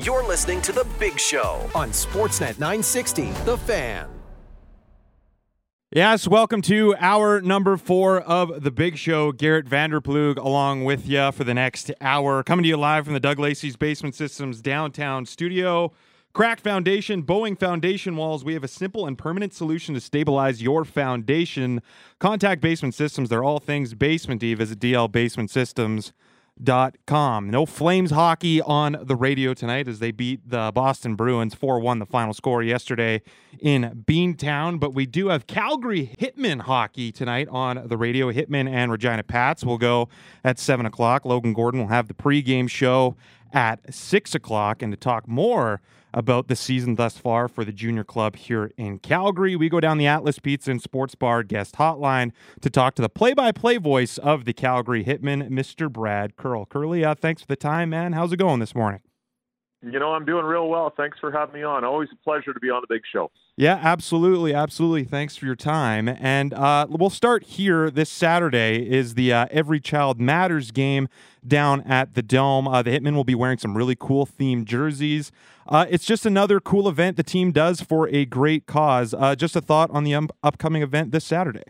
You're 0.00 0.22
listening 0.22 0.62
to 0.62 0.70
The 0.70 0.86
Big 1.00 1.18
Show 1.18 1.68
on 1.74 1.90
Sportsnet 1.90 2.60
960, 2.60 3.32
The 3.44 3.58
Fan. 3.58 4.08
Yes, 5.90 6.28
welcome 6.28 6.62
to 6.62 6.94
hour 7.00 7.40
number 7.40 7.76
four 7.76 8.20
of 8.20 8.62
The 8.62 8.70
Big 8.70 8.96
Show. 8.96 9.32
Garrett 9.32 9.66
Vander 9.66 10.00
Ploeg 10.00 10.36
along 10.36 10.84
with 10.84 11.08
you 11.08 11.32
for 11.32 11.42
the 11.42 11.52
next 11.52 11.90
hour. 12.00 12.44
Coming 12.44 12.62
to 12.62 12.68
you 12.68 12.76
live 12.76 13.06
from 13.06 13.14
the 13.14 13.18
Doug 13.18 13.40
Lacey's 13.40 13.74
Basement 13.74 14.14
Systems 14.14 14.62
downtown 14.62 15.26
studio. 15.26 15.92
Crack 16.32 16.60
Foundation, 16.60 17.22
bowing 17.22 17.56
Foundation 17.56 18.14
Walls. 18.14 18.44
We 18.44 18.54
have 18.54 18.62
a 18.62 18.68
simple 18.68 19.04
and 19.04 19.18
permanent 19.18 19.52
solution 19.52 19.96
to 19.96 20.00
stabilize 20.00 20.62
your 20.62 20.84
foundation. 20.84 21.82
Contact 22.20 22.60
Basement 22.62 22.94
Systems. 22.94 23.30
They're 23.30 23.42
all 23.42 23.58
things 23.58 23.94
basementy. 23.94 24.56
Visit 24.56 24.78
dlbasementsystems.com. 26.58 27.50
No 27.50 27.66
Flames 27.66 28.10
hockey 28.10 28.60
on 28.60 28.98
the 29.02 29.16
radio 29.16 29.54
tonight 29.54 29.88
as 29.88 29.98
they 29.98 30.10
beat 30.10 30.48
the 30.48 30.70
Boston 30.74 31.14
Bruins 31.14 31.54
4 31.54 31.80
1, 31.80 31.98
the 31.98 32.06
final 32.06 32.34
score 32.34 32.62
yesterday 32.62 33.22
in 33.60 34.04
Beantown. 34.06 34.78
But 34.80 34.94
we 34.94 35.06
do 35.06 35.28
have 35.28 35.46
Calgary 35.46 36.14
Hitmen 36.18 36.62
hockey 36.62 37.12
tonight 37.12 37.48
on 37.48 37.86
the 37.86 37.96
radio. 37.96 38.32
Hitmen 38.32 38.68
and 38.68 38.90
Regina 38.90 39.22
Pats 39.22 39.64
will 39.64 39.78
go 39.78 40.08
at 40.44 40.58
7 40.58 40.86
o'clock. 40.86 41.24
Logan 41.24 41.52
Gordon 41.52 41.80
will 41.80 41.88
have 41.88 42.08
the 42.08 42.14
pregame 42.14 42.68
show 42.68 43.16
at 43.52 43.92
6 43.92 44.34
o'clock. 44.34 44.82
And 44.82 44.92
to 44.92 44.96
talk 44.96 45.28
more, 45.28 45.80
about 46.12 46.48
the 46.48 46.56
season 46.56 46.94
thus 46.94 47.18
far 47.18 47.48
for 47.48 47.64
the 47.64 47.72
junior 47.72 48.04
club 48.04 48.36
here 48.36 48.70
in 48.76 48.98
Calgary. 48.98 49.56
We 49.56 49.68
go 49.68 49.80
down 49.80 49.98
the 49.98 50.06
Atlas 50.06 50.38
Pizza 50.38 50.70
and 50.70 50.82
Sports 50.82 51.14
Bar 51.14 51.42
guest 51.42 51.76
hotline 51.76 52.32
to 52.60 52.70
talk 52.70 52.94
to 52.96 53.02
the 53.02 53.08
play 53.08 53.34
by 53.34 53.52
play 53.52 53.76
voice 53.76 54.18
of 54.18 54.44
the 54.44 54.52
Calgary 54.52 55.04
Hitmen, 55.04 55.48
Mr. 55.50 55.90
Brad 55.90 56.36
Curle. 56.36 56.66
Curly, 56.66 57.04
uh, 57.04 57.14
thanks 57.14 57.42
for 57.42 57.48
the 57.48 57.56
time, 57.56 57.90
man. 57.90 58.12
How's 58.12 58.32
it 58.32 58.38
going 58.38 58.60
this 58.60 58.74
morning? 58.74 59.00
You 59.80 60.00
know, 60.00 60.12
I'm 60.12 60.24
doing 60.24 60.44
real 60.44 60.68
well. 60.68 60.92
Thanks 60.96 61.18
for 61.20 61.30
having 61.30 61.54
me 61.54 61.62
on. 61.62 61.84
Always 61.84 62.08
a 62.12 62.16
pleasure 62.24 62.52
to 62.52 62.58
be 62.58 62.68
on 62.68 62.80
the 62.80 62.92
big 62.92 63.02
show. 63.12 63.30
Yeah, 63.56 63.78
absolutely, 63.80 64.52
absolutely. 64.52 65.04
Thanks 65.04 65.36
for 65.36 65.46
your 65.46 65.54
time. 65.54 66.08
And 66.08 66.52
uh, 66.52 66.88
we'll 66.90 67.10
start 67.10 67.44
here. 67.44 67.88
This 67.88 68.10
Saturday 68.10 68.88
is 68.88 69.14
the 69.14 69.32
uh, 69.32 69.46
Every 69.52 69.78
Child 69.78 70.20
Matters 70.20 70.72
game 70.72 71.08
down 71.46 71.82
at 71.82 72.14
the 72.14 72.22
Dome. 72.22 72.66
Uh, 72.66 72.82
the 72.82 72.90
Hitmen 72.90 73.14
will 73.14 73.22
be 73.22 73.36
wearing 73.36 73.58
some 73.58 73.76
really 73.76 73.96
cool 73.96 74.26
themed 74.26 74.64
jerseys. 74.64 75.30
Uh, 75.68 75.86
it's 75.88 76.04
just 76.04 76.26
another 76.26 76.58
cool 76.58 76.88
event 76.88 77.16
the 77.16 77.22
team 77.22 77.52
does 77.52 77.80
for 77.80 78.08
a 78.08 78.24
great 78.24 78.66
cause. 78.66 79.14
Uh, 79.14 79.36
just 79.36 79.54
a 79.54 79.60
thought 79.60 79.90
on 79.90 80.02
the 80.02 80.14
um, 80.14 80.28
upcoming 80.42 80.82
event 80.82 81.12
this 81.12 81.24
Saturday. 81.24 81.62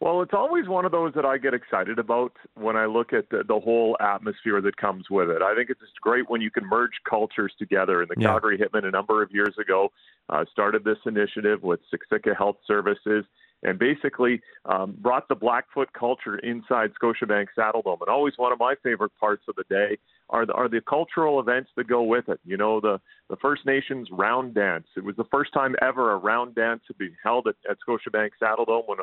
Well, 0.00 0.22
it's 0.22 0.34
always 0.34 0.68
one 0.68 0.84
of 0.84 0.92
those 0.92 1.14
that 1.14 1.24
I 1.24 1.38
get 1.38 1.54
excited 1.54 1.98
about 1.98 2.32
when 2.54 2.76
I 2.76 2.86
look 2.86 3.12
at 3.12 3.30
the, 3.30 3.42
the 3.46 3.60
whole 3.60 3.96
atmosphere 4.00 4.60
that 4.60 4.76
comes 4.76 5.06
with 5.10 5.30
it. 5.30 5.40
I 5.40 5.54
think 5.54 5.70
it's 5.70 5.80
just 5.80 6.00
great 6.00 6.28
when 6.28 6.40
you 6.40 6.50
can 6.50 6.66
merge 6.68 6.92
cultures 7.08 7.52
together. 7.58 8.02
And 8.02 8.10
the 8.10 8.20
yeah. 8.20 8.28
Calgary 8.28 8.58
Hitmen, 8.58 8.84
a 8.84 8.90
number 8.90 9.22
of 9.22 9.30
years 9.32 9.54
ago, 9.58 9.92
uh, 10.28 10.44
started 10.52 10.84
this 10.84 10.98
initiative 11.06 11.62
with 11.62 11.80
Siksika 11.92 12.36
Health 12.36 12.56
Services 12.66 13.24
and 13.62 13.78
basically 13.78 14.42
um, 14.66 14.94
brought 15.00 15.26
the 15.28 15.34
Blackfoot 15.34 15.92
culture 15.94 16.38
inside 16.38 16.90
Scotiabank 17.02 17.46
Saddledome. 17.56 18.00
And 18.00 18.10
always 18.10 18.34
one 18.36 18.52
of 18.52 18.58
my 18.58 18.74
favorite 18.82 19.12
parts 19.18 19.42
of 19.48 19.56
the 19.56 19.64
day 19.70 19.96
are 20.28 20.44
the, 20.44 20.52
are 20.52 20.68
the 20.68 20.80
cultural 20.82 21.40
events 21.40 21.70
that 21.76 21.88
go 21.88 22.02
with 22.02 22.28
it. 22.28 22.40
You 22.44 22.58
know, 22.58 22.80
the, 22.80 23.00
the 23.30 23.36
First 23.36 23.64
Nations 23.64 24.08
round 24.12 24.54
dance. 24.54 24.86
It 24.96 25.04
was 25.04 25.16
the 25.16 25.24
first 25.30 25.52
time 25.54 25.76
ever 25.80 26.12
a 26.12 26.16
round 26.18 26.54
dance 26.54 26.82
had 26.86 26.98
been 26.98 27.16
held 27.22 27.46
at, 27.48 27.56
at 27.68 27.78
Scotiabank 27.86 28.30
Saddledome 28.40 28.86
when 28.86 28.98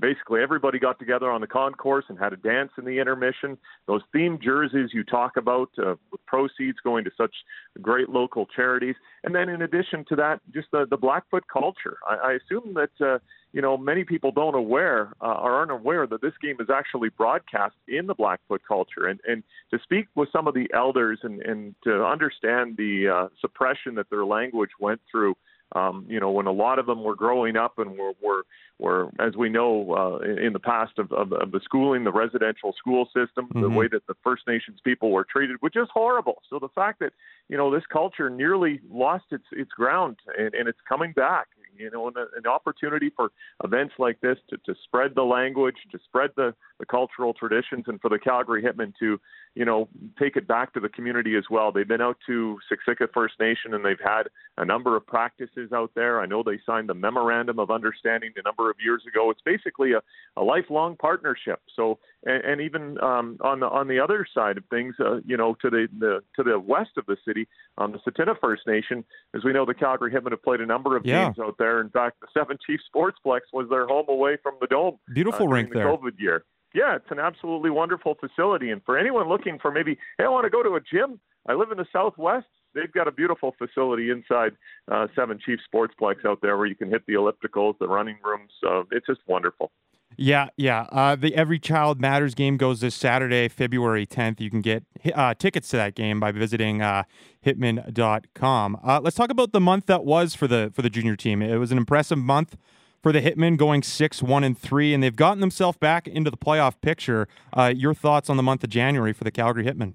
basically 0.00 0.42
everybody 0.42 0.78
got 0.78 0.98
together 0.98 1.30
on 1.30 1.40
the 1.40 1.46
concourse 1.46 2.04
and 2.08 2.18
had 2.18 2.32
a 2.32 2.36
dance 2.36 2.70
in 2.78 2.84
the 2.84 2.98
intermission. 2.98 3.56
Those 3.86 4.02
themed 4.14 4.42
jerseys 4.42 4.90
you 4.92 5.04
talk 5.04 5.36
about, 5.36 5.70
uh, 5.78 5.94
with 6.10 6.24
proceeds 6.26 6.78
going 6.82 7.04
to 7.04 7.10
such 7.16 7.34
great 7.80 8.08
local 8.08 8.46
charities, 8.46 8.94
and 9.24 9.34
then 9.34 9.48
in 9.48 9.62
addition 9.62 10.04
to 10.08 10.16
that, 10.16 10.40
just 10.52 10.68
the 10.72 10.86
the 10.88 10.96
Blackfoot 10.96 11.44
culture. 11.52 11.96
I, 12.08 12.14
I 12.14 12.32
assume 12.32 12.74
that 12.74 13.06
uh, 13.06 13.18
you 13.52 13.62
know 13.62 13.76
many 13.76 14.04
people 14.04 14.32
don't 14.32 14.54
aware 14.54 15.12
uh, 15.20 15.34
or 15.34 15.52
aren't 15.52 15.72
aware 15.72 16.06
that 16.06 16.20
this 16.20 16.34
game 16.42 16.56
is 16.60 16.68
actually 16.70 17.08
broadcast 17.10 17.74
in 17.88 18.06
the 18.06 18.14
Blackfoot 18.14 18.62
culture, 18.66 19.06
and 19.06 19.20
and 19.26 19.42
to 19.70 19.78
speak 19.82 20.08
with 20.14 20.28
some 20.32 20.46
of 20.46 20.54
the 20.54 20.68
elders 20.74 21.20
and 21.22 21.40
and 21.42 21.74
to 21.84 22.04
understand 22.04 22.76
the 22.76 23.08
uh, 23.08 23.28
suppression 23.40 23.94
that 23.94 24.10
their 24.10 24.24
language 24.24 24.70
went 24.78 25.00
through 25.10 25.34
um, 25.72 26.06
you 26.08 26.20
know, 26.20 26.30
when 26.30 26.46
a 26.46 26.52
lot 26.52 26.78
of 26.78 26.86
them 26.86 27.02
were 27.02 27.16
growing 27.16 27.56
up 27.56 27.78
and 27.78 27.98
were, 27.98 28.12
were, 28.22 28.44
were 28.78 29.10
as 29.18 29.36
we 29.36 29.48
know 29.48 29.94
uh, 29.94 30.24
in, 30.24 30.38
in 30.38 30.52
the 30.52 30.58
past 30.60 30.98
of, 30.98 31.10
of, 31.12 31.32
of 31.32 31.50
the 31.50 31.60
schooling, 31.64 32.04
the 32.04 32.12
residential 32.12 32.74
school 32.78 33.06
system, 33.06 33.46
mm-hmm. 33.46 33.62
the 33.62 33.70
way 33.70 33.88
that 33.88 34.06
the 34.06 34.14
First 34.22 34.42
Nations 34.46 34.78
people 34.84 35.10
were 35.10 35.24
treated, 35.24 35.56
which 35.60 35.76
is 35.76 35.88
horrible. 35.92 36.42
So 36.50 36.58
the 36.58 36.68
fact 36.68 37.00
that 37.00 37.12
you 37.48 37.56
know 37.56 37.72
this 37.72 37.84
culture 37.90 38.28
nearly 38.28 38.80
lost 38.90 39.24
its 39.30 39.44
its 39.52 39.70
ground 39.70 40.16
and, 40.38 40.54
and 40.54 40.68
it's 40.68 40.78
coming 40.88 41.12
back 41.12 41.48
you 41.78 41.90
know, 41.90 42.08
an, 42.08 42.14
an 42.36 42.46
opportunity 42.46 43.10
for 43.14 43.30
events 43.64 43.94
like 43.98 44.20
this 44.20 44.38
to, 44.50 44.56
to 44.66 44.74
spread 44.84 45.14
the 45.14 45.22
language, 45.22 45.76
to 45.92 45.98
spread 46.04 46.30
the, 46.36 46.54
the 46.78 46.86
cultural 46.86 47.34
traditions, 47.34 47.84
and 47.86 48.00
for 48.00 48.08
the 48.08 48.18
Calgary 48.18 48.62
Hitmen 48.62 48.92
to, 48.98 49.20
you 49.54 49.64
know, 49.64 49.88
take 50.18 50.36
it 50.36 50.46
back 50.46 50.74
to 50.74 50.80
the 50.80 50.88
community 50.88 51.36
as 51.36 51.44
well. 51.50 51.72
They've 51.72 51.88
been 51.88 52.02
out 52.02 52.18
to 52.26 52.58
Siksika 52.70 53.08
First 53.14 53.34
Nation 53.40 53.72
and 53.72 53.84
they've 53.84 53.96
had 54.02 54.24
a 54.58 54.64
number 54.64 54.96
of 54.96 55.06
practices 55.06 55.72
out 55.72 55.90
there. 55.94 56.20
I 56.20 56.26
know 56.26 56.42
they 56.42 56.58
signed 56.66 56.88
the 56.88 56.94
memorandum 56.94 57.58
of 57.58 57.70
understanding 57.70 58.32
a 58.36 58.42
number 58.42 58.70
of 58.70 58.76
years 58.84 59.02
ago. 59.08 59.30
It's 59.30 59.40
basically 59.44 59.92
a, 59.92 60.02
a 60.36 60.42
lifelong 60.42 60.96
partnership. 60.96 61.60
So, 61.74 61.98
and, 62.24 62.44
and 62.44 62.60
even 62.60 62.98
um, 63.02 63.38
on 63.40 63.60
the 63.60 63.66
on 63.66 63.88
the 63.88 63.98
other 63.98 64.26
side 64.34 64.58
of 64.58 64.64
things, 64.66 64.94
uh, 65.00 65.20
you 65.26 65.36
know, 65.36 65.56
to 65.62 65.70
the, 65.70 65.88
the 65.98 66.20
to 66.36 66.42
the 66.42 66.58
west 66.58 66.90
of 66.96 67.06
the 67.06 67.16
city, 67.26 67.48
on 67.78 67.92
the 67.92 67.98
Tsuut'ina 67.98 68.34
First 68.40 68.66
Nation, 68.66 69.04
as 69.34 69.44
we 69.44 69.52
know, 69.52 69.64
the 69.64 69.74
Calgary 69.74 70.12
Hitmen 70.12 70.32
have 70.32 70.42
played 70.42 70.60
a 70.60 70.66
number 70.66 70.96
of 70.96 71.04
yeah. 71.04 71.24
games 71.24 71.38
out 71.38 71.56
there. 71.58 71.65
In 71.80 71.90
fact, 71.90 72.20
the 72.20 72.28
Seven 72.32 72.56
Chiefs 72.66 72.84
Sportsplex 72.94 73.40
was 73.52 73.68
their 73.70 73.86
home 73.86 74.06
away 74.08 74.36
from 74.42 74.54
the 74.60 74.66
Dome. 74.66 74.98
Beautiful 75.12 75.46
uh, 75.46 75.50
rink 75.50 75.68
the 75.70 75.80
there. 75.80 75.86
COVID 75.86 76.18
year 76.18 76.44
yeah, 76.76 76.94
it's 76.94 77.10
an 77.10 77.18
absolutely 77.18 77.70
wonderful 77.70 78.16
facility. 78.20 78.70
And 78.70 78.82
for 78.84 78.98
anyone 78.98 79.28
looking 79.28 79.58
for 79.58 79.72
maybe, 79.72 79.96
hey, 80.18 80.24
I 80.24 80.28
want 80.28 80.44
to 80.44 80.50
go 80.50 80.62
to 80.62 80.74
a 80.74 80.80
gym. 80.80 81.18
I 81.48 81.54
live 81.54 81.70
in 81.70 81.78
the 81.78 81.86
Southwest. 81.90 82.46
They've 82.74 82.92
got 82.92 83.08
a 83.08 83.12
beautiful 83.12 83.54
facility 83.56 84.10
inside 84.10 84.52
uh, 84.92 85.06
Seven 85.16 85.38
Chiefs 85.44 85.62
Sportsplex 85.72 86.26
out 86.26 86.40
there 86.42 86.58
where 86.58 86.66
you 86.66 86.74
can 86.74 86.90
hit 86.90 87.02
the 87.06 87.14
ellipticals, 87.14 87.78
the 87.78 87.88
running 87.88 88.18
rooms. 88.22 88.52
Uh, 88.66 88.82
it's 88.92 89.06
just 89.06 89.20
wonderful. 89.26 89.72
Yeah, 90.16 90.48
yeah. 90.56 90.86
Uh, 90.90 91.14
the 91.14 91.34
Every 91.34 91.58
Child 91.58 92.00
Matters 92.00 92.34
game 92.34 92.56
goes 92.56 92.80
this 92.80 92.94
Saturday, 92.94 93.48
February 93.48 94.06
10th. 94.06 94.40
You 94.40 94.50
can 94.50 94.62
get 94.62 94.84
uh, 95.14 95.34
tickets 95.34 95.68
to 95.70 95.76
that 95.76 95.94
game 95.94 96.20
by 96.20 96.32
visiting 96.32 96.80
uh, 96.80 97.02
hitmen.com. 97.44 98.80
Uh, 98.82 99.00
let's 99.02 99.16
talk 99.16 99.30
about 99.30 99.52
the 99.52 99.60
month 99.60 99.86
that 99.86 100.04
was 100.04 100.34
for 100.34 100.46
the 100.46 100.72
for 100.74 100.82
the 100.82 100.90
junior 100.90 101.16
team. 101.16 101.42
It 101.42 101.58
was 101.58 101.70
an 101.70 101.78
impressive 101.78 102.18
month 102.18 102.56
for 103.02 103.12
the 103.12 103.20
Hitmen, 103.20 103.56
going 103.56 103.82
six, 103.82 104.22
one, 104.22 104.42
and 104.42 104.58
three, 104.58 104.94
and 104.94 105.02
they've 105.02 105.14
gotten 105.14 105.40
themselves 105.40 105.76
back 105.78 106.08
into 106.08 106.30
the 106.30 106.36
playoff 106.36 106.80
picture. 106.80 107.28
Uh, 107.52 107.72
your 107.76 107.94
thoughts 107.94 108.30
on 108.30 108.36
the 108.36 108.42
month 108.42 108.64
of 108.64 108.70
January 108.70 109.12
for 109.12 109.24
the 109.24 109.30
Calgary 109.30 109.64
Hitmen? 109.64 109.94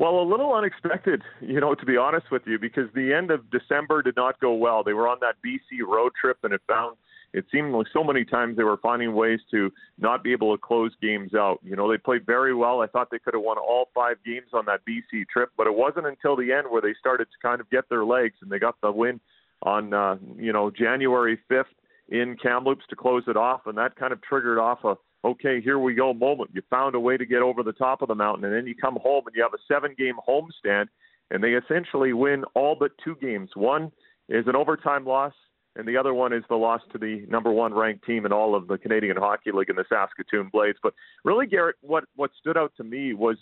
Well, 0.00 0.18
a 0.18 0.26
little 0.28 0.52
unexpected, 0.52 1.22
you 1.40 1.60
know, 1.60 1.74
to 1.74 1.86
be 1.86 1.96
honest 1.96 2.30
with 2.30 2.42
you, 2.46 2.58
because 2.58 2.88
the 2.94 3.12
end 3.12 3.30
of 3.30 3.48
December 3.50 4.02
did 4.02 4.16
not 4.16 4.40
go 4.40 4.54
well. 4.54 4.82
They 4.82 4.92
were 4.92 5.06
on 5.06 5.18
that 5.20 5.36
BC 5.46 5.86
road 5.86 6.12
trip, 6.20 6.38
and 6.42 6.52
it 6.52 6.62
found 6.66 6.96
it 7.34 7.44
seemed 7.50 7.74
like 7.74 7.88
so 7.92 8.04
many 8.04 8.24
times 8.24 8.56
they 8.56 8.62
were 8.62 8.76
finding 8.76 9.12
ways 9.12 9.40
to 9.50 9.72
not 9.98 10.22
be 10.22 10.32
able 10.32 10.56
to 10.56 10.60
close 10.60 10.92
games 11.02 11.34
out. 11.34 11.58
You 11.64 11.74
know, 11.74 11.90
they 11.90 11.98
played 11.98 12.24
very 12.24 12.54
well. 12.54 12.80
I 12.80 12.86
thought 12.86 13.08
they 13.10 13.18
could 13.18 13.34
have 13.34 13.42
won 13.42 13.58
all 13.58 13.88
five 13.92 14.16
games 14.24 14.46
on 14.52 14.64
that 14.66 14.82
BC 14.88 15.26
trip, 15.28 15.50
but 15.56 15.66
it 15.66 15.74
wasn't 15.74 16.06
until 16.06 16.36
the 16.36 16.52
end 16.52 16.68
where 16.70 16.80
they 16.80 16.94
started 16.98 17.24
to 17.24 17.46
kind 17.46 17.60
of 17.60 17.68
get 17.70 17.88
their 17.88 18.04
legs 18.04 18.36
and 18.40 18.50
they 18.50 18.60
got 18.60 18.80
the 18.80 18.92
win 18.92 19.20
on, 19.64 19.92
uh, 19.92 20.16
you 20.36 20.52
know, 20.52 20.70
January 20.70 21.38
5th 21.50 21.64
in 22.08 22.36
Kamloops 22.40 22.84
to 22.90 22.96
close 22.96 23.24
it 23.26 23.36
off, 23.36 23.62
and 23.66 23.76
that 23.78 23.96
kind 23.96 24.12
of 24.12 24.22
triggered 24.22 24.58
off 24.58 24.84
a 24.84 24.94
okay, 25.24 25.60
here 25.60 25.78
we 25.78 25.94
go 25.94 26.12
moment. 26.12 26.50
You 26.52 26.62
found 26.68 26.94
a 26.94 27.00
way 27.00 27.16
to 27.16 27.24
get 27.24 27.40
over 27.40 27.62
the 27.62 27.72
top 27.72 28.02
of 28.02 28.08
the 28.08 28.14
mountain, 28.14 28.44
and 28.44 28.54
then 28.54 28.66
you 28.66 28.74
come 28.74 28.98
home 29.02 29.24
and 29.26 29.34
you 29.34 29.42
have 29.42 29.54
a 29.54 29.72
seven-game 29.72 30.16
homestand, 30.28 30.88
and 31.30 31.42
they 31.42 31.54
essentially 31.54 32.12
win 32.12 32.44
all 32.54 32.76
but 32.78 32.92
two 33.02 33.16
games. 33.20 33.50
One 33.54 33.90
is 34.28 34.46
an 34.46 34.54
overtime 34.54 35.06
loss, 35.06 35.32
and 35.76 35.86
the 35.88 35.96
other 35.96 36.14
one 36.14 36.32
is 36.32 36.44
the 36.48 36.56
loss 36.56 36.80
to 36.92 36.98
the 36.98 37.24
number 37.28 37.50
one 37.50 37.74
ranked 37.74 38.04
team 38.04 38.26
in 38.26 38.32
all 38.32 38.54
of 38.54 38.68
the 38.68 38.78
Canadian 38.78 39.16
Hockey 39.16 39.50
League 39.52 39.70
in 39.70 39.76
the 39.76 39.84
Saskatoon 39.88 40.48
Blades. 40.52 40.78
But 40.82 40.94
really, 41.24 41.46
Garrett, 41.46 41.76
what 41.80 42.04
what 42.16 42.30
stood 42.38 42.56
out 42.56 42.72
to 42.76 42.84
me 42.84 43.12
was 43.12 43.36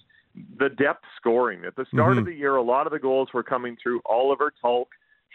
the 0.58 0.68
depth 0.70 1.04
scoring. 1.16 1.64
At 1.66 1.76
the 1.76 1.86
start 1.92 2.12
mm-hmm. 2.12 2.20
of 2.20 2.26
the 2.26 2.34
year, 2.34 2.56
a 2.56 2.62
lot 2.62 2.86
of 2.86 2.92
the 2.92 2.98
goals 2.98 3.28
were 3.34 3.42
coming 3.42 3.76
through 3.82 4.00
Oliver 4.06 4.52
Tulk, 4.60 4.88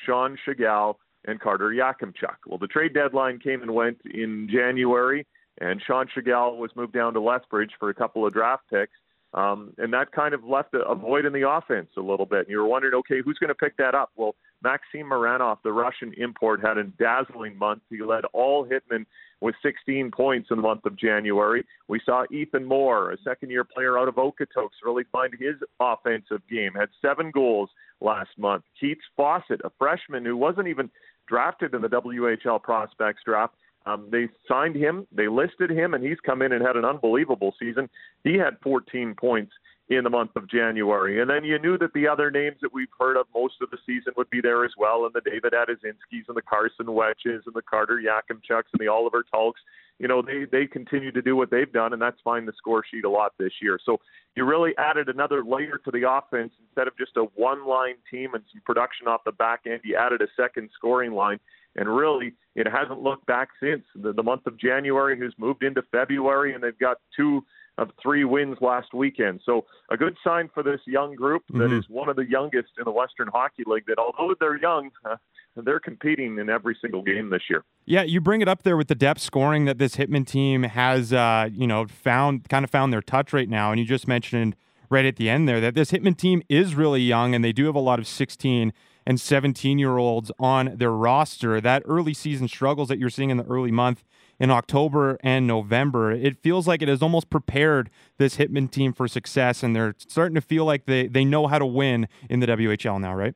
Sean 0.06 0.38
Tschigerl, 0.46 0.96
and 1.26 1.40
Carter 1.40 1.70
Yakemchuk. 1.70 2.38
Well, 2.48 2.58
the 2.58 2.68
trade 2.68 2.94
deadline 2.94 3.40
came 3.40 3.62
and 3.62 3.74
went 3.74 4.00
in 4.12 4.50
January, 4.52 5.28
and 5.62 5.82
Sean 5.86 6.08
Tschigerl 6.08 6.58
was 6.58 6.72
moved 6.76 6.94
down 6.94 7.14
to 7.14 7.22
Lethbridge 7.22 7.72
for 7.80 7.90
a 7.90 7.94
couple 7.94 8.26
of 8.26 8.34
draft 8.34 8.64
picks. 8.72 8.94
Um, 9.34 9.74
and 9.78 9.94
that 9.94 10.12
kind 10.14 10.34
of 10.34 10.44
left 10.44 10.74
a, 10.74 10.80
a 10.80 10.96
void 10.96 11.26
in 11.26 11.34
the 11.34 11.48
offense 11.48 11.90
a 11.98 12.02
little 12.02 12.26
bit. 12.26 12.40
And 12.40 12.50
you 12.50 12.60
were 12.60 12.68
wondering, 12.68 12.94
okay, 12.96 13.22
who's 13.24 13.38
going 13.38 13.50
to 13.50 13.56
pick 13.56 13.76
that 13.78 13.94
up? 13.94 14.10
Well, 14.16 14.36
Maxim 14.64 15.10
Muranov, 15.10 15.58
the 15.64 15.72
Russian 15.72 16.14
import, 16.18 16.62
had 16.62 16.78
a 16.78 16.84
dazzling 16.84 17.58
month. 17.58 17.82
He 17.90 18.02
led 18.02 18.26
all 18.34 18.66
hitmen 18.66 19.06
with 19.40 19.56
16 19.62 20.12
points 20.12 20.50
in 20.50 20.58
the 20.58 20.64
month 20.64 20.86
of 20.86 20.98
January. 20.98 21.64
We 21.88 22.02
saw 22.04 22.26
Ethan 22.32 22.66
Moore, 22.66 23.12
a 23.12 23.18
second 23.24 23.52
year 23.52 23.64
player 23.64 24.00
out 24.00 24.08
of 24.08 24.16
Okotoks, 24.16 24.82
really 24.84 25.04
find 25.12 25.34
his 25.40 25.56
offensive 25.80 26.42
game, 26.50 26.74
had 26.74 26.90
seven 27.02 27.32
goals 27.32 27.70
last 28.02 28.32
month. 28.38 28.64
Keats 28.80 29.06
Fawcett, 29.16 29.62
a 29.64 29.72
freshman 29.78 30.26
who 30.26 30.36
wasn't 30.36 30.68
even 30.68 30.90
drafted 31.28 31.74
in 31.74 31.82
the 31.82 31.90
WHL 31.90 32.62
prospects 32.62 33.22
draft, 33.26 33.54
um, 33.86 34.10
they 34.12 34.28
signed 34.48 34.76
him, 34.76 35.08
they 35.14 35.30
listed 35.30 35.70
him, 35.70 35.94
and 35.94 36.04
he's 36.04 36.20
come 36.26 36.42
in 36.42 36.52
and 36.52 36.66
had 36.66 36.76
an 36.76 36.84
unbelievable 36.84 37.54
season. 37.58 37.90
He 38.24 38.38
had 38.38 38.58
14 38.62 39.16
points 39.18 39.54
in 39.90 40.04
the 40.04 40.10
month 40.10 40.32
of 40.36 40.50
January. 40.50 41.22
And 41.22 41.30
then 41.30 41.46
you 41.46 41.58
knew 41.60 41.78
that 41.78 41.94
the 41.94 42.08
other 42.08 42.30
names 42.30 42.58
that 42.62 42.74
we've 42.74 42.88
heard 43.00 43.16
of 43.16 43.26
most 43.34 43.56
of 43.62 43.70
the 43.70 43.78
season 43.86 44.14
would 44.18 44.30
be 44.30 44.42
there 44.42 44.66
as 44.66 44.72
well, 44.78 45.06
and 45.06 45.14
the 45.14 45.22
David 45.22 45.54
Adazinskis 45.54 46.28
and 46.28 46.36
the 46.36 46.42
Carson 46.42 46.88
Wetsches 46.88 47.42
and 47.46 47.54
the 47.54 47.62
Carter 47.62 48.02
Yakemchucks 48.04 48.72
and 48.74 48.80
the 48.80 48.90
Oliver 48.90 49.24
Tulks. 49.32 49.62
You 50.00 50.08
know, 50.08 50.22
they 50.22 50.46
they 50.52 50.68
continue 50.68 51.12
to 51.12 51.22
do 51.22 51.36
what 51.36 51.50
they've 51.50 51.72
done, 51.72 51.94
and 51.94 52.02
that's 52.02 52.20
fine 52.24 52.46
the 52.46 52.54
score 52.58 52.84
sheet 52.90 53.06
a 53.06 53.10
lot 53.10 53.34
this 53.40 53.54
year. 53.62 53.80
So 53.84 54.00
you 54.36 54.44
really 54.44 54.74
added 54.78 55.08
another 55.10 55.44
layer 55.44 55.80
to 55.86 55.92
the 55.92 56.10
offense 56.10 56.52
instead 56.68 56.88
of 56.88 56.98
just 56.98 57.18
a 57.18 57.24
one-line 57.36 57.96
team 58.12 58.34
and 58.34 58.44
some 58.52 58.62
production 58.66 59.08
off 59.08 59.22
the 59.26 59.32
back 59.32 59.62
end. 59.66 59.80
You 59.84 59.96
added 59.96 60.22
a 60.22 60.28
second 60.36 60.70
scoring 60.76 61.14
line, 61.14 61.40
and 61.78 61.88
really 61.88 62.34
it 62.56 62.68
hasn't 62.68 63.02
looked 63.02 63.26
back 63.26 63.50
since 63.60 63.84
the, 63.96 64.12
the 64.12 64.22
month 64.22 64.46
of 64.46 64.60
January, 64.60 65.18
who's 65.18 65.34
moved 65.38 65.64
into 65.64 65.82
February, 65.92 66.54
and 66.54 66.64
they've 66.64 66.78
got 66.78 66.98
two 67.16 67.44
of 67.78 67.92
three 68.02 68.24
wins 68.24 68.58
last 68.62 68.94
weekend. 68.94 69.42
So 69.46 69.66
a 69.92 69.98
good 69.98 70.18
sign 70.24 70.50
for 70.54 70.64
this 70.64 70.82
young 70.86 71.16
group 71.16 71.44
that 71.50 71.58
mm-hmm. 71.58 71.80
is 71.80 71.86
one 71.90 72.10
of 72.10 72.16
the 72.16 72.26
youngest 72.28 72.70
in 72.78 72.86
the 72.86 72.92
Western 72.92 73.28
Hockey 73.28 73.64
League. 73.66 73.86
That 73.88 73.98
although 74.00 74.34
they're 74.40 74.58
young, 74.58 74.90
uh, 75.06 75.18
they're 75.56 75.80
competing 75.80 76.38
in 76.40 76.50
every 76.50 76.78
single 76.82 77.02
game 77.02 77.30
this 77.30 77.44
year. 77.50 77.64
Yeah, 77.86 78.04
you 78.04 78.22
bring 78.22 78.42
it 78.42 78.48
up 78.48 78.64
there 78.64 78.78
with 78.78 78.88
the 78.88 78.96
depth 78.96 79.22
scoring 79.22 79.66
that 79.66 79.78
this 79.78 79.96
Hitman 79.96 80.26
team 80.26 80.64
has, 80.64 81.14
uh, 81.14 81.50
you 81.52 81.68
know, 81.68 81.86
found 81.88 82.50
kind 82.50 82.64
of 82.64 82.72
found 82.72 82.92
their 82.92 83.02
touch 83.02 83.34
right 83.34 83.50
now. 83.50 83.72
And 83.72 83.80
you 83.80 83.86
just 83.86 84.08
mentioned 84.08 84.56
right 84.90 85.06
at 85.06 85.18
the 85.18 85.30
end 85.30 85.48
there 85.48 85.60
that 85.62 85.76
this 85.76 85.92
Hitman 85.92 86.18
team 86.18 86.42
is 86.50 86.76
really 86.76 87.02
young 87.02 87.36
and 87.36 87.44
they 87.44 87.52
do 87.52 87.66
have 87.66 87.76
a 87.76 87.80
lot 87.80 88.00
of 88.00 88.08
16 88.08 88.74
and 89.06 89.22
17 89.22 89.80
year 89.80 89.98
olds 89.98 90.32
on 90.40 90.74
their 90.76 90.92
roster. 90.92 91.62
That 91.62 91.84
early 91.86 92.14
season 92.14 92.48
struggles 92.48 92.90
that 92.90 93.00
you're 93.00 93.10
seeing 93.10 93.30
in 93.30 93.38
the 93.38 93.46
early 93.46 93.72
month 93.72 94.04
in 94.40 94.52
October 94.52 95.18
and 95.22 95.48
November, 95.48 96.12
it 96.12 96.38
feels 96.42 96.68
like 96.68 96.82
it 96.82 96.88
has 96.88 97.02
almost 97.02 97.30
prepared 97.30 97.90
this 98.18 98.38
Hitman 98.38 98.70
team 98.70 98.94
for 98.94 99.08
success, 99.08 99.64
and 99.64 99.76
they're 99.76 99.96
starting 99.98 100.36
to 100.36 100.42
feel 100.42 100.66
like 100.66 100.86
they, 100.86 101.08
they 101.08 101.26
know 101.26 101.48
how 101.48 101.60
to 101.60 101.66
win 101.66 102.08
in 102.30 102.40
the 102.40 102.48
WHL 102.48 103.00
now, 103.00 103.16
right? 103.16 103.36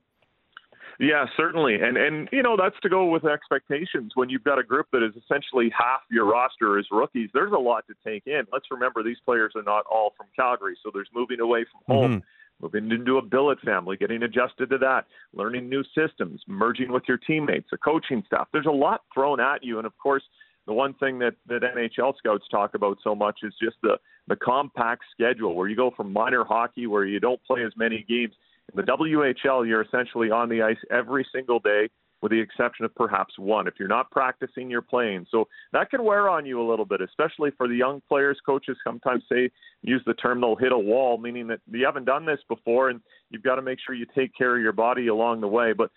Yeah, 1.00 1.26
certainly, 1.36 1.74
and 1.82 1.98
and 1.98 2.30
you 2.32 2.44
know 2.44 2.56
that's 2.56 2.80
to 2.84 2.90
go 2.90 3.08
with 3.08 3.26
expectations. 3.26 4.12
When 4.14 4.30
you've 4.30 4.44
got 4.44 4.60
a 4.60 4.64
group 4.64 4.86
that 4.92 5.02
is 5.02 5.16
essentially 5.16 5.72
half 5.76 6.02
your 6.12 6.26
roster 6.26 6.78
is 6.78 6.86
rookies, 6.92 7.32
there's 7.34 7.54
a 7.54 7.58
lot 7.58 7.86
to 7.88 7.96
take 8.06 8.28
in. 8.28 8.44
Let's 8.54 8.68
remember 8.70 9.02
these 9.02 9.18
players 9.26 9.54
are 9.56 9.64
not 9.64 9.84
all 9.90 10.14
from 10.16 10.28
Calgary, 10.36 10.78
so 10.84 10.92
there's 10.94 11.10
moving 11.12 11.40
away 11.40 11.66
from 11.72 11.96
home. 11.96 12.12
Mm-hmm 12.12 12.26
moving 12.62 12.92
into 12.92 13.18
a 13.18 13.22
billet 13.22 13.60
family, 13.62 13.98
getting 13.98 14.24
adjusted 14.24 14.70
to 14.70 14.78
that, 14.78 15.06
learning 15.34 15.68
new 15.68 15.84
systems, 15.96 16.42
merging 16.48 16.92
with 16.92 17.04
your 17.08 17.18
teammates, 17.18 17.68
the 17.72 17.78
coaching 17.78 18.24
staff. 18.28 18.48
There's 18.54 18.68
a 18.68 18.72
lot 18.72 19.02
thrown 19.14 19.40
at 19.40 19.64
you, 19.64 19.78
and 19.78 19.88
of 19.88 19.98
course, 19.98 20.24
the 20.72 20.76
one 20.76 20.94
thing 20.94 21.20
that, 21.20 21.34
that 21.48 21.64
NHL 21.64 22.16
scouts 22.18 22.46
talk 22.50 22.76
about 22.76 22.98
so 23.04 23.14
much 23.14 23.40
is 23.44 23.54
just 23.62 23.76
the, 23.84 23.98
the 24.30 24.38
compact 24.38 25.02
schedule 25.12 25.54
where 25.54 25.68
you 25.68 25.76
go 25.76 25.92
from 25.98 26.14
minor 26.14 26.46
hockey 26.46 26.88
where 26.88 27.04
you 27.04 27.20
don't 27.20 27.44
play 27.44 27.66
as 27.66 27.74
many 27.76 28.06
games. 28.08 28.34
In 28.72 28.78
the 28.78 28.84
WHL, 28.84 29.68
you're 29.68 29.82
essentially 29.82 30.32
on 30.32 30.48
the 30.48 30.62
ice 30.62 30.78
every 30.90 31.28
single 31.34 31.60
day 31.60 31.90
with 32.22 32.32
the 32.32 32.40
exception 32.40 32.86
of 32.86 32.96
perhaps 32.96 33.38
one. 33.38 33.68
If 33.68 33.74
you're 33.80 33.90
not 33.90 34.12
practicing, 34.12 34.70
you're 34.70 34.82
playing. 34.82 35.26
So 35.30 35.50
that 35.74 35.90
can 35.90 36.06
wear 36.06 36.30
on 36.30 36.46
you 36.46 36.62
a 36.62 36.66
little 36.66 36.86
bit, 36.86 37.02
especially 37.02 37.52
for 37.58 37.68
the 37.68 37.76
young 37.76 38.02
players. 38.08 38.40
Coaches 38.46 38.78
sometimes 38.82 39.24
say, 39.30 39.50
use 39.82 40.02
the 40.06 40.14
term, 40.14 40.40
they'll 40.40 40.56
hit 40.56 40.72
a 40.72 40.80
wall, 40.80 41.18
meaning 41.18 41.48
that 41.48 41.60
you 41.70 41.86
haven't 41.86 42.06
done 42.06 42.26
this 42.26 42.40
before 42.48 42.92
and 42.92 43.02
you've 43.30 43.44
got 43.44 43.56
to 43.56 43.62
make 43.62 43.80
sure 43.86 43.94
you 43.94 44.06
take 44.16 44.34
care 44.38 44.56
of 44.56 44.62
your 44.62 44.72
body 44.72 45.08
along 45.08 45.42
the 45.42 45.50
way. 45.50 45.74
But 45.74 45.92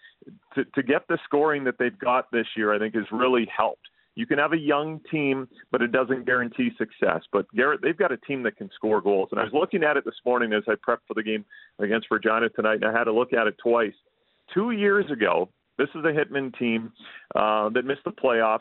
to, 0.56 0.64
to 0.64 0.82
get 0.82 1.06
the 1.08 1.18
scoring 1.26 1.62
that 1.62 1.76
they've 1.78 1.96
got 1.96 2.28
this 2.32 2.46
year, 2.56 2.74
I 2.74 2.80
think 2.80 2.96
has 2.96 3.04
really 3.12 3.46
helped. 3.56 3.86
You 4.16 4.26
can 4.26 4.38
have 4.38 4.52
a 4.52 4.58
young 4.58 5.00
team, 5.10 5.48
but 5.72 5.82
it 5.82 5.90
doesn't 5.90 6.24
guarantee 6.24 6.70
success. 6.78 7.22
But 7.32 7.50
Garrett, 7.54 7.80
they've 7.82 7.96
got 7.96 8.12
a 8.12 8.16
team 8.16 8.42
that 8.44 8.56
can 8.56 8.70
score 8.74 9.00
goals. 9.00 9.28
And 9.32 9.40
I 9.40 9.44
was 9.44 9.52
looking 9.52 9.82
at 9.82 9.96
it 9.96 10.04
this 10.04 10.14
morning 10.24 10.52
as 10.52 10.62
I 10.68 10.74
prepped 10.74 11.06
for 11.08 11.14
the 11.14 11.22
game 11.22 11.44
against 11.80 12.06
Regina 12.10 12.48
tonight, 12.50 12.76
and 12.82 12.84
I 12.84 12.92
had 12.92 13.04
to 13.04 13.12
look 13.12 13.32
at 13.32 13.46
it 13.46 13.56
twice. 13.62 13.94
Two 14.52 14.70
years 14.70 15.10
ago, 15.10 15.48
this 15.78 15.88
is 15.94 16.04
a 16.04 16.12
Hitman 16.12 16.56
team 16.58 16.92
uh, 17.34 17.70
that 17.70 17.84
missed 17.84 18.04
the 18.04 18.12
playoffs, 18.12 18.60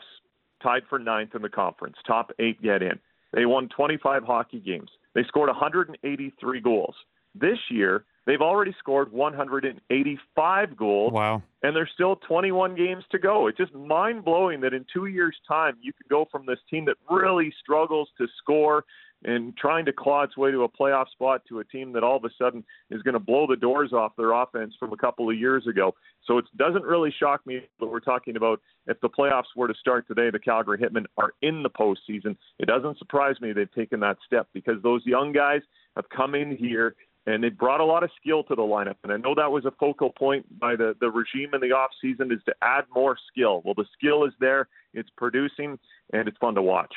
tied 0.62 0.82
for 0.88 0.98
ninth 0.98 1.34
in 1.34 1.42
the 1.42 1.48
conference. 1.48 1.96
Top 2.06 2.32
eight 2.40 2.60
get 2.60 2.82
in. 2.82 2.98
They 3.32 3.46
won 3.46 3.68
25 3.76 4.24
hockey 4.24 4.60
games. 4.60 4.88
They 5.14 5.22
scored 5.24 5.48
183 5.48 6.60
goals. 6.60 6.94
This 7.34 7.58
year, 7.70 8.04
They've 8.26 8.40
already 8.40 8.74
scored 8.78 9.12
185 9.12 10.76
goals. 10.76 11.12
Wow. 11.12 11.42
And 11.62 11.76
there's 11.76 11.90
still 11.94 12.16
21 12.16 12.74
games 12.74 13.04
to 13.10 13.18
go. 13.18 13.46
It's 13.46 13.58
just 13.58 13.74
mind 13.74 14.24
blowing 14.24 14.60
that 14.62 14.72
in 14.72 14.84
two 14.92 15.06
years' 15.06 15.36
time, 15.46 15.76
you 15.80 15.92
could 15.92 16.08
go 16.08 16.26
from 16.30 16.46
this 16.46 16.58
team 16.70 16.86
that 16.86 16.96
really 17.10 17.52
struggles 17.62 18.08
to 18.18 18.26
score 18.38 18.84
and 19.24 19.56
trying 19.56 19.86
to 19.86 19.92
claw 19.92 20.22
its 20.22 20.36
way 20.36 20.50
to 20.50 20.64
a 20.64 20.68
playoff 20.68 21.08
spot 21.08 21.42
to 21.48 21.60
a 21.60 21.64
team 21.64 21.92
that 21.92 22.04
all 22.04 22.16
of 22.16 22.24
a 22.24 22.30
sudden 22.38 22.62
is 22.90 23.02
going 23.02 23.14
to 23.14 23.20
blow 23.20 23.46
the 23.46 23.56
doors 23.56 23.92
off 23.92 24.12
their 24.16 24.32
offense 24.32 24.74
from 24.78 24.92
a 24.92 24.96
couple 24.96 25.30
of 25.30 25.38
years 25.38 25.66
ago. 25.66 25.94
So 26.26 26.38
it 26.38 26.44
doesn't 26.56 26.84
really 26.84 27.14
shock 27.18 27.46
me 27.46 27.60
that 27.80 27.86
we're 27.86 28.00
talking 28.00 28.36
about 28.36 28.60
if 28.86 29.00
the 29.00 29.08
playoffs 29.08 29.54
were 29.56 29.68
to 29.68 29.74
start 29.74 30.06
today, 30.06 30.30
the 30.30 30.38
Calgary 30.38 30.78
Hitmen 30.78 31.06
are 31.16 31.32
in 31.40 31.62
the 31.62 31.70
postseason. 31.70 32.36
It 32.58 32.66
doesn't 32.66 32.98
surprise 32.98 33.36
me 33.40 33.52
they've 33.52 33.72
taken 33.72 34.00
that 34.00 34.18
step 34.26 34.48
because 34.52 34.82
those 34.82 35.02
young 35.06 35.32
guys 35.32 35.62
have 35.96 36.08
come 36.14 36.34
in 36.34 36.56
here 36.56 36.94
and 37.26 37.42
they 37.42 37.48
brought 37.48 37.80
a 37.80 37.84
lot 37.84 38.02
of 38.02 38.10
skill 38.20 38.44
to 38.44 38.54
the 38.54 38.62
lineup. 38.62 38.96
And 39.02 39.12
I 39.12 39.16
know 39.16 39.34
that 39.34 39.50
was 39.50 39.64
a 39.64 39.70
focal 39.72 40.10
point 40.10 40.58
by 40.58 40.76
the, 40.76 40.94
the 41.00 41.10
regime 41.10 41.54
in 41.54 41.60
the 41.60 41.74
off 41.74 41.90
season 42.00 42.30
is 42.32 42.40
to 42.46 42.54
add 42.62 42.84
more 42.94 43.16
skill. 43.32 43.62
Well, 43.64 43.74
the 43.74 43.86
skill 43.96 44.24
is 44.24 44.32
there, 44.40 44.68
it's 44.92 45.08
producing, 45.16 45.78
and 46.12 46.28
it's 46.28 46.38
fun 46.38 46.54
to 46.54 46.62
watch. 46.62 46.92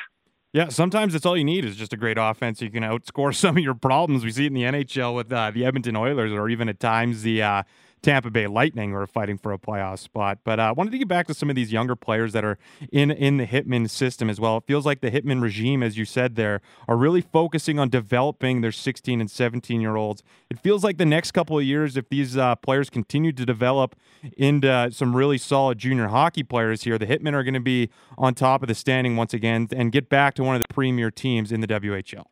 Yeah, 0.54 0.70
sometimes 0.70 1.14
it's 1.14 1.26
all 1.26 1.38
you 1.38 1.44
need 1.44 1.66
is 1.66 1.76
just 1.76 1.94
a 1.94 1.98
great 1.98 2.18
offense. 2.18 2.62
You 2.62 2.70
can 2.70 2.84
outscore 2.84 3.36
some 3.36 3.58
of 3.58 3.64
your 3.64 3.76
problems. 3.76 4.24
We 4.24 4.32
see 4.32 4.46
it 4.46 4.48
in 4.48 4.54
the 4.54 4.64
NHL 4.64 5.16
with 5.16 5.32
uh, 5.32 5.52
the 5.52 5.66
Edmonton 5.66 5.96
Oilers, 5.96 6.32
or 6.32 6.50
even 6.50 6.70
at 6.70 6.80
times 6.80 7.22
the 7.22 7.42
uh, 7.42 7.64
Tampa 8.02 8.30
Bay 8.30 8.48
Lightning 8.48 8.92
who 8.92 8.96
are 8.98 9.08
fighting 9.08 9.38
for 9.38 9.52
a 9.52 9.58
playoff 9.58 10.00
spot. 10.00 10.40
But 10.44 10.60
I 10.60 10.70
uh, 10.70 10.74
wanted 10.74 10.92
to 10.92 10.98
get 10.98 11.08
back 11.08 11.28
to 11.28 11.34
some 11.34 11.50
of 11.50 11.56
these 11.56 11.72
younger 11.72 11.96
players 11.96 12.34
that 12.34 12.46
are 12.46 12.58
in 12.92 13.12
in 13.12 13.38
the 13.38 13.46
Hitman 13.46 13.90
system 13.90 14.30
as 14.30 14.40
well. 14.40 14.58
It 14.58 14.64
feels 14.66 14.86
like 14.86 15.02
the 15.02 15.12
Hitman 15.12 15.42
regime, 15.42 15.84
as 15.84 15.98
you 15.98 16.06
said 16.06 16.36
there, 16.36 16.62
are 16.88 16.96
really 16.96 17.22
focusing 17.22 17.80
on 17.80 17.90
developing 17.90 18.62
their 18.62 18.72
16 18.72 19.20
and 19.20 19.30
17 19.30 19.82
year 19.82 19.96
olds. 19.96 20.24
It 20.50 20.60
feels 20.60 20.84
like 20.84 20.98
the 20.98 21.06
next 21.06 21.32
couple 21.32 21.58
of 21.58 21.64
years, 21.64 21.98
if 21.98 22.10
these 22.10 22.38
uh, 22.38 22.56
players 22.56 22.90
continue 22.90 23.32
to 23.34 23.46
develop 23.46 23.96
into 24.38 24.90
some 24.92 25.16
really 25.16 25.38
solid 25.38 25.78
junior 25.78 26.08
hockey 26.08 26.44
players 26.44 26.84
here, 26.84 26.98
the 26.98 27.08
Hitmen 27.08 27.34
are 27.34 27.44
going 27.44 27.54
to 27.54 27.60
be 27.60 27.90
on 28.18 28.34
top 28.34 28.62
of 28.62 28.68
the 28.68 28.76
standing 28.76 29.16
once 29.16 29.34
again 29.34 29.68
and 29.72 29.92
get 29.92 30.10
back 30.10 30.34
to 30.36 30.44
one 30.44 30.56
of 30.56 30.62
the 30.62 30.74
premier 30.74 31.12
teams 31.12 31.52
in 31.52 31.62
the 31.62 31.68
WHL. 31.68 32.26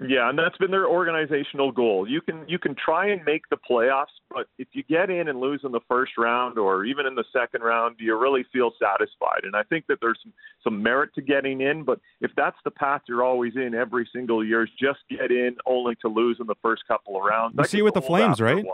Yeah, 0.00 0.28
and 0.28 0.38
that's 0.38 0.56
been 0.58 0.70
their 0.70 0.86
organizational 0.86 1.72
goal. 1.72 2.08
You 2.08 2.20
can 2.20 2.44
you 2.48 2.58
can 2.58 2.76
try 2.76 3.08
and 3.08 3.24
make 3.24 3.48
the 3.48 3.56
playoffs, 3.56 4.14
but 4.30 4.46
if 4.56 4.68
you 4.72 4.84
get 4.84 5.10
in 5.10 5.26
and 5.28 5.40
lose 5.40 5.62
in 5.64 5.72
the 5.72 5.80
first 5.88 6.12
round 6.16 6.56
or 6.56 6.84
even 6.84 7.04
in 7.04 7.16
the 7.16 7.24
second 7.32 7.62
round, 7.62 7.98
do 7.98 8.04
you 8.04 8.16
really 8.16 8.44
feel 8.52 8.70
satisfied? 8.78 9.40
And 9.42 9.56
I 9.56 9.64
think 9.64 9.88
that 9.88 9.98
there's 10.00 10.18
some, 10.22 10.32
some 10.62 10.82
merit 10.84 11.10
to 11.16 11.20
getting 11.20 11.62
in, 11.62 11.82
but 11.82 11.98
if 12.20 12.30
that's 12.36 12.58
the 12.64 12.70
path 12.70 13.02
you're 13.08 13.24
always 13.24 13.56
in 13.56 13.74
every 13.74 14.08
single 14.12 14.44
year, 14.44 14.62
is 14.62 14.70
just 14.78 15.00
get 15.10 15.32
in 15.32 15.56
only 15.66 15.96
to 15.96 16.08
lose 16.08 16.36
in 16.38 16.46
the 16.46 16.56
first 16.62 16.86
couple 16.86 17.16
of 17.16 17.24
rounds. 17.24 17.56
You 17.58 17.64
see 17.64 17.82
with 17.82 17.94
the 17.94 18.02
Flames, 18.02 18.40
right? 18.40 18.64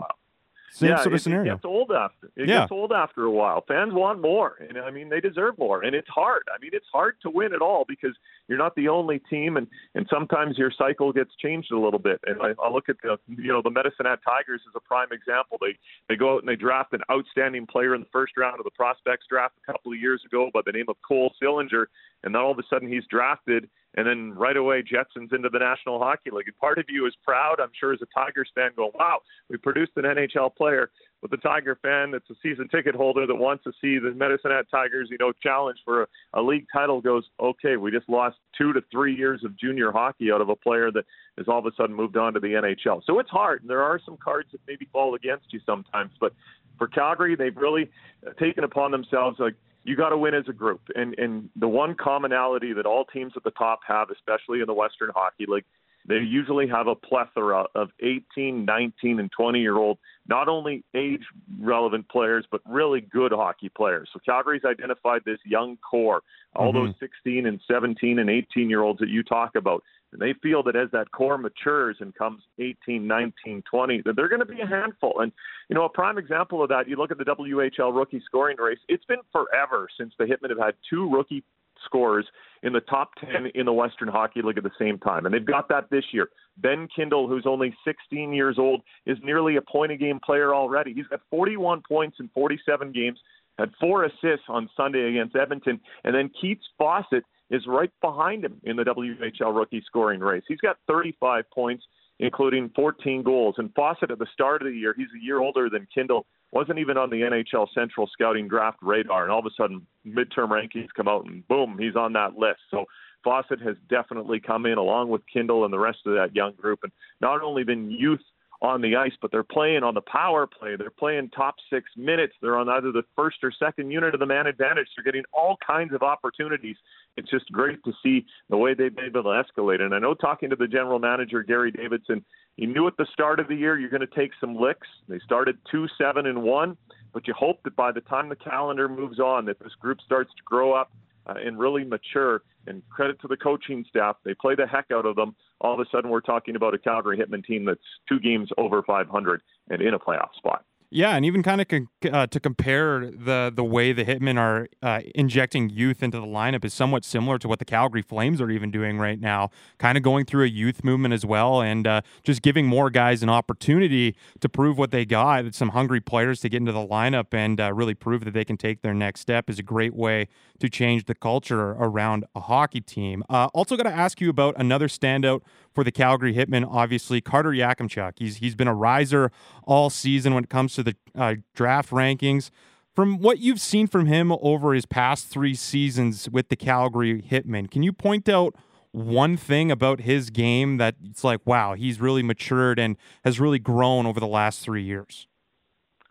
Same 0.74 0.90
yeah, 0.90 0.96
sort 0.96 1.06
of 1.06 1.14
it, 1.14 1.22
scenario. 1.22 1.52
It 1.52 1.56
gets 1.56 1.64
old 1.64 1.92
after. 1.92 2.26
It 2.34 2.48
yeah. 2.48 2.62
gets 2.62 2.72
old 2.72 2.90
after 2.90 3.22
a 3.22 3.30
while. 3.30 3.64
Fans 3.68 3.92
want 3.94 4.20
more, 4.20 4.56
and 4.58 4.76
I 4.76 4.90
mean 4.90 5.08
they 5.08 5.20
deserve 5.20 5.56
more, 5.56 5.84
and 5.84 5.94
it's 5.94 6.08
hard. 6.08 6.42
I 6.52 6.60
mean 6.60 6.72
it's 6.72 6.88
hard 6.92 7.14
to 7.22 7.30
win 7.30 7.54
at 7.54 7.62
all 7.62 7.84
because 7.86 8.16
you're 8.48 8.58
not 8.58 8.74
the 8.76 8.88
only 8.88 9.20
team, 9.30 9.56
and 9.56 9.66
and 9.94 10.06
sometimes 10.10 10.58
your 10.58 10.72
cycle 10.76 11.12
gets 11.12 11.30
changed 11.36 11.72
a 11.72 11.78
little 11.78 11.98
bit. 11.98 12.20
And 12.26 12.40
I, 12.42 12.54
I 12.62 12.70
look 12.70 12.88
at 12.88 12.96
the 13.02 13.16
you 13.26 13.52
know 13.52 13.62
the 13.62 13.70
Medicine 13.70 14.06
Hat 14.06 14.20
Tigers 14.24 14.60
as 14.68 14.74
a 14.76 14.80
prime 14.80 15.08
example. 15.12 15.58
They 15.60 15.76
they 16.08 16.16
go 16.16 16.34
out 16.34 16.40
and 16.40 16.48
they 16.48 16.56
draft 16.56 16.92
an 16.92 17.00
outstanding 17.10 17.66
player 17.66 17.94
in 17.94 18.00
the 18.00 18.08
first 18.12 18.36
round 18.36 18.58
of 18.58 18.64
the 18.64 18.70
prospects 18.70 19.26
draft 19.28 19.54
a 19.66 19.72
couple 19.72 19.92
of 19.92 19.98
years 19.98 20.22
ago 20.26 20.50
by 20.52 20.60
the 20.64 20.72
name 20.72 20.86
of 20.88 20.96
Cole 21.06 21.32
Sillinger, 21.42 21.86
and 22.22 22.34
then 22.34 22.40
all 22.40 22.52
of 22.52 22.58
a 22.58 22.64
sudden 22.68 22.88
he's 22.88 23.04
drafted 23.10 23.68
and 23.96 24.06
then 24.06 24.32
right 24.34 24.56
away 24.56 24.82
Jetsons 24.82 25.32
into 25.32 25.48
the 25.48 25.58
National 25.58 25.98
Hockey 25.98 26.30
League. 26.30 26.48
And 26.48 26.58
part 26.58 26.78
of 26.78 26.86
you 26.88 27.06
is 27.06 27.14
proud, 27.22 27.60
I'm 27.60 27.70
sure, 27.78 27.92
as 27.92 28.00
a 28.02 28.06
Tigers 28.06 28.50
fan, 28.54 28.72
going, 28.76 28.90
"Wow, 28.94 29.20
we 29.48 29.56
produced 29.56 29.92
an 29.96 30.04
NHL 30.04 30.50
player." 30.50 30.90
But 31.24 31.30
the 31.30 31.38
Tiger 31.38 31.78
fan 31.80 32.10
that's 32.10 32.28
a 32.28 32.34
season 32.42 32.68
ticket 32.68 32.94
holder 32.94 33.26
that 33.26 33.34
wants 33.34 33.64
to 33.64 33.72
see 33.80 33.98
the 33.98 34.10
Medicine 34.14 34.50
Hat 34.50 34.66
Tigers, 34.70 35.08
you 35.10 35.16
know, 35.18 35.32
challenge 35.32 35.78
for 35.82 36.02
a, 36.02 36.06
a 36.34 36.42
league 36.42 36.66
title 36.70 37.00
goes, 37.00 37.24
"Okay, 37.40 37.78
we 37.78 37.90
just 37.90 38.10
lost 38.10 38.36
two 38.58 38.74
to 38.74 38.82
three 38.92 39.16
years 39.16 39.42
of 39.42 39.58
junior 39.58 39.90
hockey 39.90 40.30
out 40.30 40.42
of 40.42 40.50
a 40.50 40.54
player 40.54 40.90
that 40.90 41.06
has 41.38 41.48
all 41.48 41.58
of 41.58 41.64
a 41.64 41.70
sudden 41.78 41.96
moved 41.96 42.18
on 42.18 42.34
to 42.34 42.40
the 42.40 42.48
NHL." 42.48 43.02
So 43.06 43.20
it's 43.20 43.30
hard. 43.30 43.62
And 43.62 43.70
there 43.70 43.80
are 43.80 43.98
some 44.04 44.18
cards 44.18 44.50
that 44.52 44.60
maybe 44.68 44.86
fall 44.92 45.14
against 45.14 45.50
you 45.50 45.60
sometimes, 45.64 46.10
but 46.20 46.34
for 46.76 46.88
Calgary, 46.88 47.36
they've 47.36 47.56
really 47.56 47.90
taken 48.38 48.62
upon 48.62 48.90
themselves 48.90 49.38
like 49.40 49.54
you 49.84 49.96
got 49.96 50.10
to 50.10 50.18
win 50.18 50.34
as 50.34 50.44
a 50.48 50.52
group. 50.52 50.82
And 50.94 51.18
and 51.18 51.48
the 51.56 51.68
one 51.68 51.94
commonality 51.94 52.74
that 52.74 52.84
all 52.84 53.06
teams 53.06 53.32
at 53.34 53.44
the 53.44 53.50
top 53.52 53.80
have, 53.88 54.10
especially 54.10 54.60
in 54.60 54.66
the 54.66 54.74
Western 54.74 55.08
Hockey 55.14 55.46
League, 55.48 55.64
they 56.06 56.16
usually 56.16 56.68
have 56.68 56.86
a 56.86 56.94
plethora 56.94 57.64
of 57.74 57.88
18, 58.00 58.64
19, 58.64 59.20
and 59.20 59.30
20 59.32 59.60
year 59.60 59.76
old, 59.76 59.98
not 60.28 60.48
only 60.48 60.84
age 60.94 61.22
relevant 61.60 62.08
players, 62.08 62.46
but 62.50 62.60
really 62.66 63.00
good 63.00 63.32
hockey 63.32 63.70
players. 63.70 64.08
So 64.12 64.20
Calgary's 64.24 64.64
identified 64.64 65.22
this 65.24 65.38
young 65.44 65.78
core, 65.78 66.22
all 66.54 66.72
mm-hmm. 66.72 66.86
those 66.86 66.94
16 67.00 67.46
and 67.46 67.60
17 67.70 68.18
and 68.18 68.28
18 68.28 68.68
year 68.68 68.82
olds 68.82 69.00
that 69.00 69.08
you 69.08 69.22
talk 69.22 69.54
about. 69.56 69.82
And 70.12 70.22
they 70.22 70.34
feel 70.42 70.62
that 70.62 70.76
as 70.76 70.90
that 70.92 71.10
core 71.10 71.38
matures 71.38 71.96
and 72.00 72.14
comes 72.14 72.42
18, 72.60 73.04
19, 73.06 73.62
20, 73.68 74.02
that 74.04 74.14
they're 74.14 74.28
going 74.28 74.40
to 74.40 74.46
be 74.46 74.60
a 74.60 74.66
handful. 74.66 75.20
And, 75.20 75.32
you 75.68 75.74
know, 75.74 75.84
a 75.84 75.88
prime 75.88 76.18
example 76.18 76.62
of 76.62 76.68
that, 76.68 76.88
you 76.88 76.96
look 76.96 77.10
at 77.10 77.18
the 77.18 77.24
WHL 77.24 77.94
rookie 77.94 78.22
scoring 78.24 78.56
race, 78.58 78.78
it's 78.88 79.04
been 79.06 79.18
forever 79.32 79.88
since 79.98 80.14
the 80.18 80.24
Hitmen 80.24 80.50
have 80.50 80.58
had 80.58 80.74
two 80.88 81.10
rookie 81.10 81.42
scorers 81.84 82.26
in 82.62 82.72
the 82.72 82.80
top 82.80 83.10
10 83.20 83.50
in 83.54 83.66
the 83.66 83.72
Western 83.72 84.08
Hockey 84.08 84.40
League 84.42 84.58
at 84.58 84.64
the 84.64 84.70
same 84.78 84.98
time. 84.98 85.26
And 85.26 85.34
they've 85.34 85.44
got 85.44 85.68
that 85.68 85.90
this 85.90 86.04
year. 86.12 86.28
Ben 86.58 86.88
Kindel, 86.96 87.28
who's 87.28 87.44
only 87.46 87.74
16 87.84 88.32
years 88.32 88.56
old, 88.58 88.82
is 89.06 89.18
nearly 89.22 89.56
a 89.56 89.62
point 89.62 89.92
a 89.92 89.96
game 89.96 90.18
player 90.24 90.54
already. 90.54 90.94
He's 90.94 91.06
got 91.06 91.20
41 91.30 91.82
points 91.86 92.16
in 92.20 92.30
47 92.34 92.92
games, 92.92 93.18
had 93.58 93.70
four 93.80 94.04
assists 94.04 94.46
on 94.48 94.68
Sunday 94.76 95.10
against 95.10 95.36
Edmonton. 95.36 95.78
And 96.04 96.14
then 96.14 96.30
Keats 96.40 96.64
Fawcett 96.78 97.24
is 97.50 97.62
right 97.66 97.90
behind 98.00 98.44
him 98.44 98.60
in 98.64 98.76
the 98.76 98.84
WHL 98.84 99.54
rookie 99.54 99.82
scoring 99.86 100.20
race. 100.20 100.42
He's 100.48 100.58
got 100.58 100.76
35 100.88 101.44
points, 101.50 101.84
including 102.18 102.70
14 102.74 103.22
goals. 103.22 103.56
And 103.58 103.72
Fawcett 103.74 104.10
at 104.10 104.18
the 104.18 104.26
start 104.32 104.62
of 104.62 104.68
the 104.68 104.76
year, 104.76 104.94
he's 104.96 105.08
a 105.20 105.24
year 105.24 105.40
older 105.40 105.68
than 105.68 105.86
Kindel, 105.96 106.22
wasn't 106.54 106.78
even 106.78 106.96
on 106.96 107.10
the 107.10 107.16
NHL 107.16 107.66
Central 107.74 108.08
Scouting 108.12 108.48
Draft 108.48 108.78
radar. 108.80 109.24
And 109.24 109.32
all 109.32 109.40
of 109.40 109.46
a 109.46 109.50
sudden, 109.56 109.86
midterm 110.06 110.48
rankings 110.48 110.88
come 110.96 111.08
out, 111.08 111.26
and 111.26 111.46
boom, 111.48 111.76
he's 111.78 111.96
on 111.96 112.12
that 112.14 112.38
list. 112.38 112.60
So 112.70 112.84
Fawcett 113.24 113.60
has 113.60 113.76
definitely 113.90 114.40
come 114.40 114.64
in 114.64 114.78
along 114.78 115.08
with 115.08 115.22
Kindel 115.34 115.64
and 115.64 115.72
the 115.72 115.78
rest 115.78 115.98
of 116.06 116.14
that 116.14 116.34
young 116.34 116.52
group, 116.52 116.80
and 116.84 116.92
not 117.20 117.42
only 117.42 117.64
been 117.64 117.90
youth 117.90 118.20
on 118.62 118.80
the 118.80 118.96
ice, 118.96 119.12
but 119.20 119.30
they're 119.30 119.42
playing 119.42 119.82
on 119.82 119.94
the 119.94 120.00
power 120.02 120.46
play. 120.46 120.76
They're 120.76 120.90
playing 120.90 121.30
top 121.30 121.56
six 121.70 121.90
minutes. 121.96 122.32
They're 122.40 122.56
on 122.56 122.68
either 122.68 122.92
the 122.92 123.02
first 123.14 123.38
or 123.42 123.52
second 123.52 123.90
unit 123.90 124.14
of 124.14 124.20
the 124.20 124.26
man 124.26 124.46
advantage. 124.46 124.86
They're 124.96 125.04
getting 125.04 125.24
all 125.32 125.58
kinds 125.66 125.92
of 125.92 126.02
opportunities. 126.02 126.76
It's 127.16 127.28
just 127.30 127.50
great 127.52 127.82
to 127.84 127.92
see 128.02 128.24
the 128.48 128.56
way 128.56 128.72
they've 128.72 128.94
been 128.94 129.06
able 129.06 129.24
to 129.24 129.42
escalate. 129.42 129.80
And 129.80 129.94
I 129.94 129.98
know 129.98 130.14
talking 130.14 130.48
to 130.50 130.56
the 130.56 130.66
general 130.66 130.98
manager, 130.98 131.42
Gary 131.42 131.72
Davidson, 131.72 132.24
he 132.56 132.66
knew 132.66 132.86
at 132.86 132.96
the 132.96 133.06
start 133.12 133.40
of 133.40 133.48
the 133.48 133.54
year 133.54 133.78
you're 133.78 133.90
going 133.90 134.00
to 134.00 134.06
take 134.06 134.30
some 134.40 134.56
licks. 134.56 134.86
They 135.08 135.18
started 135.24 135.58
two, 135.70 135.86
seven, 135.98 136.26
and 136.26 136.42
one, 136.42 136.76
but 137.12 137.26
you 137.26 137.34
hope 137.34 137.62
that 137.64 137.74
by 137.74 137.92
the 137.92 138.00
time 138.02 138.28
the 138.28 138.36
calendar 138.36 138.88
moves 138.88 139.18
on, 139.18 139.44
that 139.46 139.58
this 139.58 139.72
group 139.80 139.98
starts 140.04 140.30
to 140.36 140.42
grow 140.44 140.72
up 140.72 140.92
uh, 141.26 141.34
and 141.44 141.58
really 141.58 141.84
mature. 141.84 142.42
And 142.66 142.82
credit 142.88 143.20
to 143.20 143.28
the 143.28 143.36
coaching 143.36 143.84
staff, 143.88 144.16
they 144.24 144.34
play 144.34 144.54
the 144.54 144.66
heck 144.66 144.86
out 144.92 145.04
of 145.04 145.16
them. 145.16 145.34
All 145.60 145.74
of 145.74 145.80
a 145.80 145.84
sudden, 145.90 146.10
we're 146.10 146.20
talking 146.20 146.56
about 146.56 146.74
a 146.74 146.78
Calgary 146.78 147.18
Hitmen 147.18 147.44
team 147.44 147.64
that's 147.64 147.80
two 148.08 148.18
games 148.20 148.48
over 148.56 148.82
500 148.82 149.42
and 149.68 149.82
in 149.82 149.94
a 149.94 149.98
playoff 149.98 150.34
spot. 150.36 150.64
Yeah, 150.94 151.16
and 151.16 151.24
even 151.24 151.42
kind 151.42 151.60
of 151.60 151.66
con- 151.66 151.88
uh, 152.08 152.28
to 152.28 152.38
compare 152.38 153.10
the 153.10 153.52
the 153.52 153.64
way 153.64 153.92
the 153.92 154.04
Hitmen 154.04 154.38
are 154.38 154.68
uh, 154.80 155.00
injecting 155.16 155.68
youth 155.68 156.04
into 156.04 156.20
the 156.20 156.26
lineup 156.26 156.64
is 156.64 156.72
somewhat 156.72 157.04
similar 157.04 157.36
to 157.40 157.48
what 157.48 157.58
the 157.58 157.64
Calgary 157.64 158.00
Flames 158.00 158.40
are 158.40 158.48
even 158.48 158.70
doing 158.70 158.96
right 158.96 159.18
now. 159.18 159.50
Kind 159.78 159.98
of 159.98 160.04
going 160.04 160.24
through 160.24 160.44
a 160.44 160.48
youth 160.48 160.84
movement 160.84 161.12
as 161.12 161.26
well, 161.26 161.60
and 161.60 161.84
uh, 161.84 162.02
just 162.22 162.42
giving 162.42 162.66
more 162.66 162.90
guys 162.90 163.24
an 163.24 163.28
opportunity 163.28 164.14
to 164.38 164.48
prove 164.48 164.78
what 164.78 164.92
they 164.92 165.04
got. 165.04 165.52
Some 165.52 165.70
hungry 165.70 166.00
players 166.00 166.38
to 166.42 166.48
get 166.48 166.58
into 166.58 166.70
the 166.70 166.86
lineup 166.86 167.34
and 167.34 167.60
uh, 167.60 167.72
really 167.72 167.94
prove 167.94 168.24
that 168.24 168.30
they 168.30 168.44
can 168.44 168.56
take 168.56 168.82
their 168.82 168.94
next 168.94 169.18
step 169.18 169.50
is 169.50 169.58
a 169.58 169.64
great 169.64 169.96
way 169.96 170.28
to 170.60 170.68
change 170.68 171.06
the 171.06 171.16
culture 171.16 171.70
around 171.70 172.24
a 172.36 172.40
hockey 172.40 172.80
team. 172.80 173.24
Uh, 173.28 173.48
also, 173.52 173.76
got 173.76 173.82
to 173.82 173.90
ask 173.90 174.20
you 174.20 174.30
about 174.30 174.54
another 174.58 174.86
standout 174.86 175.40
for 175.74 175.84
the 175.84 175.92
Calgary 175.92 176.34
Hitmen. 176.34 176.66
Obviously, 176.68 177.20
Carter 177.20 177.50
Yakemchuk. 177.50 178.12
He's 178.18 178.36
he's 178.36 178.54
been 178.54 178.68
a 178.68 178.74
riser 178.74 179.30
all 179.64 179.90
season 179.90 180.34
when 180.34 180.44
it 180.44 180.50
comes 180.50 180.74
to 180.74 180.82
the 180.82 180.96
uh, 181.14 181.34
draft 181.54 181.90
rankings. 181.90 182.50
From 182.94 183.18
what 183.18 183.40
you've 183.40 183.60
seen 183.60 183.88
from 183.88 184.06
him 184.06 184.30
over 184.40 184.72
his 184.72 184.86
past 184.86 185.26
three 185.26 185.54
seasons 185.54 186.30
with 186.30 186.48
the 186.48 186.56
Calgary 186.56 187.20
Hitmen, 187.20 187.68
can 187.68 187.82
you 187.82 187.92
point 187.92 188.28
out 188.28 188.54
one 188.92 189.36
thing 189.36 189.72
about 189.72 190.02
his 190.02 190.30
game 190.30 190.76
that 190.76 190.94
it's 191.02 191.24
like, 191.24 191.40
wow, 191.44 191.74
he's 191.74 192.00
really 192.00 192.22
matured 192.22 192.78
and 192.78 192.96
has 193.24 193.40
really 193.40 193.58
grown 193.58 194.06
over 194.06 194.20
the 194.20 194.28
last 194.28 194.60
three 194.60 194.84
years? 194.84 195.26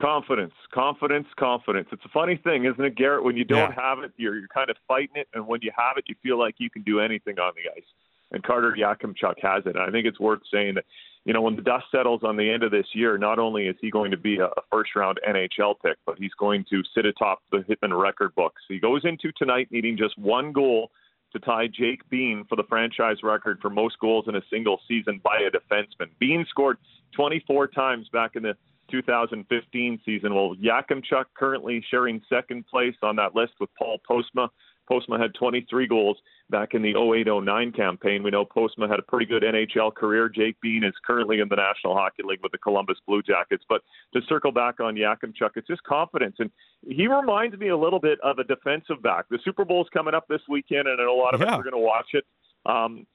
Confidence, 0.01 0.51
confidence, 0.74 1.27
confidence. 1.39 1.88
It's 1.93 2.03
a 2.03 2.10
funny 2.10 2.36
thing, 2.36 2.65
isn't 2.65 2.84
it, 2.84 2.96
Garrett? 2.96 3.24
When 3.24 3.38
you 3.38 3.46
don't 3.46 3.74
yeah. 3.74 3.82
have 3.82 4.00
it, 4.00 4.12
you're, 4.17 4.38
you're 4.38 4.50
kind 4.50 4.70
of 4.70 4.75
fighting 4.86 5.15
it, 5.15 5.29
and 5.34 5.48
when 5.48 5.62
you 5.62 5.72
have 5.77 5.96
it, 5.96 6.03
you 6.10 6.15
feel 6.22 6.38
like 6.38 6.55
you 6.58 6.70
can 6.70 6.82
do 6.82 7.00
anything 7.00 7.39
on 7.39 7.53
the 7.55 7.72
ice. 7.72 7.86
And 8.34 8.44
Carter 8.44 8.75
Yakemchuk 8.78 9.36
has 9.42 9.66
it. 9.66 9.75
And 9.75 9.80
I 9.80 9.92
think 9.92 10.06
it's 10.06 10.20
worth 10.20 10.42
saying 10.52 10.75
that 10.75 10.86
you 11.25 11.34
know, 11.34 11.42
when 11.42 11.56
the 11.56 11.62
dust 11.62 11.86
settles 11.90 12.22
on 12.24 12.36
the 12.36 12.50
end 12.50 12.63
of 12.63 12.72
this 12.72 12.88
year, 12.94 13.18
not 13.18 13.40
only 13.40 13.68
is 13.68 13.78
he 13.80 13.90
going 13.90 14.12
to 14.12 14.18
be 14.18 14.40
a, 14.40 14.50
first 14.70 14.96
round 14.96 15.20
NHL 15.28 15.75
pick, 15.82 15.98
but 16.06 16.18
he's 16.18 16.34
going 16.38 16.66
to 16.70 16.82
sit 16.94 17.06
atop 17.06 17.40
the 17.52 17.60
Hitman 17.60 17.98
record 18.00 18.36
books. 18.36 18.62
He 18.68 18.80
goes 18.80 19.02
into 19.06 19.32
tonight 19.38 19.70
needing 19.72 19.98
just 19.98 20.18
one 20.18 20.52
goal 20.52 20.92
to 21.32 21.40
tie 21.40 21.68
Jake 21.68 22.08
Bean 22.10 22.46
for 22.50 22.56
the 22.56 22.63
franchise 22.63 23.18
record 23.24 23.60
for 23.62 23.70
most 23.70 23.98
goals 24.00 24.25
in 24.28 24.36
a 24.36 24.42
single 24.52 24.80
season 24.88 25.22
by 25.24 25.40
a 25.40 25.50
defenseman. 25.50 26.10
Bean 26.20 26.46
scored 26.50 26.78
24 27.16 27.68
times 27.68 28.08
back 28.12 28.36
in 28.36 28.44
the 28.44 28.56
2015 28.92 30.02
season. 30.06 30.36
Well, 30.36 30.56
Yakemchuk 30.56 31.25
currently 31.36 31.84
sharing 31.90 32.22
second 32.30 32.68
place 32.68 32.96
on 33.02 33.16
that 33.16 33.34
list 33.34 33.54
with 33.60 33.70
Paul 33.80 34.00
Postma 34.08 34.50
Postma 34.90 35.20
had 35.20 35.34
23 35.36 35.88
goals 35.88 36.18
back 36.50 36.74
in 36.74 36.82
the 36.82 36.94
08-09 36.94 37.75
campaign. 37.75 38.24
We 38.24 38.32
know 38.32 38.46
Postma 38.46 38.90
had 38.90 39.00
a 39.00 39.04
pretty 39.04 39.25
good 39.25 39.44
NHL 39.44 39.94
career. 39.94 40.30
Jake 40.30 40.60
Bean 40.62 40.84
is 40.84 40.94
currently 41.06 41.40
in 41.40 41.50
the 41.50 41.56
National 41.56 41.96
Hockey 41.96 42.24
League 42.24 42.42
with 42.44 42.52
the 42.52 42.58
Columbus 42.58 42.98
Blue 43.08 43.22
Jackets. 43.22 43.63
But 43.68 43.82
to 44.13 44.22
circle 44.28 44.52
back 44.52 44.80
on 44.80 44.96
Yakemchuk, 44.96 45.52
it's 45.56 45.68
just 45.68 45.84
confidence. 45.84 46.36
And 46.40 46.52
he 46.88 47.08
reminds 47.08 47.58
me 47.58 47.70
a 47.70 47.78
little 47.78 48.00
bit 48.00 48.20
of 48.22 48.40
a 48.40 48.44
defensive 48.44 49.02
back. 49.02 49.25
The 49.30 49.40
Super 49.44 49.66
Bowl 49.66 49.82
is 49.82 49.90
coming 49.94 50.13
up 50.13 50.28
this 50.28 50.42
weekend, 50.50 50.88
and 50.88 51.00
a 51.00 51.12
lot 51.12 51.34
of 51.34 51.42
yeah. 51.42 51.48
us 51.48 51.60
are 51.60 51.63
going 51.63 51.74
to 51.74 51.80
watch 51.80 52.08
it. 52.13 52.25
Um, 52.66 53.06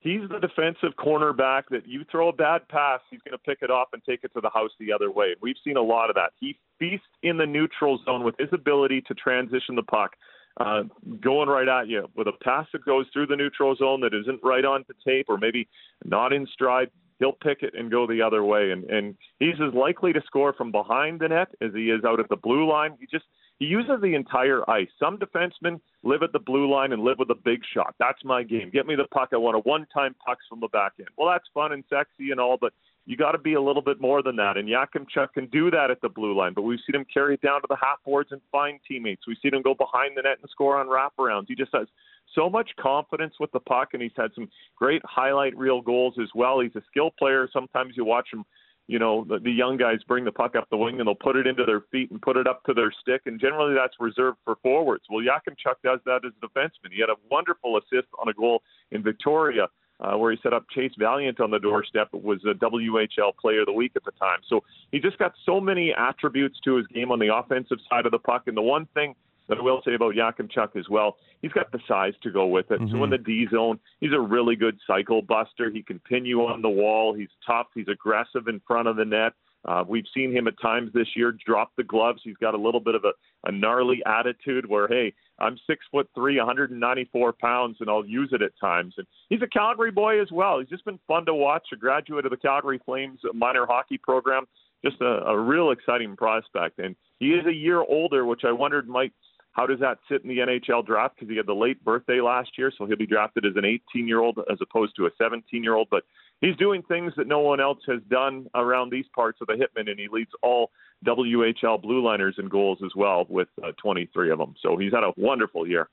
he's 0.00 0.20
the 0.30 0.38
defensive 0.38 0.96
cornerback 0.98 1.64
that 1.70 1.86
you 1.86 2.04
throw 2.10 2.28
a 2.28 2.32
bad 2.32 2.68
pass, 2.68 3.00
he's 3.10 3.20
going 3.22 3.32
to 3.32 3.38
pick 3.38 3.58
it 3.62 3.70
off 3.70 3.88
and 3.92 4.02
take 4.04 4.20
it 4.22 4.32
to 4.34 4.40
the 4.40 4.50
house 4.50 4.70
the 4.78 4.92
other 4.92 5.10
way. 5.10 5.34
We've 5.40 5.56
seen 5.64 5.76
a 5.76 5.82
lot 5.82 6.10
of 6.10 6.16
that. 6.16 6.32
He 6.38 6.56
feasts 6.78 7.06
in 7.22 7.36
the 7.36 7.46
neutral 7.46 7.98
zone 8.04 8.24
with 8.24 8.36
his 8.38 8.48
ability 8.52 9.02
to 9.08 9.14
transition 9.14 9.74
the 9.74 9.82
puck 9.82 10.12
uh, 10.58 10.82
going 11.20 11.48
right 11.48 11.68
at 11.68 11.88
you 11.88 12.08
with 12.16 12.26
a 12.26 12.44
pass 12.44 12.66
that 12.72 12.84
goes 12.84 13.06
through 13.12 13.26
the 13.26 13.36
neutral 13.36 13.74
zone 13.76 14.00
that 14.00 14.14
isn't 14.14 14.40
right 14.42 14.64
on 14.64 14.84
the 14.88 14.94
tape 15.06 15.26
or 15.28 15.38
maybe 15.38 15.68
not 16.04 16.32
in 16.32 16.46
stride, 16.52 16.90
he'll 17.18 17.32
pick 17.32 17.62
it 17.62 17.74
and 17.76 17.90
go 17.90 18.06
the 18.06 18.22
other 18.22 18.44
way. 18.44 18.70
And, 18.70 18.84
and 18.84 19.14
he's 19.38 19.54
as 19.66 19.74
likely 19.74 20.12
to 20.12 20.20
score 20.26 20.52
from 20.52 20.72
behind 20.72 21.20
the 21.20 21.28
net 21.28 21.48
as 21.60 21.70
he 21.74 21.90
is 21.90 22.04
out 22.04 22.20
at 22.20 22.28
the 22.28 22.36
blue 22.36 22.68
line. 22.68 22.96
He 23.00 23.06
just 23.06 23.24
he 23.58 23.64
uses 23.64 24.00
the 24.00 24.14
entire 24.14 24.68
ice. 24.70 24.88
Some 25.00 25.18
defensemen 25.18 25.80
live 26.04 26.22
at 26.22 26.32
the 26.32 26.38
blue 26.38 26.70
line 26.70 26.92
and 26.92 27.02
live 27.02 27.18
with 27.18 27.30
a 27.30 27.34
big 27.34 27.60
shot. 27.74 27.94
That's 27.98 28.24
my 28.24 28.44
game. 28.44 28.70
Get 28.72 28.86
me 28.86 28.94
the 28.94 29.08
puck. 29.12 29.30
I 29.32 29.36
want 29.36 29.56
a 29.56 29.60
one-time 29.60 30.14
pucks 30.24 30.44
from 30.48 30.60
the 30.60 30.68
back 30.68 30.92
end. 31.00 31.08
Well, 31.16 31.28
that's 31.28 31.46
fun 31.52 31.72
and 31.72 31.82
sexy 31.90 32.30
and 32.30 32.38
all, 32.38 32.56
but 32.60 32.72
you 33.08 33.16
got 33.16 33.32
to 33.32 33.38
be 33.38 33.54
a 33.54 33.60
little 33.60 33.80
bit 33.80 34.02
more 34.02 34.22
than 34.22 34.36
that. 34.36 34.58
And 34.58 34.68
Yakemchuk 34.68 35.32
can 35.32 35.46
do 35.46 35.70
that 35.70 35.90
at 35.90 35.98
the 36.02 36.10
blue 36.10 36.36
line, 36.36 36.52
but 36.52 36.60
we've 36.60 36.78
seen 36.86 37.00
him 37.00 37.06
carry 37.12 37.34
it 37.34 37.40
down 37.40 37.62
to 37.62 37.66
the 37.66 37.76
half 37.80 38.04
boards 38.04 38.32
and 38.32 38.40
find 38.52 38.78
teammates. 38.86 39.26
We've 39.26 39.38
seen 39.42 39.54
him 39.54 39.62
go 39.62 39.72
behind 39.72 40.14
the 40.14 40.20
net 40.20 40.36
and 40.42 40.50
score 40.50 40.76
on 40.76 40.88
wraparounds. 40.88 41.46
He 41.48 41.54
just 41.54 41.72
has 41.72 41.86
so 42.34 42.50
much 42.50 42.68
confidence 42.78 43.32
with 43.40 43.50
the 43.52 43.60
puck, 43.60 43.94
and 43.94 44.02
he's 44.02 44.12
had 44.14 44.32
some 44.34 44.50
great 44.76 45.00
highlight 45.06 45.56
reel 45.56 45.80
goals 45.80 46.16
as 46.20 46.28
well. 46.34 46.60
He's 46.60 46.76
a 46.76 46.82
skill 46.90 47.10
player. 47.18 47.48
Sometimes 47.50 47.94
you 47.96 48.04
watch 48.04 48.28
him 48.30 48.44
you 48.88 48.98
know, 48.98 49.24
the, 49.28 49.38
the 49.38 49.52
young 49.52 49.76
guys 49.76 49.98
bring 50.08 50.24
the 50.24 50.32
puck 50.32 50.56
up 50.56 50.66
the 50.70 50.76
wing 50.76 50.98
and 50.98 51.06
they'll 51.06 51.14
put 51.14 51.36
it 51.36 51.46
into 51.46 51.64
their 51.66 51.82
feet 51.92 52.10
and 52.10 52.20
put 52.22 52.38
it 52.38 52.46
up 52.46 52.64
to 52.64 52.72
their 52.72 52.90
stick. 53.02 53.20
And 53.26 53.38
generally 53.38 53.74
that's 53.74 53.92
reserved 54.00 54.38
for 54.44 54.56
forwards. 54.62 55.04
Well, 55.10 55.22
Yakemchuk 55.22 55.74
does 55.84 56.00
that 56.06 56.22
as 56.24 56.32
a 56.42 56.46
defenseman. 56.46 56.92
He 56.92 57.00
had 57.00 57.10
a 57.10 57.16
wonderful 57.30 57.76
assist 57.76 58.08
on 58.18 58.28
a 58.28 58.32
goal 58.32 58.62
in 58.90 59.02
Victoria 59.02 59.68
uh, 60.00 60.16
where 60.16 60.32
he 60.32 60.38
set 60.42 60.52
up 60.52 60.64
Chase 60.70 60.92
Valiant 60.98 61.40
on 61.40 61.50
the 61.50 61.58
doorstep. 61.58 62.08
Was 62.12 62.40
a 62.44 62.54
WHL 62.54 63.36
Player 63.36 63.60
of 63.60 63.66
the 63.66 63.72
Week 63.72 63.92
at 63.96 64.04
the 64.04 64.12
time. 64.12 64.40
So 64.48 64.62
he 64.92 64.98
just 64.98 65.18
got 65.18 65.32
so 65.44 65.60
many 65.60 65.92
attributes 65.96 66.58
to 66.64 66.76
his 66.76 66.86
game 66.88 67.10
on 67.10 67.18
the 67.18 67.34
offensive 67.34 67.78
side 67.88 68.06
of 68.06 68.12
the 68.12 68.18
puck. 68.18 68.44
And 68.46 68.56
the 68.56 68.62
one 68.62 68.86
thing 68.94 69.14
that 69.48 69.58
I 69.58 69.62
will 69.62 69.82
say 69.84 69.94
about 69.94 70.14
Yakemchuk 70.14 70.76
as 70.76 70.88
well, 70.88 71.16
he's 71.42 71.52
got 71.52 71.72
the 71.72 71.80
size 71.88 72.12
to 72.22 72.30
go 72.30 72.46
with 72.46 72.70
it. 72.70 72.80
Mm-hmm. 72.80 72.96
So 72.96 73.04
in 73.04 73.10
the 73.10 73.18
D 73.18 73.46
zone, 73.50 73.78
he's 74.00 74.12
a 74.12 74.20
really 74.20 74.56
good 74.56 74.78
cycle 74.86 75.22
buster. 75.22 75.70
He 75.70 75.82
can 75.82 75.98
pin 76.00 76.24
you 76.24 76.42
on 76.42 76.62
the 76.62 76.68
wall. 76.68 77.14
He's 77.14 77.30
tough. 77.46 77.68
He's 77.74 77.88
aggressive 77.88 78.46
in 78.46 78.60
front 78.66 78.88
of 78.88 78.96
the 78.96 79.04
net. 79.04 79.32
Uh, 79.64 79.84
we've 79.86 80.06
seen 80.14 80.32
him 80.32 80.46
at 80.46 80.54
times 80.60 80.90
this 80.94 81.08
year 81.16 81.36
drop 81.44 81.72
the 81.76 81.82
gloves. 81.82 82.20
He's 82.24 82.36
got 82.36 82.54
a 82.54 82.58
little 82.58 82.80
bit 82.80 82.94
of 82.94 83.04
a, 83.04 83.12
a 83.48 83.52
gnarly 83.52 84.00
attitude 84.06 84.66
where, 84.68 84.86
hey, 84.86 85.12
I'm 85.38 85.58
six 85.66 85.84
foot 85.90 86.08
three, 86.14 86.38
194 86.38 87.32
pounds, 87.34 87.76
and 87.80 87.88
I'll 87.88 88.06
use 88.06 88.30
it 88.32 88.42
at 88.42 88.52
times. 88.60 88.94
And 88.98 89.06
he's 89.28 89.42
a 89.42 89.46
Calgary 89.46 89.90
boy 89.90 90.20
as 90.20 90.30
well. 90.32 90.58
He's 90.58 90.68
just 90.68 90.84
been 90.84 90.98
fun 91.06 91.26
to 91.26 91.34
watch. 91.34 91.68
A 91.72 91.76
graduate 91.76 92.24
of 92.24 92.30
the 92.30 92.36
Calgary 92.36 92.80
Flames 92.84 93.20
minor 93.34 93.66
hockey 93.66 93.98
program. 93.98 94.46
just 94.84 95.00
a, 95.00 95.24
a 95.26 95.38
real 95.38 95.70
exciting 95.70 96.16
prospect. 96.16 96.78
And 96.78 96.96
he 97.18 97.28
is 97.28 97.46
a 97.46 97.52
year 97.52 97.80
older, 97.80 98.24
which 98.24 98.42
I 98.44 98.52
wondered 98.52 98.88
might 98.88 99.12
how 99.58 99.66
does 99.66 99.80
that 99.80 99.98
sit 100.08 100.22
in 100.22 100.28
the 100.28 100.38
NHL 100.38 100.86
draft? 100.86 101.16
Because 101.16 101.28
he 101.28 101.36
had 101.36 101.46
the 101.46 101.52
late 101.52 101.82
birthday 101.84 102.20
last 102.20 102.50
year, 102.56 102.70
so 102.78 102.86
he'll 102.86 102.96
be 102.96 103.06
drafted 103.06 103.44
as 103.44 103.56
an 103.56 103.64
18 103.64 104.06
year 104.06 104.20
old 104.20 104.38
as 104.48 104.58
opposed 104.62 104.94
to 104.94 105.06
a 105.06 105.10
17 105.20 105.64
year 105.64 105.74
old. 105.74 105.88
But 105.90 106.04
he's 106.40 106.56
doing 106.56 106.82
things 106.82 107.12
that 107.16 107.26
no 107.26 107.40
one 107.40 107.60
else 107.60 107.78
has 107.86 108.00
done 108.08 108.46
around 108.54 108.90
these 108.90 109.06
parts 109.14 109.38
of 109.40 109.46
the 109.46 109.54
Hitmen, 109.54 109.90
and 109.90 109.98
he 109.98 110.08
leads 110.10 110.30
all 110.42 110.70
WHL 111.04 111.80
blue 111.80 112.04
liners 112.04 112.36
in 112.38 112.48
goals 112.48 112.78
as 112.84 112.92
well 112.96 113.26
with 113.28 113.48
uh, 113.62 113.72
23 113.82 114.30
of 114.30 114.38
them. 114.38 114.54
So 114.62 114.76
he's 114.76 114.92
had 114.92 115.04
a 115.04 115.12
wonderful 115.16 115.66
year. 115.66 115.88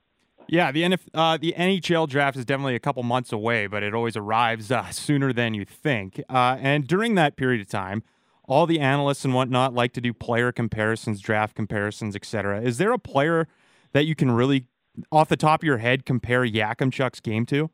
Yeah, 0.47 0.71
the 0.71 0.83
NF, 0.83 0.99
uh, 1.13 1.37
the 1.37 1.55
NHL 1.57 2.07
draft 2.07 2.37
is 2.37 2.45
definitely 2.45 2.75
a 2.75 2.79
couple 2.79 3.01
months 3.03 3.31
away, 3.31 3.65
but 3.67 3.81
it 3.81 3.95
always 3.95 4.15
arrives 4.15 4.71
uh, 4.71 4.89
sooner 4.91 5.33
than 5.33 5.53
you 5.53 5.65
think. 5.65 6.21
Uh, 6.29 6.57
and 6.59 6.87
during 6.87 7.15
that 7.15 7.35
period 7.35 7.61
of 7.61 7.67
time, 7.67 8.03
all 8.47 8.67
the 8.67 8.79
analysts 8.79 9.25
and 9.25 9.33
whatnot 9.33 9.73
like 9.73 9.93
to 9.93 10.01
do 10.01 10.13
player 10.13 10.51
comparisons, 10.51 11.19
draft 11.19 11.55
comparisons, 11.55 12.15
etc. 12.15 12.61
Is 12.61 12.77
there 12.77 12.93
a 12.93 12.99
player 12.99 13.47
that 13.93 14.05
you 14.05 14.13
can 14.13 14.29
really, 14.29 14.67
off 15.11 15.29
the 15.29 15.37
top 15.37 15.61
of 15.61 15.65
your 15.65 15.77
head, 15.77 16.05
compare 16.05 16.45
Yakemchuk's 16.45 17.21
game 17.21 17.47
to? 17.47 17.71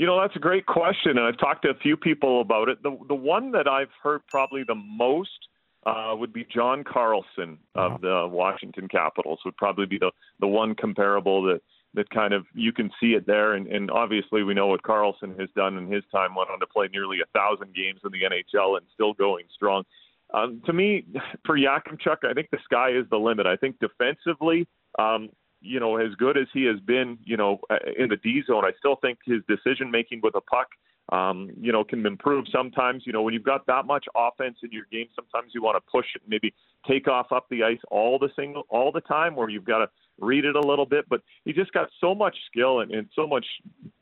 You 0.00 0.06
know, 0.06 0.18
that's 0.18 0.34
a 0.34 0.38
great 0.38 0.64
question, 0.64 1.18
and 1.18 1.26
I've 1.26 1.36
talked 1.36 1.60
to 1.64 1.68
a 1.68 1.74
few 1.74 1.94
people 1.94 2.40
about 2.40 2.70
it. 2.70 2.82
The 2.82 2.96
the 3.06 3.14
one 3.14 3.52
that 3.52 3.68
I've 3.68 3.90
heard 4.02 4.22
probably 4.28 4.62
the 4.66 4.74
most 4.74 5.48
uh, 5.84 6.14
would 6.16 6.32
be 6.32 6.46
John 6.50 6.84
Carlson 6.84 7.58
of 7.74 8.00
the 8.00 8.26
Washington 8.26 8.88
Capitals. 8.88 9.40
Would 9.44 9.58
probably 9.58 9.84
be 9.84 9.98
the 9.98 10.10
the 10.38 10.46
one 10.46 10.74
comparable 10.74 11.42
that 11.42 11.60
that 11.92 12.08
kind 12.08 12.32
of 12.32 12.46
you 12.54 12.72
can 12.72 12.90
see 12.98 13.08
it 13.08 13.26
there. 13.26 13.52
And, 13.52 13.66
and 13.66 13.90
obviously, 13.90 14.42
we 14.42 14.54
know 14.54 14.68
what 14.68 14.82
Carlson 14.82 15.34
has 15.38 15.50
done 15.54 15.76
in 15.76 15.92
his 15.92 16.04
time. 16.10 16.34
Went 16.34 16.48
on 16.48 16.60
to 16.60 16.66
play 16.66 16.88
nearly 16.90 17.18
a 17.20 17.38
thousand 17.38 17.74
games 17.74 18.00
in 18.02 18.10
the 18.10 18.22
NHL 18.22 18.78
and 18.78 18.86
still 18.94 19.12
going 19.12 19.44
strong. 19.54 19.84
Um, 20.32 20.62
to 20.64 20.72
me, 20.72 21.04
for 21.44 21.58
Yakemchuk, 21.58 22.24
I 22.24 22.32
think 22.32 22.48
the 22.50 22.58
sky 22.64 22.92
is 22.92 23.04
the 23.10 23.18
limit. 23.18 23.44
I 23.44 23.56
think 23.56 23.76
defensively, 23.80 24.66
um, 24.98 25.28
you 25.60 25.80
know, 25.80 25.96
as 25.96 26.14
good 26.16 26.36
as 26.36 26.46
he 26.52 26.64
has 26.64 26.80
been, 26.80 27.18
you 27.24 27.36
know, 27.36 27.60
uh, 27.70 27.76
in 27.98 28.08
the 28.08 28.16
D 28.16 28.42
zone, 28.46 28.64
I 28.64 28.72
still 28.78 28.96
think 28.96 29.18
his 29.24 29.42
decision 29.48 29.90
making 29.90 30.20
with 30.22 30.34
a 30.34 30.40
puck 30.40 30.68
um, 31.10 31.50
you 31.60 31.72
know, 31.72 31.82
can 31.82 32.06
improve 32.06 32.46
sometimes. 32.52 33.02
You 33.04 33.12
know, 33.12 33.22
when 33.22 33.34
you've 33.34 33.42
got 33.42 33.66
that 33.66 33.84
much 33.86 34.06
offense 34.16 34.58
in 34.62 34.70
your 34.70 34.84
game, 34.92 35.06
sometimes 35.14 35.52
you 35.54 35.62
want 35.62 35.76
to 35.76 35.90
push 35.90 36.06
it, 36.14 36.22
maybe 36.26 36.54
take 36.86 37.08
off 37.08 37.32
up 37.32 37.46
the 37.50 37.64
ice 37.64 37.80
all 37.90 38.18
the 38.18 38.30
single 38.36 38.62
all 38.68 38.92
the 38.92 39.00
time, 39.00 39.34
where 39.34 39.48
you've 39.48 39.64
got 39.64 39.78
to 39.78 39.88
read 40.18 40.44
it 40.44 40.54
a 40.54 40.60
little 40.60 40.86
bit. 40.86 41.08
But 41.08 41.22
he 41.44 41.52
just 41.52 41.72
got 41.72 41.88
so 42.00 42.14
much 42.14 42.36
skill 42.46 42.80
and, 42.80 42.92
and 42.92 43.08
so 43.14 43.26
much, 43.26 43.44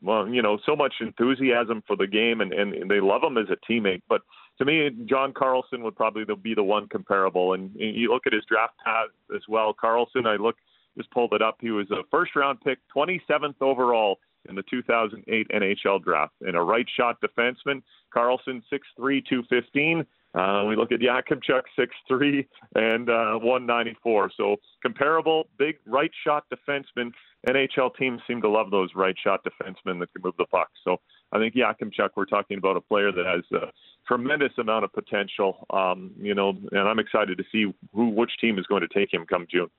well, 0.01 0.27
you 0.27 0.41
know, 0.41 0.59
so 0.65 0.75
much 0.75 0.93
enthusiasm 1.01 1.83
for 1.87 1.95
the 1.95 2.07
game, 2.07 2.41
and, 2.41 2.53
and, 2.53 2.73
and 2.73 2.91
they 2.91 2.99
love 2.99 3.23
him 3.23 3.37
as 3.37 3.47
a 3.49 3.71
teammate. 3.71 4.03
But 4.07 4.21
to 4.59 4.65
me, 4.65 4.89
John 5.05 5.33
Carlson 5.33 5.83
would 5.83 5.95
probably 5.95 6.25
be 6.41 6.53
the 6.53 6.63
one 6.63 6.87
comparable. 6.87 7.53
And, 7.53 7.75
and 7.75 7.95
you 7.95 8.11
look 8.11 8.27
at 8.27 8.33
his 8.33 8.43
draft 8.47 8.73
path 8.85 9.07
as 9.35 9.41
well. 9.47 9.73
Carlson, 9.73 10.27
I 10.27 10.35
look 10.35 10.57
just 10.97 11.11
pulled 11.11 11.33
it 11.33 11.41
up. 11.41 11.57
He 11.61 11.71
was 11.71 11.89
a 11.91 12.03
first 12.11 12.35
round 12.35 12.59
pick, 12.61 12.79
27th 12.95 13.61
overall 13.61 14.19
in 14.47 14.55
the 14.55 14.63
2008 14.69 15.47
NHL 15.49 16.03
draft. 16.03 16.33
And 16.41 16.55
a 16.55 16.61
right 16.61 16.85
shot 16.97 17.17
defenseman, 17.21 17.81
Carlson, 18.13 18.63
6'3, 18.71 19.21
215. 19.27 20.05
Uh, 20.35 20.63
we 20.67 20.75
look 20.75 20.91
at 20.91 20.99
Yakemchuk, 20.99 21.63
6'3 22.09 22.45
and 22.75 23.09
uh, 23.09 23.39
194. 23.39 24.31
So 24.37 24.57
comparable, 24.81 25.47
big 25.57 25.77
right 25.87 26.11
shot 26.23 26.45
defenseman. 26.53 27.11
NHL 27.47 27.95
teams 27.97 28.21
seem 28.27 28.41
to 28.41 28.49
love 28.49 28.69
those 28.69 28.89
right 28.95 29.15
shot 29.23 29.43
defensemen 29.43 29.99
that 29.99 30.11
can 30.13 30.21
move 30.23 30.35
the 30.37 30.45
puck. 30.45 30.69
So 30.83 30.97
I 31.31 31.39
think 31.39 31.55
Yakemchuk, 31.55 32.09
we're 32.15 32.25
talking 32.25 32.57
about 32.57 32.77
a 32.77 32.81
player 32.81 33.11
that 33.11 33.25
has 33.25 33.43
a 33.59 33.71
tremendous 34.07 34.51
amount 34.59 34.85
of 34.85 34.93
potential. 34.93 35.65
Um, 35.71 36.11
you 36.19 36.35
know, 36.35 36.49
and 36.71 36.81
I'm 36.81 36.99
excited 36.99 37.37
to 37.37 37.43
see 37.51 37.73
who 37.93 38.09
which 38.09 38.31
team 38.39 38.59
is 38.59 38.67
going 38.67 38.81
to 38.81 38.87
take 38.87 39.11
him 39.11 39.25
come 39.25 39.47
June. 39.49 39.69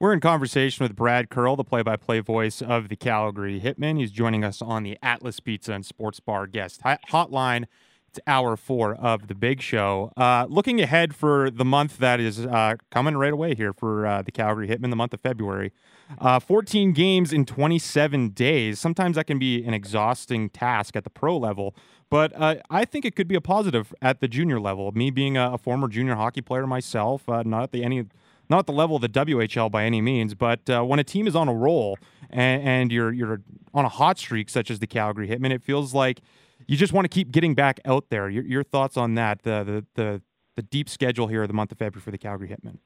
We're 0.00 0.12
in 0.12 0.20
conversation 0.20 0.84
with 0.84 0.94
Brad 0.94 1.28
Curle, 1.28 1.56
the 1.56 1.64
play 1.64 1.82
by 1.82 1.96
play 1.96 2.20
voice 2.20 2.62
of 2.62 2.88
the 2.88 2.94
Calgary 2.94 3.60
Hitmen. 3.60 3.98
He's 3.98 4.12
joining 4.12 4.44
us 4.44 4.62
on 4.62 4.84
the 4.84 4.96
Atlas 5.02 5.40
Pizza 5.40 5.72
and 5.72 5.84
Sports 5.84 6.20
Bar 6.20 6.46
guest 6.46 6.82
hotline. 6.84 7.64
It's 8.08 8.20
hour 8.24 8.56
four 8.56 8.94
of 8.94 9.26
the 9.26 9.34
big 9.34 9.60
show. 9.60 10.12
Uh, 10.16 10.46
looking 10.48 10.80
ahead 10.80 11.16
for 11.16 11.50
the 11.50 11.64
month 11.64 11.98
that 11.98 12.20
is 12.20 12.46
uh, 12.46 12.76
coming 12.92 13.16
right 13.16 13.32
away 13.32 13.56
here 13.56 13.72
for 13.72 14.06
uh, 14.06 14.22
the 14.22 14.30
Calgary 14.30 14.68
Hitmen, 14.68 14.90
the 14.90 14.96
month 14.96 15.14
of 15.14 15.20
February. 15.20 15.72
Uh, 16.20 16.38
14 16.38 16.92
games 16.92 17.32
in 17.32 17.44
27 17.44 18.28
days. 18.28 18.78
Sometimes 18.78 19.16
that 19.16 19.26
can 19.26 19.40
be 19.40 19.64
an 19.64 19.74
exhausting 19.74 20.48
task 20.48 20.94
at 20.94 21.02
the 21.02 21.10
pro 21.10 21.36
level, 21.36 21.74
but 22.08 22.32
uh, 22.40 22.54
I 22.70 22.84
think 22.84 23.04
it 23.04 23.16
could 23.16 23.26
be 23.26 23.34
a 23.34 23.40
positive 23.40 23.92
at 24.00 24.20
the 24.20 24.28
junior 24.28 24.60
level. 24.60 24.92
Me 24.92 25.10
being 25.10 25.36
a, 25.36 25.54
a 25.54 25.58
former 25.58 25.88
junior 25.88 26.14
hockey 26.14 26.40
player 26.40 26.68
myself, 26.68 27.28
uh, 27.28 27.42
not 27.44 27.64
at 27.64 27.72
the 27.72 27.82
any 27.82 28.04
not 28.50 28.60
at 28.60 28.66
the 28.66 28.72
level 28.72 28.96
of 28.96 29.02
the 29.02 29.08
WHL 29.08 29.70
by 29.70 29.84
any 29.84 30.00
means, 30.00 30.34
but 30.34 30.68
uh, 30.70 30.82
when 30.82 30.98
a 30.98 31.04
team 31.04 31.26
is 31.26 31.36
on 31.36 31.48
a 31.48 31.54
roll 31.54 31.98
and, 32.30 32.62
and, 32.62 32.92
you're 32.92 33.12
you're 33.12 33.40
on 33.74 33.84
a 33.84 33.88
hot 33.88 34.18
streak 34.18 34.48
such 34.48 34.70
as 34.70 34.78
the 34.78 34.86
Calgary 34.86 35.28
Hitmen, 35.28 35.52
it 35.52 35.62
feels 35.62 35.94
like 35.94 36.20
you 36.66 36.76
just 36.76 36.92
want 36.92 37.04
to 37.04 37.08
keep 37.08 37.30
getting 37.30 37.54
back 37.54 37.80
out 37.84 38.06
there. 38.10 38.28
Your, 38.28 38.44
your 38.44 38.62
thoughts 38.62 38.96
on 38.96 39.14
that? 39.14 39.42
The, 39.42 39.84
the 39.94 40.02
the 40.02 40.22
the 40.56 40.62
deep 40.62 40.88
schedule 40.88 41.28
here 41.28 41.42
of 41.42 41.48
the 41.48 41.54
month 41.54 41.72
of 41.72 41.78
February 41.78 42.02
for 42.02 42.10
the 42.10 42.18
Calgary 42.18 42.48
Hitmen. 42.48 42.78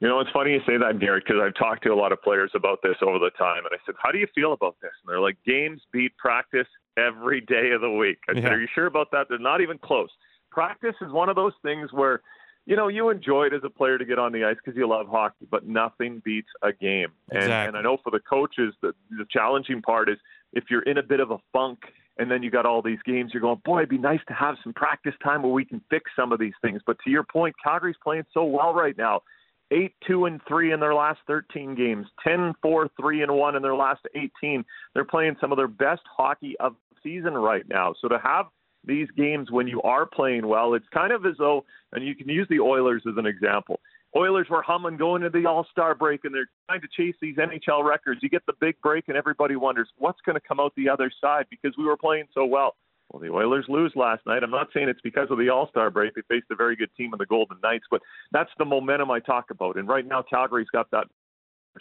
You 0.00 0.06
know, 0.06 0.20
it's 0.20 0.30
funny 0.30 0.52
you 0.52 0.60
say 0.60 0.76
that, 0.76 1.00
Garrett, 1.00 1.24
because 1.26 1.42
I've 1.42 1.54
talked 1.54 1.82
to 1.84 1.92
a 1.92 1.94
lot 1.96 2.12
of 2.12 2.22
players 2.22 2.52
about 2.54 2.78
this 2.84 2.94
over 3.02 3.18
the 3.18 3.30
time, 3.36 3.64
and 3.64 3.72
I 3.72 3.78
said, 3.84 3.96
"How 3.98 4.12
do 4.12 4.18
you 4.18 4.28
feel 4.34 4.52
about 4.52 4.76
this?" 4.80 4.92
And 5.02 5.10
they're 5.10 5.20
like, 5.20 5.36
"Games 5.44 5.82
beat 5.92 6.16
practice 6.16 6.68
every 6.96 7.40
day 7.40 7.72
of 7.72 7.80
the 7.80 7.90
week." 7.90 8.18
I 8.28 8.34
said, 8.34 8.52
"Are 8.52 8.60
you 8.60 8.68
sure 8.74 8.86
about 8.86 9.10
that?" 9.10 9.26
They're 9.28 9.38
not 9.38 9.60
even 9.60 9.78
close. 9.78 10.10
Practice 10.50 10.94
is 11.00 11.12
one 11.12 11.28
of 11.28 11.36
those 11.36 11.52
things 11.62 11.92
where 11.92 12.22
you 12.68 12.76
know, 12.76 12.88
you 12.88 13.08
enjoy 13.08 13.46
it 13.46 13.54
as 13.54 13.62
a 13.64 13.70
player 13.70 13.96
to 13.96 14.04
get 14.04 14.18
on 14.18 14.30
the 14.30 14.44
ice 14.44 14.56
because 14.62 14.76
you 14.76 14.86
love 14.86 15.06
hockey, 15.08 15.46
but 15.50 15.66
nothing 15.66 16.20
beats 16.22 16.50
a 16.62 16.70
game. 16.70 17.08
Exactly. 17.32 17.54
And, 17.54 17.68
and 17.68 17.76
I 17.78 17.80
know 17.80 17.96
for 18.04 18.10
the 18.10 18.20
coaches, 18.20 18.74
the, 18.82 18.92
the 19.08 19.24
challenging 19.30 19.80
part 19.80 20.10
is 20.10 20.18
if 20.52 20.64
you're 20.68 20.82
in 20.82 20.98
a 20.98 21.02
bit 21.02 21.20
of 21.20 21.30
a 21.30 21.38
funk 21.50 21.78
and 22.18 22.30
then 22.30 22.42
you 22.42 22.50
got 22.50 22.66
all 22.66 22.82
these 22.82 22.98
games, 23.06 23.30
you're 23.32 23.40
going, 23.40 23.62
boy, 23.64 23.78
it'd 23.78 23.88
be 23.88 23.96
nice 23.96 24.20
to 24.28 24.34
have 24.34 24.56
some 24.62 24.74
practice 24.74 25.14
time 25.24 25.42
where 25.42 25.50
we 25.52 25.64
can 25.64 25.80
fix 25.88 26.10
some 26.14 26.30
of 26.30 26.38
these 26.38 26.52
things. 26.60 26.82
But 26.86 26.98
to 27.04 27.10
your 27.10 27.24
point, 27.24 27.54
Calgary's 27.64 27.96
playing 28.04 28.24
so 28.34 28.44
well 28.44 28.74
right 28.74 28.96
now. 28.98 29.22
8 29.70 29.94
2 30.06 30.26
and 30.26 30.40
3 30.46 30.72
in 30.72 30.80
their 30.80 30.94
last 30.94 31.20
13 31.26 31.74
games, 31.74 32.06
10 32.22 32.52
4 32.60 32.90
3 33.00 33.22
and 33.22 33.32
1 33.32 33.56
in 33.56 33.62
their 33.62 33.76
last 33.76 34.00
18. 34.14 34.62
They're 34.92 35.04
playing 35.04 35.36
some 35.40 35.52
of 35.52 35.56
their 35.56 35.68
best 35.68 36.02
hockey 36.14 36.54
of 36.60 36.74
the 36.90 36.96
season 37.02 37.32
right 37.32 37.66
now. 37.66 37.94
So 37.98 38.08
to 38.08 38.18
have 38.18 38.46
these 38.84 39.08
games 39.16 39.50
when 39.50 39.66
you 39.66 39.82
are 39.82 40.06
playing 40.06 40.46
well, 40.46 40.74
it's 40.74 40.86
kind 40.92 41.12
of 41.12 41.26
as 41.26 41.34
though, 41.38 41.64
and 41.92 42.06
you 42.06 42.14
can 42.14 42.28
use 42.28 42.46
the 42.48 42.60
Oilers 42.60 43.02
as 43.08 43.16
an 43.16 43.26
example. 43.26 43.80
Oilers 44.16 44.46
were 44.48 44.62
humming 44.62 44.96
going 44.96 45.22
into 45.22 45.38
the 45.38 45.46
All 45.46 45.66
Star 45.70 45.94
break, 45.94 46.24
and 46.24 46.34
they're 46.34 46.48
trying 46.68 46.80
to 46.80 46.88
chase 46.96 47.14
these 47.20 47.36
NHL 47.36 47.84
records. 47.84 48.20
You 48.22 48.30
get 48.30 48.46
the 48.46 48.54
big 48.60 48.80
break, 48.80 49.08
and 49.08 49.16
everybody 49.16 49.56
wonders 49.56 49.88
what's 49.98 50.20
going 50.24 50.34
to 50.34 50.46
come 50.46 50.60
out 50.60 50.72
the 50.76 50.88
other 50.88 51.10
side 51.20 51.46
because 51.50 51.76
we 51.76 51.84
were 51.84 51.96
playing 51.96 52.24
so 52.32 52.44
well. 52.46 52.76
Well, 53.10 53.20
the 53.20 53.30
Oilers 53.30 53.66
lose 53.68 53.92
last 53.96 54.24
night. 54.26 54.42
I'm 54.42 54.50
not 54.50 54.68
saying 54.72 54.88
it's 54.88 55.00
because 55.02 55.28
of 55.30 55.38
the 55.38 55.50
All 55.50 55.68
Star 55.68 55.90
break. 55.90 56.14
They 56.14 56.22
faced 56.28 56.46
a 56.50 56.56
very 56.56 56.76
good 56.76 56.90
team 56.96 57.12
in 57.12 57.18
the 57.18 57.26
Golden 57.26 57.58
Knights, 57.62 57.84
but 57.90 58.00
that's 58.32 58.50
the 58.58 58.64
momentum 58.64 59.10
I 59.10 59.20
talk 59.20 59.50
about. 59.50 59.76
And 59.76 59.88
right 59.88 60.06
now, 60.06 60.22
Calgary's 60.22 60.68
got 60.72 60.90
that 60.90 61.06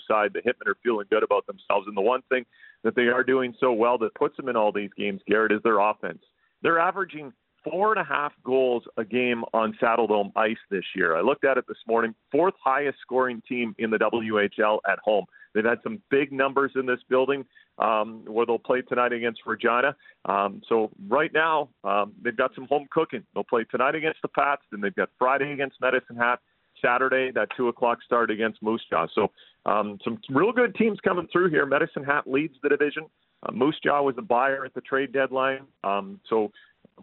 side. 0.08 0.32
The 0.34 0.40
Hitmen 0.40 0.68
are 0.68 0.78
feeling 0.84 1.08
good 1.10 1.24
about 1.24 1.48
themselves. 1.48 1.88
And 1.88 1.96
the 1.96 2.02
one 2.02 2.22
thing 2.30 2.46
that 2.84 2.96
they 2.96 3.08
are 3.08 3.24
doing 3.24 3.54
so 3.60 3.72
well 3.72 3.98
that 4.00 4.14
puts 4.16 4.38
them 4.38 4.50
in 4.50 4.56
all 4.56 4.72
these 4.72 4.92
games, 4.98 5.22
Garrett, 5.28 5.52
is 5.52 5.62
their 5.64 5.80
offense. 5.80 6.20
They're 6.62 6.80
averaging 6.80 7.34
four 7.63 7.91
and 7.91 8.00
a 8.00 8.04
half 8.04 8.34
goals 8.43 8.84
a 8.98 9.04
game 9.04 9.43
on 9.54 9.78
Saddledome 9.82 10.32
ice 10.36 10.58
this 10.70 10.84
year. 10.96 11.17
I 11.17 11.22
looked 11.22 11.46
at 11.46 11.58
it 11.58 11.65
this 11.67 11.78
morning. 11.88 12.13
Fourth 12.32 12.54
highest 12.63 13.00
scoring 13.02 13.41
team 13.48 13.76
in 13.78 13.89
the 13.89 13.98
WHL 13.98 14.80
at 14.89 15.00
home. 15.00 15.26
They've 15.54 15.65
had 15.65 15.80
some 15.84 16.02
big 16.10 16.32
numbers 16.32 16.72
in 16.76 16.86
this 16.86 17.00
building 17.10 17.46
um, 17.80 18.24
where 18.28 18.46
they'll 18.46 18.60
play 18.60 18.82
tonight 18.82 19.12
against 19.13 19.41
Regina. 19.46 19.96
Um, 20.26 20.62
so 20.70 20.91
right 21.08 21.32
now 21.34 21.70
um, 21.84 22.13
they've 22.24 22.38
got 22.38 22.54
some 22.56 22.67
home 22.67 22.88
cooking. 22.91 23.24
They'll 23.34 23.43
play 23.43 23.65
tonight 23.70 23.96
against 23.96 24.22
the 24.22 24.28
Pats, 24.28 24.62
then 24.72 24.82
they've 24.82 24.96
got 24.96 25.10
Friday 25.17 25.52
against 25.52 25.78
Medicine 25.82 26.15
Hat, 26.15 26.39
Saturday 26.84 27.32
that 27.34 27.50
two 27.58 27.70
o'clock 27.70 28.00
start 28.04 28.30
against 28.30 28.62
Moose 28.62 28.84
Jaw. 28.89 29.08
So 29.13 29.32
um, 29.65 29.98
some 30.04 30.20
real 30.30 30.52
good 30.52 30.76
teams 30.76 31.00
coming 31.04 31.28
through 31.32 31.50
here. 31.50 31.65
Medicine 31.65 32.04
Hat 32.04 32.28
leads 32.28 32.54
the 32.62 32.70
division. 32.70 33.06
Uh, 33.43 33.52
Moose 33.52 33.80
Jaw 33.84 34.02
was 34.02 34.15
a 34.17 34.21
buyer 34.21 34.65
at 34.65 34.73
the 34.73 34.82
trade 34.82 35.13
deadline. 35.13 35.62
Um, 35.84 36.19
so 36.30 36.52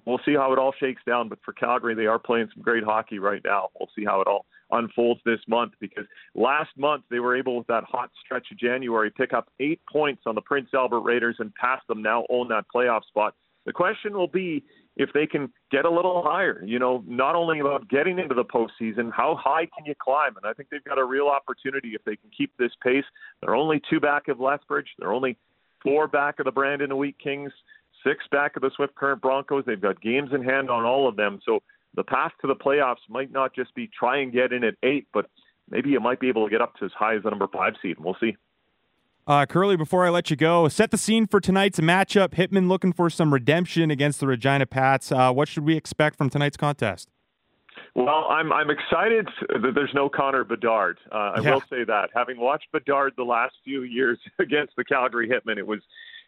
we'll 0.04 0.20
see 0.24 0.34
how 0.34 0.52
it 0.52 0.58
all 0.58 0.74
shakes 0.78 1.02
down. 1.06 1.28
But 1.28 1.38
for 1.44 1.52
Calgary, 1.52 1.94
they 1.94 2.06
are 2.06 2.18
playing 2.18 2.48
some 2.54 2.62
great 2.62 2.84
hockey 2.84 3.18
right 3.18 3.42
now. 3.44 3.68
We'll 3.78 3.90
see 3.96 4.04
how 4.04 4.20
it 4.20 4.26
all 4.26 4.46
unfolds 4.70 5.20
this 5.24 5.40
month 5.46 5.72
because 5.80 6.04
last 6.34 6.70
month 6.76 7.04
they 7.10 7.20
were 7.20 7.36
able, 7.36 7.58
with 7.58 7.66
that 7.68 7.84
hot 7.84 8.10
stretch 8.24 8.46
of 8.50 8.58
January, 8.58 9.10
pick 9.10 9.32
up 9.32 9.48
eight 9.60 9.80
points 9.90 10.22
on 10.26 10.34
the 10.34 10.40
Prince 10.40 10.68
Albert 10.74 11.00
Raiders 11.00 11.36
and 11.38 11.54
pass 11.54 11.80
them 11.88 12.02
now 12.02 12.24
own 12.28 12.48
that 12.48 12.64
playoff 12.74 13.04
spot. 13.04 13.34
The 13.66 13.72
question 13.72 14.12
will 14.12 14.28
be 14.28 14.62
if 14.96 15.10
they 15.12 15.26
can 15.26 15.50
get 15.70 15.84
a 15.84 15.90
little 15.90 16.22
higher. 16.22 16.62
You 16.64 16.78
know, 16.78 17.02
not 17.06 17.34
only 17.34 17.60
about 17.60 17.88
getting 17.88 18.18
into 18.18 18.34
the 18.34 18.44
postseason, 18.44 19.10
how 19.12 19.38
high 19.42 19.66
can 19.76 19.86
you 19.86 19.94
climb? 19.98 20.36
And 20.36 20.46
I 20.46 20.52
think 20.52 20.68
they've 20.70 20.84
got 20.84 20.98
a 20.98 21.04
real 21.04 21.28
opportunity 21.28 21.92
if 21.94 22.04
they 22.04 22.16
can 22.16 22.30
keep 22.36 22.52
this 22.58 22.72
pace. 22.82 23.04
They're 23.40 23.56
only 23.56 23.80
two 23.88 24.00
back 24.00 24.28
of 24.28 24.38
Lethbridge. 24.38 24.88
They're 24.98 25.12
only 25.12 25.36
four 25.84 26.08
back 26.08 26.40
of 26.40 26.46
the 26.46 26.50
Brandon 26.50 26.96
Wheat 26.96 27.16
Kings, 27.22 27.52
six 28.04 28.24
back 28.32 28.56
of 28.56 28.62
the 28.62 28.70
Swift 28.74 28.94
Current 28.94 29.22
Broncos. 29.22 29.64
They've 29.66 29.80
got 29.80 30.00
games 30.00 30.30
in 30.34 30.42
hand 30.42 30.70
on 30.70 30.84
all 30.84 31.06
of 31.06 31.16
them. 31.16 31.40
So 31.44 31.60
the 31.94 32.02
path 32.02 32.32
to 32.40 32.48
the 32.48 32.56
playoffs 32.56 32.96
might 33.08 33.30
not 33.30 33.54
just 33.54 33.74
be 33.74 33.88
try 33.96 34.18
and 34.18 34.32
get 34.32 34.52
in 34.52 34.64
at 34.64 34.74
eight, 34.82 35.06
but 35.12 35.30
maybe 35.70 35.90
you 35.90 36.00
might 36.00 36.18
be 36.18 36.28
able 36.28 36.44
to 36.44 36.50
get 36.50 36.60
up 36.60 36.74
to 36.76 36.86
as 36.86 36.92
high 36.98 37.14
as 37.14 37.22
the 37.22 37.30
number 37.30 37.46
five 37.46 37.74
seed. 37.80 37.96
We'll 38.00 38.16
see. 38.20 38.36
Uh, 39.26 39.46
Curly, 39.46 39.76
before 39.76 40.04
I 40.04 40.10
let 40.10 40.28
you 40.28 40.36
go, 40.36 40.68
set 40.68 40.90
the 40.90 40.98
scene 40.98 41.26
for 41.26 41.40
tonight's 41.40 41.80
matchup. 41.80 42.30
Hitman 42.30 42.68
looking 42.68 42.92
for 42.92 43.08
some 43.08 43.32
redemption 43.32 43.90
against 43.90 44.20
the 44.20 44.26
Regina 44.26 44.66
Pats. 44.66 45.10
Uh, 45.10 45.32
what 45.32 45.48
should 45.48 45.64
we 45.64 45.76
expect 45.76 46.16
from 46.16 46.28
tonight's 46.28 46.58
contest? 46.58 47.08
Well, 47.94 48.26
I'm 48.28 48.52
I'm 48.52 48.70
excited 48.70 49.28
that 49.48 49.72
there's 49.74 49.94
no 49.94 50.08
Connor 50.08 50.42
Bedard. 50.42 50.98
Uh, 51.12 51.32
I 51.36 51.40
yeah. 51.40 51.54
will 51.54 51.60
say 51.70 51.84
that. 51.84 52.10
Having 52.14 52.40
watched 52.40 52.66
Bedard 52.72 53.12
the 53.16 53.22
last 53.22 53.54
few 53.62 53.82
years 53.82 54.18
against 54.40 54.74
the 54.76 54.84
Calgary 54.84 55.28
Hitmen, 55.28 55.58
it 55.58 55.66
was 55.66 55.80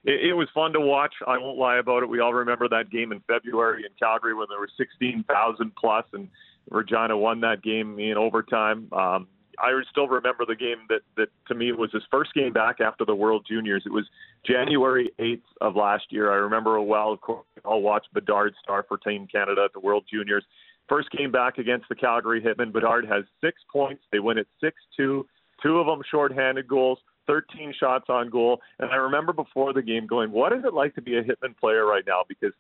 it, 0.05 0.31
it 0.31 0.33
was 0.35 0.49
fun 0.55 0.73
to 0.75 0.81
watch. 0.81 1.15
I 1.27 1.39
won't 1.39 1.59
lie 1.59 1.79
about 1.79 2.05
it. 2.05 2.09
We 2.09 2.21
all 2.21 2.33
remember 2.33 2.69
that 2.69 2.91
game 2.91 3.11
in 3.11 3.21
February 3.27 3.83
in 3.85 3.91
Calgary 3.99 4.35
when 4.35 4.47
there 4.49 4.61
were 4.61 4.71
16,000 4.77 5.73
plus, 5.75 6.05
and 6.13 6.29
Regina 6.71 7.17
won 7.17 7.41
that 7.41 7.63
game 7.63 7.99
in 7.99 8.17
overtime. 8.17 8.89
Um, 8.93 9.27
I 9.59 9.71
still 9.91 10.07
remember 10.07 10.45
the 10.47 10.55
game 10.55 10.87
that 10.89 11.01
that 11.17 11.29
to 11.49 11.55
me 11.55 11.73
was 11.73 11.91
his 11.93 12.03
first 12.11 12.35
game 12.35 12.53
back 12.53 12.81
after 12.81 13.05
the 13.05 13.15
World 13.15 13.47
Juniors. 13.49 13.83
It 13.87 13.93
was 13.93 14.05
January 14.47 15.11
8th 15.19 15.41
of 15.61 15.77
last 15.77 16.05
year. 16.11 16.31
I 16.31 16.37
remember 16.37 16.81
well. 16.81 17.13
Of 17.13 17.21
course, 17.21 17.47
I'll 17.65 17.81
watch 17.81 18.07
Bedard 18.13 18.55
star 18.63 18.85
for 18.87 18.99
Team 18.99 19.27
Canada 19.27 19.63
at 19.65 19.73
the 19.73 19.81
World 19.81 20.05
Juniors. 20.13 20.45
First 20.89 21.11
game 21.11 21.33
back 21.33 21.59
against 21.59 21.89
the 21.89 21.95
Calgary 21.95 22.41
Hitmen. 22.41 22.73
Bedard 22.73 23.07
has 23.07 23.25
six 23.41 23.61
points. 23.73 24.03
They 24.13 24.21
win 24.21 24.39
at 24.39 24.47
6 24.61 24.77
2. 24.97 25.27
Two 25.63 25.79
of 25.79 25.87
them 25.87 26.03
shorthanded 26.11 26.69
goals, 26.69 26.99
13 27.27 27.75
shots 27.79 28.07
on 28.09 28.31
goal. 28.31 28.61
And 28.79 28.91
I 28.91 28.97
remember 28.97 29.33
before 29.33 29.73
the 29.73 29.83
game 29.83 30.07
going, 30.07 30.31
what 30.31 30.53
is 30.53 30.65
it 30.65 30.75
like 30.75 30.95
to 30.95 31.03
be 31.03 31.17
a 31.17 31.23
Hitman 31.23 31.57
player 31.59 31.87
right 31.87 32.05
now? 32.07 32.23
Because 32.29 32.53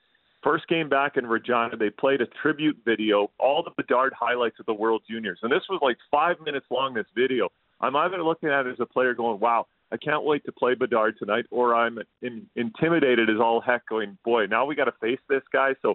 first 0.42 0.66
game 0.68 0.88
back 0.88 1.16
in 1.16 1.26
Regina, 1.26 1.76
they 1.76 1.90
played 1.90 2.20
a 2.20 2.26
tribute 2.42 2.78
video, 2.84 3.30
all 3.38 3.62
the 3.62 3.70
Bedard 3.76 4.12
highlights 4.18 4.58
of 4.58 4.66
the 4.66 4.74
World 4.74 5.02
Juniors. 5.08 5.38
And 5.42 5.52
this 5.52 5.62
was 5.68 5.80
like 5.82 5.98
five 6.10 6.36
minutes 6.44 6.66
long, 6.70 6.94
this 6.94 7.06
video. 7.14 7.48
I'm 7.80 7.94
either 7.96 8.22
looking 8.22 8.48
at 8.48 8.66
it 8.66 8.72
as 8.72 8.80
a 8.80 8.86
player 8.86 9.14
going, 9.14 9.38
wow, 9.38 9.66
I 9.92 9.96
can't 9.98 10.24
wait 10.24 10.44
to 10.46 10.52
play 10.52 10.74
Bedard 10.74 11.16
tonight, 11.18 11.44
or 11.50 11.74
I'm 11.74 11.98
in, 12.22 12.46
intimidated 12.56 13.30
as 13.30 13.36
all 13.40 13.60
heck 13.60 13.86
going, 13.86 14.18
boy, 14.24 14.46
now 14.46 14.64
we 14.64 14.74
got 14.74 14.86
to 14.86 14.94
face 15.00 15.20
this 15.28 15.42
guy. 15.52 15.74
So 15.82 15.94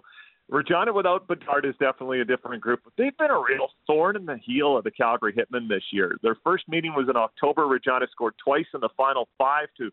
Regina 0.52 0.92
without 0.92 1.26
Bedard 1.26 1.64
is 1.64 1.74
definitely 1.80 2.20
a 2.20 2.26
different 2.26 2.60
group, 2.60 2.80
but 2.84 2.92
they've 2.98 3.16
been 3.16 3.30
a 3.30 3.38
real 3.38 3.68
thorn 3.86 4.16
in 4.16 4.26
the 4.26 4.36
heel 4.36 4.76
of 4.76 4.84
the 4.84 4.90
Calgary 4.90 5.32
Hitmen 5.32 5.66
this 5.66 5.82
year. 5.90 6.14
Their 6.22 6.36
first 6.44 6.68
meeting 6.68 6.92
was 6.92 7.08
in 7.08 7.16
October. 7.16 7.66
Regina 7.66 8.06
scored 8.12 8.34
twice 8.44 8.66
in 8.74 8.80
the 8.80 8.90
final 8.94 9.28
five 9.38 9.68
to 9.78 9.90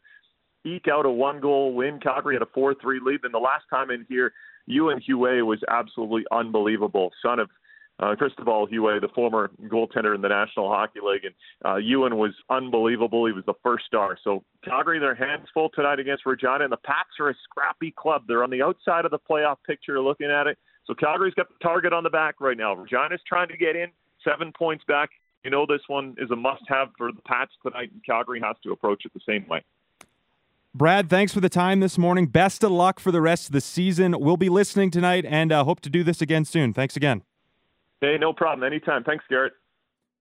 eke 0.65 0.89
out 0.89 1.05
a 1.05 1.09
one 1.09 1.39
goal 1.39 1.73
win. 1.73 1.97
Calgary 2.01 2.35
had 2.35 2.41
a 2.41 2.51
4 2.53 2.75
3 2.75 2.99
lead. 3.01 3.21
And 3.23 3.33
the 3.33 3.39
last 3.39 3.63
time 3.69 3.89
in 3.89 4.05
here, 4.09 4.33
Ewan 4.67 5.01
Huet 5.07 5.45
was 5.45 5.59
absolutely 5.69 6.25
unbelievable. 6.29 7.11
Son 7.21 7.39
of 7.39 7.49
uh, 7.99 8.15
Cristobal 8.15 8.67
Huet, 8.67 9.01
the 9.01 9.09
former 9.09 9.51
goaltender 9.65 10.15
in 10.15 10.21
the 10.21 10.29
National 10.29 10.69
Hockey 10.69 10.99
League, 11.03 11.25
and 11.25 11.35
uh, 11.65 11.75
Ewan 11.75 12.17
was 12.17 12.31
unbelievable. 12.49 13.25
He 13.25 13.33
was 13.33 13.43
the 13.45 13.53
first 13.61 13.85
star. 13.85 14.17
So 14.23 14.43
Calgary, 14.63 14.99
their 14.99 15.15
hands 15.15 15.47
full 15.53 15.69
tonight 15.69 15.99
against 15.99 16.25
Regina, 16.25 16.63
and 16.63 16.71
the 16.71 16.77
Pats 16.77 17.09
are 17.19 17.29
a 17.29 17.35
scrappy 17.43 17.91
club. 17.91 18.23
They're 18.27 18.43
on 18.43 18.49
the 18.49 18.61
outside 18.61 19.05
of 19.05 19.11
the 19.11 19.19
playoff 19.19 19.57
picture, 19.67 19.99
looking 19.99 20.31
at 20.31 20.47
it. 20.47 20.57
So 20.85 20.93
Calgary's 20.93 21.33
got 21.33 21.49
the 21.49 21.61
target 21.61 21.93
on 21.93 22.03
the 22.03 22.09
back 22.09 22.35
right 22.39 22.57
now. 22.57 22.73
Regina's 22.73 23.21
trying 23.27 23.49
to 23.49 23.57
get 23.57 23.75
in, 23.75 23.89
seven 24.23 24.51
points 24.57 24.83
back. 24.87 25.09
You 25.43 25.51
know 25.51 25.65
this 25.65 25.81
one 25.87 26.15
is 26.17 26.31
a 26.31 26.35
must-have 26.35 26.89
for 26.97 27.11
the 27.11 27.21
Pats 27.21 27.51
tonight, 27.63 27.91
and 27.91 28.03
Calgary 28.05 28.41
has 28.43 28.55
to 28.63 28.71
approach 28.71 29.03
it 29.05 29.13
the 29.13 29.21
same 29.27 29.47
way. 29.47 29.63
Brad, 30.73 31.09
thanks 31.09 31.33
for 31.33 31.41
the 31.41 31.49
time 31.49 31.79
this 31.79 31.97
morning. 31.97 32.27
Best 32.27 32.63
of 32.63 32.71
luck 32.71 32.99
for 32.99 33.11
the 33.11 33.21
rest 33.21 33.47
of 33.47 33.53
the 33.53 33.61
season. 33.61 34.15
We'll 34.19 34.37
be 34.37 34.49
listening 34.49 34.91
tonight 34.91 35.25
and 35.25 35.51
uh, 35.51 35.63
hope 35.63 35.79
to 35.81 35.89
do 35.89 36.03
this 36.03 36.21
again 36.21 36.45
soon. 36.45 36.73
Thanks 36.73 36.95
again. 36.95 37.23
Hey, 38.01 38.17
no 38.19 38.33
problem. 38.33 38.65
Anytime. 38.65 39.03
Thanks, 39.03 39.25
Garrett. 39.29 39.53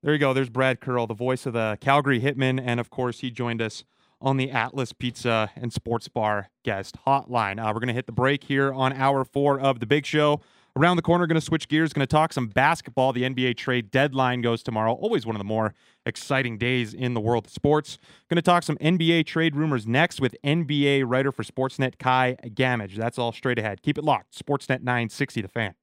There 0.03 0.12
you 0.12 0.19
go. 0.19 0.33
There's 0.33 0.49
Brad 0.49 0.81
Curle, 0.81 1.07
the 1.07 1.14
voice 1.14 1.47
of 1.47 1.53
the 1.53 1.77
Calgary 1.81 2.21
Hitmen. 2.21 2.61
And 2.64 2.79
of 2.79 2.91
course, 2.91 3.21
he 3.21 3.31
joined 3.31 3.61
us 3.61 3.85
on 4.21 4.37
the 4.37 4.51
Atlas 4.51 4.93
Pizza 4.93 5.51
and 5.57 5.73
Sports 5.73 6.09
Bar 6.09 6.51
guest 6.64 6.97
hotline. 7.07 7.59
Uh, 7.61 7.73
we're 7.73 7.81
going 7.81 7.88
to 7.88 7.95
hit 7.95 8.07
the 8.07 8.12
break 8.12 8.45
here 8.45 8.73
on 8.73 8.93
hour 8.93 9.25
four 9.25 9.59
of 9.59 9.81
the 9.81 9.87
big 9.87 10.07
show. 10.07 10.41
Around 10.77 10.97
the 10.97 11.03
corner, 11.03 11.27
going 11.27 11.35
to 11.35 11.45
switch 11.45 11.67
gears, 11.67 11.93
going 11.93 12.07
to 12.07 12.11
talk 12.11 12.33
some 12.33 12.47
basketball. 12.47 13.12
The 13.12 13.23
NBA 13.23 13.57
trade 13.57 13.91
deadline 13.91 14.43
goes 14.43 14.62
tomorrow. 14.62 14.93
Always 14.93 15.27
one 15.27 15.35
of 15.35 15.41
the 15.41 15.45
more 15.45 15.75
exciting 16.07 16.57
days 16.59 16.95
in 16.95 17.14
the 17.14 17.21
world 17.21 17.47
of 17.47 17.53
sports. 17.53 17.99
Going 18.31 18.37
to 18.37 18.43
talk 18.43 18.62
some 18.62 18.77
NBA 18.77 19.27
trade 19.27 19.57
rumors 19.57 19.88
next 19.88 20.21
with 20.21 20.37
NBA 20.45 21.03
writer 21.05 21.33
for 21.33 21.43
Sportsnet, 21.43 21.99
Kai 21.99 22.37
Gammage. 22.45 22.95
That's 22.95 23.19
all 23.19 23.33
straight 23.33 23.59
ahead. 23.59 23.83
Keep 23.83 23.99
it 23.99 24.05
locked. 24.05 24.38
Sportsnet 24.38 24.83
960, 24.83 25.43
the 25.43 25.49
fan. 25.49 25.75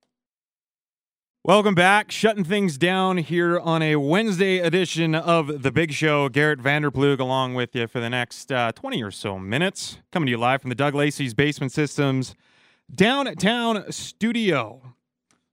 Welcome 1.47 1.75
back. 1.75 2.10
Shutting 2.10 2.43
things 2.43 2.75
down 2.75 3.17
here 3.17 3.60
on 3.60 3.84
a 3.84 3.97
Wednesday 3.97 4.58
edition 4.58 5.13
of 5.13 5.62
The 5.62 5.71
Big 5.71 5.93
Show. 5.93 6.27
Garrett 6.27 6.60
Vander 6.60 6.89
Ploeg 6.89 7.19
along 7.19 7.53
with 7.53 7.75
you 7.75 7.86
for 7.86 7.99
the 7.99 8.10
next 8.10 8.51
uh, 8.51 8.71
20 8.71 9.03
or 9.03 9.12
so 9.12 9.38
minutes. 9.38 9.99
Coming 10.12 10.25
to 10.25 10.31
you 10.31 10.38
live 10.38 10.62
from 10.62 10.69
the 10.69 10.75
Doug 10.75 10.95
Lacey's 10.95 11.36
Basement 11.36 11.71
Systems 11.71 12.34
downtown 12.91 13.91
studio. 13.91 14.95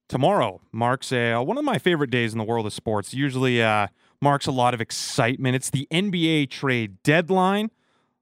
Tomorrow 0.09 0.62
marks 0.72 1.12
a, 1.12 1.33
uh, 1.33 1.42
one 1.42 1.59
of 1.59 1.64
my 1.64 1.76
favorite 1.76 2.09
days 2.09 2.33
in 2.33 2.38
the 2.38 2.44
world 2.44 2.64
of 2.64 2.72
sports. 2.72 3.12
Usually 3.12 3.62
uh, 3.62 3.88
marks 4.18 4.46
a 4.46 4.50
lot 4.50 4.72
of 4.72 4.81
excitement. 4.81 5.57
It's 5.57 5.68
the 5.68 5.87
NBA 5.90 6.48
trade 6.48 7.02
deadline. 7.02 7.70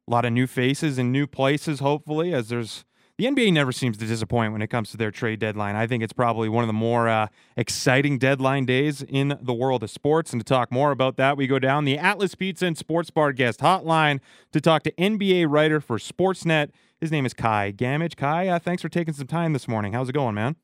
A 0.09 0.11
lot 0.11 0.25
of 0.25 0.33
new 0.33 0.49
faces 0.49 0.99
and 0.99 1.13
new 1.13 1.29
places, 1.29 1.79
hopefully, 1.79 2.35
as 2.35 2.49
there's 2.49 2.85
the 3.21 3.27
NBA 3.27 3.53
never 3.53 3.71
seems 3.71 3.99
to 3.99 4.07
disappoint 4.07 4.55
when 4.55 4.63
it 4.63 4.69
comes 4.69 4.91
to 4.93 4.97
their 4.97 5.11
trade 5.11 5.41
deadline. 5.41 5.77
I 5.77 5.87
think 5.87 6.03
it's 6.03 6.15
probably 6.15 6.49
one 6.49 6.65
of 6.65 6.69
the 6.69 6.73
more 6.73 7.07
uh, 7.07 7.27
exciting 7.55 8.17
deadline 8.17 8.65
days 8.65 9.03
in 9.03 9.37
the 9.43 9.53
world 9.53 9.83
of 9.83 9.91
sports. 9.91 10.33
And 10.33 10.41
to 10.41 10.45
talk 10.45 10.73
more 10.73 10.91
about 10.91 11.19
that, 11.19 11.37
we 11.37 11.47
go 11.47 11.59
down 11.59 11.85
the 11.85 11.99
Atlas 11.99 12.35
Pizza 12.35 12.65
and 12.65 12.79
Sports 12.79 13.11
Bar 13.11 13.35
guest 13.35 13.61
hotline 13.61 14.21
to 14.53 14.61
talk 14.63 14.85
to 14.85 14.93
NBA 14.93 15.51
writer 15.51 15.83
for 15.83 15.99
Sportsnet. 15.99 16.71
His 16.99 17.13
name 17.13 17.27
is 17.27 17.35
Kai 17.35 17.75
Gammage. 17.77 18.17
Kai, 18.17 18.49
uh, 18.49 18.59
thanks 18.59 18.81
for 18.81 18.89
taking 18.89 19.13
some 19.13 19.27
time 19.27 19.53
this 19.53 19.69
morning. 19.69 19.93
How's 19.93 20.09
it 20.09 20.15
going, 20.15 20.35
man? 20.35 20.57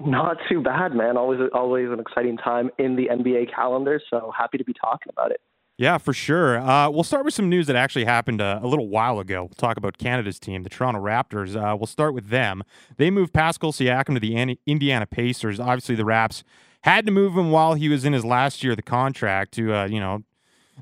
Not 0.00 0.38
too 0.48 0.62
bad, 0.62 0.92
man. 0.92 1.16
Always, 1.16 1.38
always 1.54 1.88
an 1.90 2.00
exciting 2.00 2.36
time 2.36 2.68
in 2.80 2.96
the 2.96 3.06
NBA 3.12 3.54
calendar. 3.54 4.00
So 4.10 4.32
happy 4.36 4.58
to 4.58 4.64
be 4.64 4.74
talking 4.74 5.10
about 5.10 5.30
it. 5.30 5.40
Yeah, 5.78 5.98
for 5.98 6.14
sure. 6.14 6.58
Uh, 6.58 6.88
we'll 6.88 7.04
start 7.04 7.26
with 7.26 7.34
some 7.34 7.50
news 7.50 7.66
that 7.66 7.76
actually 7.76 8.06
happened 8.06 8.40
a, 8.40 8.44
uh, 8.44 8.60
a, 8.62 8.66
little 8.66 8.88
while 8.88 9.20
ago. 9.20 9.42
We'll 9.42 9.48
talk 9.50 9.76
about 9.76 9.98
Canada's 9.98 10.38
team, 10.38 10.62
the 10.62 10.70
Toronto 10.70 11.00
Raptors. 11.00 11.54
Uh, 11.54 11.76
we'll 11.76 11.86
start 11.86 12.14
with 12.14 12.28
them. 12.28 12.62
They 12.96 13.10
moved 13.10 13.34
Pascal 13.34 13.72
Siakam 13.72 14.14
to 14.14 14.20
the 14.20 14.56
Indiana 14.66 15.06
Pacers. 15.06 15.60
Obviously, 15.60 15.94
the 15.94 16.06
Raps 16.06 16.44
had 16.82 17.04
to 17.04 17.12
move 17.12 17.36
him 17.36 17.50
while 17.50 17.74
he 17.74 17.90
was 17.90 18.06
in 18.06 18.14
his 18.14 18.24
last 18.24 18.64
year 18.64 18.72
of 18.72 18.76
the 18.76 18.82
contract 18.82 19.52
to, 19.54 19.74
uh, 19.74 19.86
you 19.86 20.00
know, 20.00 20.22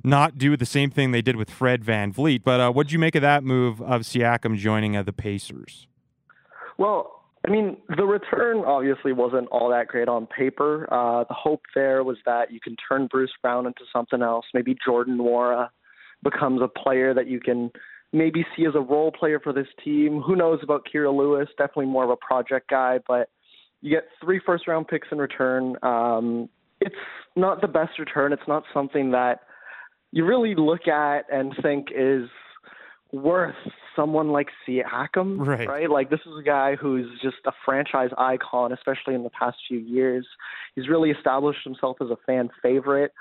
not 0.05 0.39
do 0.39 0.57
the 0.57 0.67
same 0.67 0.91
thing 0.91 1.11
they 1.11 1.23
did 1.23 1.35
with 1.35 1.51
Fred 1.51 1.83
VanVleet. 1.83 2.45
But 2.45 2.61
uh, 2.61 2.71
what 2.71 2.87
did 2.87 2.93
you 2.93 2.99
make 3.01 3.17
of 3.17 3.23
that 3.23 3.43
move 3.43 3.83
of 3.83 4.03
Siakam 4.03 4.57
joining 4.57 4.97
uh, 4.97 5.03
the 5.03 5.13
Pacers? 5.13 5.89
Well, 6.79 7.24
I 7.47 7.51
mean, 7.51 7.77
the 7.95 8.05
return 8.05 8.59
obviously 8.65 9.13
wasn't 9.13 9.49
all 9.49 9.69
that 9.71 9.89
great 9.89 10.09
on 10.09 10.27
paper. 10.27 10.89
Uh, 10.91 11.25
the 11.29 11.35
hope 11.35 11.63
there 11.75 12.03
was 12.03 12.17
that 12.25 12.51
you 12.51 12.59
can 12.59 12.75
turn 12.89 13.07
Bruce 13.07 13.33
Brown 13.43 13.67
into 13.67 13.83
something 13.93 14.23
else. 14.23 14.47
Maybe 14.55 14.77
Jordan 14.85 15.19
Nwora 15.19 15.69
becomes 16.23 16.63
a 16.63 16.69
player 16.69 17.13
that 17.13 17.27
you 17.27 17.41
can 17.41 17.71
maybe 18.15 18.47
see 18.57 18.65
as 18.65 18.75
a 18.75 18.81
role 18.81 19.13
player 19.13 19.39
for 19.41 19.53
this 19.53 19.67
team. 19.85 20.23
Who 20.23 20.37
knows 20.37 20.61
about 20.63 20.87
Kira 20.93 21.15
Lewis? 21.15 21.49
Definitely 21.59 21.87
more 21.87 22.05
of 22.05 22.11
a 22.11 22.17
project 22.17 22.71
guy, 22.71 23.01
but 23.07 23.29
you 23.83 23.91
get 23.91 24.05
three 24.23 24.41
first 24.45 24.67
round 24.67 24.89
picks 24.89 25.09
in 25.13 25.19
return. 25.19 25.77
Um, 25.83 26.49
it's 26.81 26.95
not 27.37 27.61
the 27.61 27.69
best 27.69 27.99
return. 27.99 28.33
It's 28.33 28.49
not 28.49 28.63
something 28.73 29.11
that 29.11 29.41
you 30.13 30.25
really 30.25 30.55
look 30.55 30.89
at 30.89 31.25
and 31.31 31.53
think 31.61 31.89
is 31.95 32.29
worth 33.15 33.55
someone 33.95 34.29
like 34.31 34.49
Siakam, 34.67 35.47
right. 35.47 35.69
right? 35.69 35.91
Like 35.91 36.11
this 36.11 36.21
is 36.27 36.33
a 36.39 36.43
guy 36.43 36.77
who's 36.77 37.07
just 37.23 37.37
a 37.47 37.53
franchise 37.65 38.11
icon, 38.19 38.73
especially 38.73 39.15
in 39.15 39.23
the 39.23 39.31
past 39.31 39.57
few 39.69 39.79
years. 39.79 40.27
He's 40.75 40.89
really 40.89 41.11
established 41.11 41.61
himself 41.65 41.99
as 42.01 42.09
a 42.11 42.17
fan 42.27 42.51
favorite. 42.63 43.13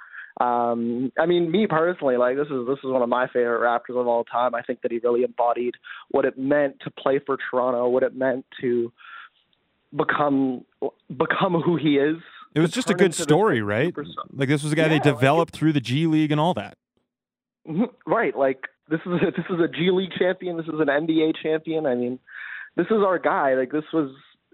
Um, 0.42 1.12
I 1.20 1.28
mean, 1.28 1.52
me 1.52 1.68
personally, 1.68 2.18
like 2.18 2.38
this 2.38 2.48
is 2.48 2.68
this 2.68 2.80
is 2.84 2.90
one 2.90 3.04
of 3.04 3.10
my 3.10 3.28
favorite 3.28 3.62
Raptors 3.62 4.00
of 4.00 4.08
all 4.08 4.24
time. 4.24 4.56
I 4.56 4.64
think 4.64 4.82
that 4.82 4.92
he 4.92 5.00
really 5.00 5.24
embodied 5.24 5.76
what 6.10 6.26
it 6.26 6.38
meant 6.40 6.80
to 6.82 6.92
play 6.92 7.20
for 7.24 7.38
Toronto, 7.50 7.88
what 7.88 8.02
it 8.02 8.16
meant 8.16 8.46
to 8.62 8.92
become 9.96 10.66
become 11.16 11.62
who 11.62 11.78
he 11.78 11.98
is. 11.98 12.18
It 12.56 12.60
was 12.60 12.72
just 12.72 12.90
a 12.90 12.96
good 12.96 13.14
story, 13.14 13.62
right? 13.62 13.94
Like 14.32 14.50
this 14.50 14.64
was 14.64 14.72
a 14.72 14.76
guy 14.76 14.84
yeah, 14.84 14.90
they 14.90 15.00
developed 15.00 15.54
like, 15.54 15.60
through 15.60 15.74
the 15.74 15.82
G 15.82 16.08
League 16.08 16.32
and 16.32 16.42
all 16.42 16.56
that. 16.56 16.78
Mm-hmm. 17.68 18.12
Right, 18.12 18.36
like 18.36 18.68
this 18.90 19.00
is 19.06 19.12
a, 19.14 19.32
this 19.38 19.46
is 19.50 19.60
a 19.64 19.68
G 19.68 19.90
League 19.92 20.12
champion. 20.18 20.58
This 20.58 20.68
is 20.68 20.80
an 20.80 20.88
NBA 20.88 21.34
champion. 21.42 21.86
I 21.86 21.96
mean, 21.96 22.20
this 22.76 22.88
is 22.88 23.04
our 23.06 23.20
guy. 23.20 23.56
Like 23.56 23.72
this 23.72 23.84
was 23.94 24.12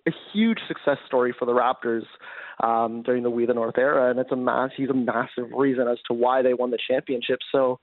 a 0.07 0.11
huge 0.33 0.59
success 0.67 0.97
story 1.07 1.33
for 1.37 1.45
the 1.45 1.53
Raptors 1.53 2.03
um, 2.63 3.03
during 3.03 3.23
the 3.23 3.29
We 3.29 3.45
the 3.45 3.53
North 3.53 3.77
era, 3.77 4.09
and 4.09 4.19
it's 4.19 4.31
a 4.31 4.35
mass. 4.35 4.71
He's 4.75 4.89
a 4.89 4.93
massive 4.93 5.51
reason 5.55 5.87
as 5.87 5.97
to 6.07 6.13
why 6.13 6.41
they 6.41 6.53
won 6.53 6.71
the 6.71 6.79
championship. 6.89 7.39
So, 7.51 7.79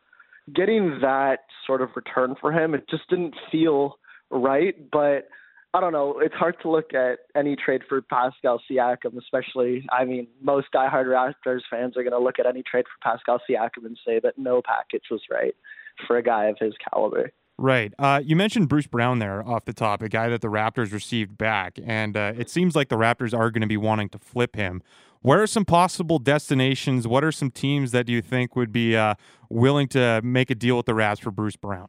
getting 0.54 0.98
that 1.02 1.40
sort 1.66 1.82
of 1.82 1.90
return 1.96 2.34
for 2.40 2.52
him, 2.52 2.74
it 2.74 2.88
just 2.88 3.08
didn't 3.08 3.34
feel 3.50 3.98
right. 4.30 4.74
But 4.90 5.28
I 5.74 5.80
don't 5.80 5.92
know. 5.92 6.20
It's 6.20 6.34
hard 6.34 6.56
to 6.62 6.70
look 6.70 6.94
at 6.94 7.18
any 7.34 7.56
trade 7.56 7.82
for 7.88 8.00
Pascal 8.02 8.60
Siakam, 8.70 9.18
especially. 9.18 9.86
I 9.90 10.04
mean, 10.04 10.26
most 10.42 10.68
diehard 10.74 11.06
Raptors 11.06 11.60
fans 11.70 11.96
are 11.96 12.02
going 12.02 12.12
to 12.12 12.18
look 12.18 12.38
at 12.38 12.46
any 12.46 12.62
trade 12.62 12.84
for 12.84 13.10
Pascal 13.10 13.40
Siakam 13.48 13.84
and 13.84 13.98
say 14.06 14.20
that 14.20 14.38
no 14.38 14.62
package 14.62 15.04
was 15.10 15.20
right 15.30 15.54
for 16.06 16.16
a 16.16 16.22
guy 16.22 16.46
of 16.46 16.56
his 16.58 16.74
caliber. 16.92 17.30
Right. 17.58 17.94
Uh, 17.98 18.20
you 18.22 18.36
mentioned 18.36 18.68
Bruce 18.68 18.86
Brown 18.86 19.18
there 19.18 19.46
off 19.46 19.64
the 19.64 19.72
top, 19.72 20.02
a 20.02 20.08
guy 20.08 20.28
that 20.28 20.42
the 20.42 20.48
Raptors 20.48 20.92
received 20.92 21.38
back, 21.38 21.78
and 21.82 22.16
uh, 22.16 22.32
it 22.36 22.50
seems 22.50 22.76
like 22.76 22.90
the 22.90 22.96
Raptors 22.96 23.36
are 23.36 23.50
going 23.50 23.62
to 23.62 23.66
be 23.66 23.78
wanting 23.78 24.10
to 24.10 24.18
flip 24.18 24.56
him. 24.56 24.82
Where 25.22 25.42
are 25.42 25.46
some 25.46 25.64
possible 25.64 26.18
destinations? 26.18 27.08
What 27.08 27.24
are 27.24 27.32
some 27.32 27.50
teams 27.50 27.92
that 27.92 28.08
you 28.08 28.20
think 28.20 28.54
would 28.56 28.72
be 28.72 28.94
uh, 28.94 29.14
willing 29.48 29.88
to 29.88 30.20
make 30.22 30.50
a 30.50 30.54
deal 30.54 30.76
with 30.76 30.86
the 30.86 30.94
Raps 30.94 31.20
for 31.20 31.30
Bruce 31.30 31.56
Brown? 31.56 31.88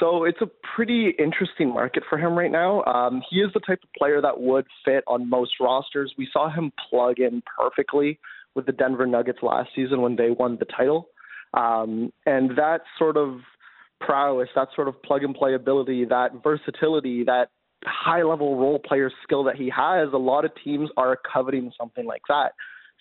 So 0.00 0.24
it's 0.24 0.40
a 0.40 0.48
pretty 0.74 1.10
interesting 1.18 1.68
market 1.72 2.04
for 2.08 2.18
him 2.18 2.38
right 2.38 2.50
now. 2.50 2.84
Um, 2.84 3.22
he 3.28 3.40
is 3.40 3.50
the 3.52 3.60
type 3.60 3.80
of 3.82 3.90
player 3.98 4.20
that 4.22 4.40
would 4.40 4.66
fit 4.84 5.04
on 5.06 5.28
most 5.28 5.52
rosters. 5.60 6.14
We 6.16 6.28
saw 6.32 6.50
him 6.50 6.72
plug 6.88 7.18
in 7.18 7.42
perfectly 7.58 8.18
with 8.54 8.66
the 8.66 8.72
Denver 8.72 9.06
Nuggets 9.06 9.40
last 9.42 9.70
season 9.74 10.00
when 10.00 10.16
they 10.16 10.30
won 10.30 10.56
the 10.58 10.66
title. 10.66 11.08
Um, 11.54 12.12
and 12.26 12.50
that 12.56 12.82
sort 12.98 13.16
of 13.16 13.40
prowess, 14.00 14.48
that 14.54 14.68
sort 14.74 14.88
of 14.88 15.02
plug 15.02 15.24
and 15.24 15.34
play 15.34 15.54
ability, 15.54 16.04
that 16.06 16.42
versatility, 16.42 17.24
that 17.24 17.50
high 17.84 18.22
level 18.22 18.56
role 18.56 18.78
player 18.78 19.10
skill 19.22 19.44
that 19.44 19.56
he 19.56 19.70
has, 19.74 20.08
a 20.12 20.18
lot 20.18 20.44
of 20.44 20.52
teams 20.62 20.90
are 20.96 21.18
coveting 21.32 21.72
something 21.78 22.06
like 22.06 22.22
that. 22.28 22.52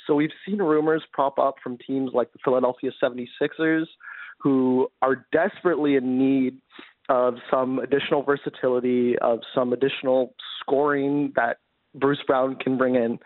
So 0.05 0.15
we've 0.15 0.31
seen 0.45 0.59
rumors 0.59 1.03
prop 1.11 1.39
up 1.39 1.55
from 1.63 1.77
teams 1.85 2.11
like 2.13 2.31
the 2.31 2.39
Philadelphia 2.43 2.91
76ers, 3.01 3.85
who 4.39 4.87
are 5.01 5.25
desperately 5.31 5.95
in 5.95 6.17
need 6.17 6.59
of 7.09 7.35
some 7.49 7.79
additional 7.79 8.21
versatility, 8.21 9.17
of 9.19 9.39
some 9.55 9.73
additional 9.73 10.33
scoring 10.59 11.33
that 11.35 11.57
Bruce 11.95 12.21
Brown 12.27 12.55
can 12.55 12.77
bring 12.77 12.95
in. 12.95 13.17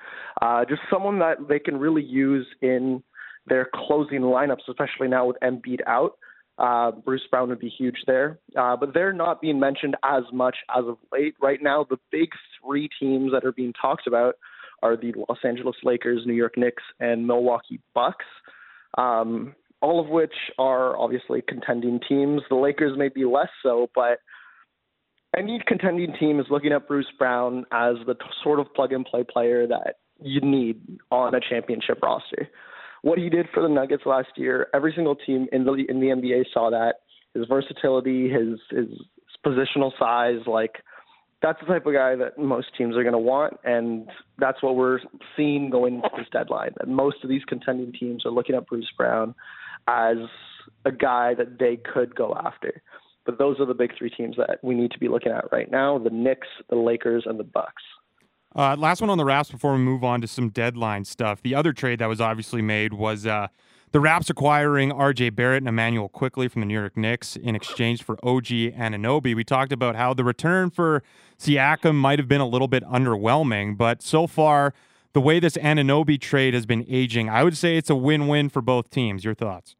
Uh, 0.41 0.63
just 0.65 0.81
someone 0.89 1.19
that 1.19 1.47
they 1.49 1.59
can 1.59 1.77
really 1.77 2.03
use 2.03 2.47
in 2.61 3.03
their 3.47 3.69
closing 3.73 4.21
lineups, 4.21 4.67
especially 4.69 5.07
now 5.07 5.25
with 5.25 5.37
Embiid 5.43 5.79
out. 5.87 6.17
Uh, 6.57 6.91
Bruce 6.91 7.21
Brown 7.31 7.49
would 7.49 7.59
be 7.59 7.69
huge 7.69 7.97
there, 8.05 8.39
uh, 8.55 8.75
but 8.75 8.93
they're 8.93 9.13
not 9.13 9.41
being 9.41 9.59
mentioned 9.59 9.95
as 10.03 10.23
much 10.31 10.57
as 10.75 10.85
of 10.85 10.97
late. 11.11 11.33
Right 11.41 11.59
now, 11.61 11.85
the 11.89 11.97
big 12.11 12.29
three 12.63 12.87
teams 12.99 13.31
that 13.31 13.45
are 13.45 13.51
being 13.51 13.73
talked 13.81 14.05
about 14.05 14.35
are 14.83 14.95
the 14.95 15.13
Los 15.27 15.39
Angeles 15.43 15.77
Lakers, 15.83 16.21
New 16.25 16.33
York 16.33 16.57
Knicks, 16.57 16.83
and 16.99 17.25
Milwaukee 17.25 17.79
Bucks. 17.95 18.25
Um, 18.97 19.55
all 19.81 19.99
of 19.99 20.09
which 20.09 20.33
are 20.59 20.97
obviously 20.97 21.41
contending 21.47 21.99
teams. 22.07 22.41
The 22.49 22.55
Lakers 22.55 22.97
may 22.97 23.09
be 23.09 23.25
less 23.25 23.49
so, 23.63 23.89
but 23.95 24.19
any 25.35 25.61
contending 25.65 26.13
team 26.19 26.39
is 26.39 26.45
looking 26.49 26.71
at 26.71 26.87
Bruce 26.87 27.11
Brown 27.17 27.65
as 27.71 27.95
the 28.05 28.13
t- 28.13 28.19
sort 28.43 28.59
of 28.59 28.73
plug 28.73 28.93
and 28.93 29.05
play 29.05 29.23
player 29.23 29.65
that 29.67 29.95
you 30.21 30.41
need 30.41 30.99
on 31.09 31.33
a 31.33 31.39
championship 31.39 31.99
roster. 32.03 32.49
What 33.01 33.17
he 33.17 33.29
did 33.29 33.47
for 33.53 33.63
the 33.63 33.69
Nuggets 33.69 34.03
last 34.05 34.29
year, 34.35 34.67
every 34.73 34.93
single 34.95 35.15
team 35.15 35.47
in 35.51 35.63
the 35.63 35.73
in 35.73 35.99
the 35.99 36.07
NBA 36.07 36.45
saw 36.53 36.69
that 36.69 36.95
his 37.33 37.45
versatility, 37.47 38.29
his 38.29 38.59
his 38.69 38.87
positional 39.45 39.91
size, 39.97 40.45
like 40.45 40.75
that's 41.41 41.59
the 41.59 41.65
type 41.65 41.85
of 41.85 41.93
guy 41.93 42.15
that 42.15 42.37
most 42.37 42.67
teams 42.77 42.95
are 42.95 43.03
going 43.03 43.13
to 43.13 43.19
want, 43.19 43.59
and 43.63 44.07
that's 44.37 44.61
what 44.61 44.75
we're 44.75 44.99
seeing 45.35 45.69
going 45.69 45.95
into 45.95 46.09
this 46.15 46.27
deadline. 46.31 46.71
That 46.77 46.87
most 46.87 47.17
of 47.23 47.29
these 47.29 47.43
contending 47.45 47.91
teams 47.93 48.25
are 48.25 48.31
looking 48.31 48.55
at 48.55 48.67
Bruce 48.67 48.91
Brown 48.95 49.33
as 49.87 50.17
a 50.85 50.91
guy 50.91 51.33
that 51.35 51.57
they 51.59 51.77
could 51.77 52.15
go 52.15 52.35
after. 52.35 52.83
But 53.25 53.39
those 53.39 53.59
are 53.59 53.65
the 53.65 53.73
big 53.73 53.91
three 53.97 54.09
teams 54.09 54.35
that 54.37 54.59
we 54.63 54.75
need 54.75 54.91
to 54.91 54.99
be 54.99 55.07
looking 55.07 55.31
at 55.31 55.51
right 55.51 55.71
now: 55.71 55.97
the 55.97 56.09
Knicks, 56.11 56.47
the 56.69 56.75
Lakers, 56.75 57.23
and 57.25 57.39
the 57.39 57.43
Bucks. 57.43 57.83
Uh, 58.55 58.75
last 58.77 59.01
one 59.01 59.09
on 59.09 59.17
the 59.17 59.25
Raps 59.25 59.49
before 59.49 59.73
we 59.73 59.79
move 59.79 60.03
on 60.03 60.21
to 60.21 60.27
some 60.27 60.49
deadline 60.49 61.05
stuff. 61.05 61.41
The 61.41 61.55
other 61.55 61.71
trade 61.71 61.99
that 61.99 62.07
was 62.07 62.19
obviously 62.19 62.61
made 62.61 62.93
was 62.93 63.25
uh, 63.25 63.47
the 63.91 63.99
Raps 63.99 64.29
acquiring 64.29 64.91
R.J. 64.91 65.31
Barrett 65.31 65.61
and 65.61 65.69
Immanuel 65.69 66.09
Quickley 66.09 66.47
from 66.47 66.61
the 66.61 66.65
New 66.65 66.77
York 66.77 66.97
Knicks 66.97 67.35
in 67.35 67.55
exchange 67.55 68.03
for 68.03 68.17
OG 68.23 68.45
Anunoby. 68.45 69.35
We 69.35 69.43
talked 69.43 69.71
about 69.71 69.95
how 69.95 70.13
the 70.13 70.23
return 70.23 70.69
for 70.69 71.01
Siakam 71.39 71.95
might 71.95 72.19
have 72.19 72.27
been 72.27 72.41
a 72.41 72.47
little 72.47 72.67
bit 72.67 72.83
underwhelming, 72.83 73.77
but 73.77 74.01
so 74.01 74.27
far 74.27 74.73
the 75.13 75.21
way 75.21 75.39
this 75.39 75.57
Anunoby 75.57 76.19
trade 76.19 76.53
has 76.53 76.65
been 76.65 76.85
aging, 76.89 77.29
I 77.29 77.43
would 77.43 77.57
say 77.57 77.77
it's 77.77 77.89
a 77.89 77.95
win-win 77.95 78.49
for 78.49 78.61
both 78.61 78.89
teams. 78.89 79.23
Your 79.23 79.33
thoughts? 79.33 79.75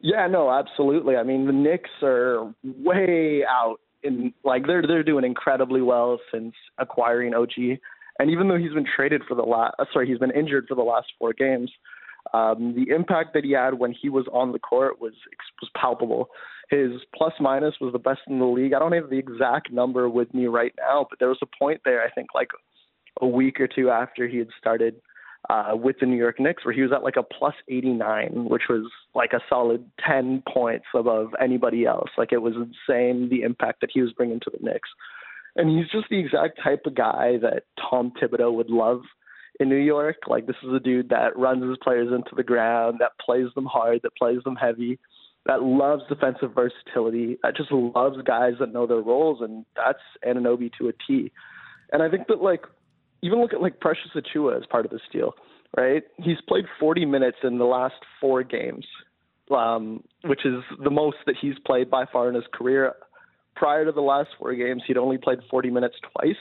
Yeah, 0.00 0.26
no, 0.26 0.50
absolutely. 0.50 1.16
I 1.16 1.22
mean, 1.22 1.46
the 1.46 1.52
Knicks 1.52 1.90
are 2.02 2.54
way 2.62 3.44
out 3.48 3.80
in 4.06 4.32
like 4.44 4.66
they're 4.66 4.86
they're 4.86 5.02
doing 5.02 5.24
incredibly 5.24 5.82
well 5.82 6.18
since 6.32 6.54
acquiring 6.78 7.34
OG. 7.34 7.78
And 8.18 8.30
even 8.30 8.48
though 8.48 8.56
he's 8.56 8.72
been 8.72 8.86
traded 8.86 9.22
for 9.28 9.34
the 9.34 9.42
last, 9.42 9.74
uh, 9.78 9.84
sorry, 9.92 10.08
he's 10.08 10.18
been 10.18 10.30
injured 10.30 10.66
for 10.68 10.74
the 10.74 10.82
last 10.82 11.08
four 11.18 11.34
games, 11.34 11.70
um, 12.32 12.74
the 12.74 12.94
impact 12.94 13.34
that 13.34 13.44
he 13.44 13.52
had 13.52 13.74
when 13.74 13.92
he 13.92 14.08
was 14.08 14.26
on 14.32 14.52
the 14.52 14.58
court 14.58 15.00
was 15.00 15.12
was 15.60 15.70
palpable. 15.76 16.30
His 16.70 16.92
plus 17.14 17.34
minus 17.38 17.74
was 17.80 17.92
the 17.92 17.98
best 17.98 18.20
in 18.26 18.38
the 18.38 18.44
league. 18.46 18.72
I 18.74 18.78
don't 18.78 18.92
have 18.92 19.10
the 19.10 19.18
exact 19.18 19.70
number 19.70 20.08
with 20.08 20.32
me 20.34 20.46
right 20.46 20.74
now, 20.78 21.06
but 21.08 21.18
there 21.18 21.28
was 21.28 21.38
a 21.42 21.58
point 21.58 21.82
there, 21.84 22.02
I 22.02 22.10
think, 22.10 22.28
like 22.34 22.48
a 23.20 23.26
week 23.26 23.60
or 23.60 23.68
two 23.68 23.90
after 23.90 24.26
he 24.26 24.38
had 24.38 24.48
started 24.58 24.96
uh, 25.50 25.72
with 25.74 25.96
the 26.00 26.06
New 26.06 26.16
York 26.16 26.40
Knicks, 26.40 26.64
where 26.64 26.74
he 26.74 26.82
was 26.82 26.92
at 26.92 27.02
like 27.02 27.16
a 27.16 27.22
plus 27.22 27.54
89, 27.68 28.46
which 28.48 28.64
was 28.68 28.90
like 29.14 29.32
a 29.32 29.40
solid 29.48 29.88
10 30.06 30.42
points 30.52 30.86
above 30.94 31.28
anybody 31.40 31.86
else. 31.86 32.10
Like 32.18 32.32
it 32.32 32.42
was 32.42 32.54
insane 32.54 33.28
the 33.28 33.42
impact 33.42 33.80
that 33.80 33.90
he 33.92 34.02
was 34.02 34.12
bringing 34.12 34.40
to 34.40 34.50
the 34.50 34.64
Knicks. 34.64 34.88
And 35.56 35.70
he's 35.70 35.88
just 35.90 36.08
the 36.10 36.18
exact 36.18 36.60
type 36.62 36.82
of 36.86 36.94
guy 36.94 37.38
that 37.40 37.64
Tom 37.90 38.12
Thibodeau 38.20 38.52
would 38.54 38.70
love 38.70 39.02
in 39.58 39.68
New 39.68 39.76
York. 39.76 40.16
Like 40.26 40.46
this 40.46 40.56
is 40.62 40.72
a 40.74 40.80
dude 40.80 41.08
that 41.10 41.36
runs 41.36 41.64
his 41.64 41.78
players 41.82 42.08
into 42.08 42.34
the 42.36 42.42
ground, 42.42 42.98
that 43.00 43.12
plays 43.24 43.46
them 43.54 43.66
hard, 43.66 44.00
that 44.02 44.16
plays 44.16 44.42
them 44.44 44.56
heavy, 44.56 44.98
that 45.46 45.62
loves 45.62 46.02
defensive 46.08 46.52
versatility, 46.54 47.38
that 47.42 47.56
just 47.56 47.72
loves 47.72 48.18
guys 48.26 48.54
that 48.60 48.72
know 48.72 48.86
their 48.86 49.00
roles, 49.00 49.40
and 49.40 49.64
that's 49.76 50.00
Anunoby 50.26 50.70
to 50.78 50.88
a 50.88 50.92
T. 51.06 51.32
And 51.92 52.02
I 52.02 52.10
think 52.10 52.26
that 52.28 52.42
like 52.42 52.64
even 53.22 53.40
look 53.40 53.52
at 53.52 53.60
like 53.60 53.80
Precious 53.80 54.10
Achiuwa 54.14 54.56
as 54.56 54.66
part 54.66 54.84
of 54.84 54.90
this 54.90 55.00
deal, 55.12 55.34
right? 55.76 56.02
He's 56.18 56.40
played 56.48 56.64
40 56.78 57.04
minutes 57.06 57.38
in 57.42 57.58
the 57.58 57.64
last 57.64 57.94
four 58.20 58.42
games, 58.42 58.86
um, 59.50 60.02
which 60.24 60.44
is 60.44 60.62
the 60.82 60.90
most 60.90 61.18
that 61.26 61.36
he's 61.40 61.58
played 61.64 61.90
by 61.90 62.04
far 62.12 62.28
in 62.28 62.34
his 62.34 62.44
career. 62.52 62.94
Prior 63.54 63.84
to 63.84 63.92
the 63.92 64.02
last 64.02 64.28
four 64.38 64.54
games, 64.54 64.82
he'd 64.86 64.98
only 64.98 65.18
played 65.18 65.38
40 65.50 65.70
minutes 65.70 65.96
twice, 66.12 66.36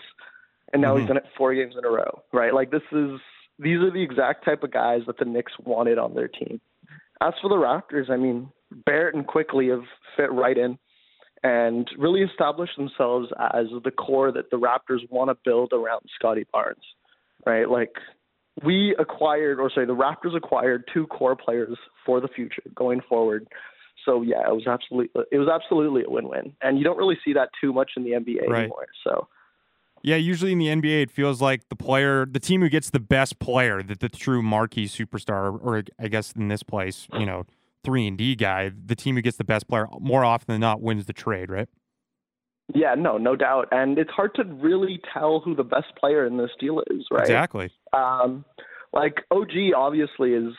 and 0.74 0.82
now 0.82 0.92
mm-hmm. 0.92 1.00
he's 1.00 1.08
done 1.08 1.18
it 1.18 1.26
four 1.38 1.54
games 1.54 1.76
in 1.78 1.86
a 1.86 1.90
row, 1.90 2.24
right? 2.34 2.54
Like 2.54 2.72
this 2.72 2.82
is 2.92 3.20
these 3.58 3.78
are 3.78 3.92
the 3.92 4.04
exact 4.04 4.44
type 4.44 4.64
of 4.64 4.72
guys 4.72 5.02
that 5.08 5.18
the 5.18 5.26
Knicks 5.26 5.54
wanted 5.64 5.98
on 5.98 6.14
their 6.14 6.28
team. 6.28 6.60
As 7.22 7.34
for 7.42 7.50
the 7.50 7.56
Raptors, 7.56 8.10
I 8.10 8.18
mean, 8.18 8.50
Barrett 8.86 9.16
and 9.16 9.26
Quickley 9.26 9.70
have 9.70 9.84
fit 10.18 10.32
right 10.32 10.58
in 10.58 10.78
and 11.46 11.88
really 11.96 12.24
establish 12.24 12.72
themselves 12.76 13.30
as 13.54 13.68
the 13.84 13.92
core 13.92 14.32
that 14.32 14.50
the 14.50 14.58
Raptors 14.58 15.08
want 15.12 15.30
to 15.30 15.38
build 15.46 15.74
around 15.74 16.02
Scottie 16.16 16.48
Barnes, 16.52 16.84
right? 17.46 17.70
Like 17.70 17.92
we 18.64 18.96
acquired, 18.98 19.60
or 19.60 19.70
sorry, 19.70 19.86
the 19.86 19.96
Raptors 19.96 20.36
acquired 20.36 20.90
two 20.92 21.06
core 21.06 21.36
players 21.36 21.78
for 22.04 22.20
the 22.20 22.28
future 22.28 22.64
going 22.74 23.00
forward. 23.08 23.48
So 24.06 24.24
yeah, 24.24 24.42
it 24.48 24.54
was 24.54 24.66
absolutely 24.66 25.22
it 25.32 25.38
was 25.38 25.48
absolutely 25.48 26.04
a 26.04 26.10
win-win, 26.10 26.54
and 26.64 26.80
you 26.80 26.84
don't 26.84 26.98
really 26.98 27.18
see 27.24 27.34
that 27.34 27.50
too 27.62 27.72
much 27.72 27.92
in 27.96 28.04
the 28.04 28.12
NBA 28.12 28.48
right. 28.48 28.62
anymore. 28.62 28.88
So. 29.04 29.28
Yeah, 30.02 30.18
usually 30.18 30.52
in 30.52 30.60
the 30.60 30.68
NBA, 30.68 31.02
it 31.02 31.10
feels 31.10 31.42
like 31.42 31.68
the 31.70 31.76
player, 31.76 32.28
the 32.28 32.40
team 32.40 32.62
who 32.62 32.70
gets 32.70 32.92
the 32.92 33.00
best 33.00 33.40
player, 33.40 33.82
that 33.82 34.02
the 34.02 34.10
true 34.10 34.44
marquee 34.44 34.86
superstar, 34.86 35.60
or 35.60 35.84
I 35.98 36.10
guess 36.10 36.32
in 36.34 36.48
this 36.48 36.62
place, 36.62 37.08
you 37.18 37.26
know, 37.26 37.48
three 37.86 38.08
and 38.08 38.18
D 38.18 38.36
guy, 38.36 38.72
the 38.86 38.96
team 38.96 39.16
who 39.16 39.22
gets 39.22 39.38
the 39.38 39.44
best 39.44 39.68
player 39.68 39.88
more 40.00 40.26
often 40.26 40.54
than 40.54 40.62
not 40.62 40.82
wins 40.82 41.06
the 41.06 41.14
trade, 41.14 41.50
right? 41.50 41.70
Yeah, 42.74 42.96
no, 42.96 43.18
no 43.18 43.36
doubt. 43.36 43.68
And 43.72 43.98
it's 44.00 44.10
hard 44.10 44.34
to 44.36 44.44
really 44.44 45.00
tell 45.14 45.40
who 45.40 45.56
the 45.56 45.64
best 45.64 45.96
player 46.00 46.26
in 46.26 46.38
this 46.38 46.50
deal 46.60 46.82
is, 46.90 47.06
right? 47.12 47.22
Exactly. 47.22 47.70
Um, 47.94 48.44
like 48.92 49.22
OG 49.30 49.52
obviously 49.76 50.34
is 50.34 50.54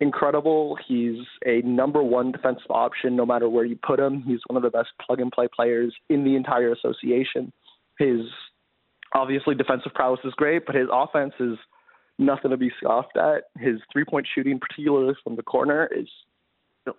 incredible. 0.00 0.78
He's 0.86 1.18
a 1.44 1.60
number 1.62 2.02
one 2.02 2.30
defensive 2.30 2.70
option 2.70 3.16
no 3.16 3.26
matter 3.26 3.48
where 3.48 3.64
you 3.64 3.76
put 3.84 3.98
him. 3.98 4.22
He's 4.22 4.40
one 4.46 4.56
of 4.56 4.62
the 4.62 4.70
best 4.70 4.90
plug 5.04 5.20
and 5.20 5.32
play 5.32 5.48
players 5.54 5.94
in 6.08 6.24
the 6.24 6.36
entire 6.36 6.72
association. 6.72 7.52
His 7.98 8.20
obviously 9.14 9.56
defensive 9.56 9.92
prowess 9.94 10.20
is 10.24 10.34
great, 10.34 10.64
but 10.66 10.76
his 10.76 10.86
offense 10.92 11.32
is 11.40 11.58
nothing 12.18 12.50
to 12.50 12.56
be 12.56 12.70
scoffed 12.78 13.16
at. 13.16 13.44
His 13.58 13.80
three 13.92 14.04
point 14.04 14.28
shooting, 14.32 14.60
particularly 14.60 15.14
from 15.24 15.36
the 15.36 15.42
corner, 15.42 15.88
is 15.94 16.08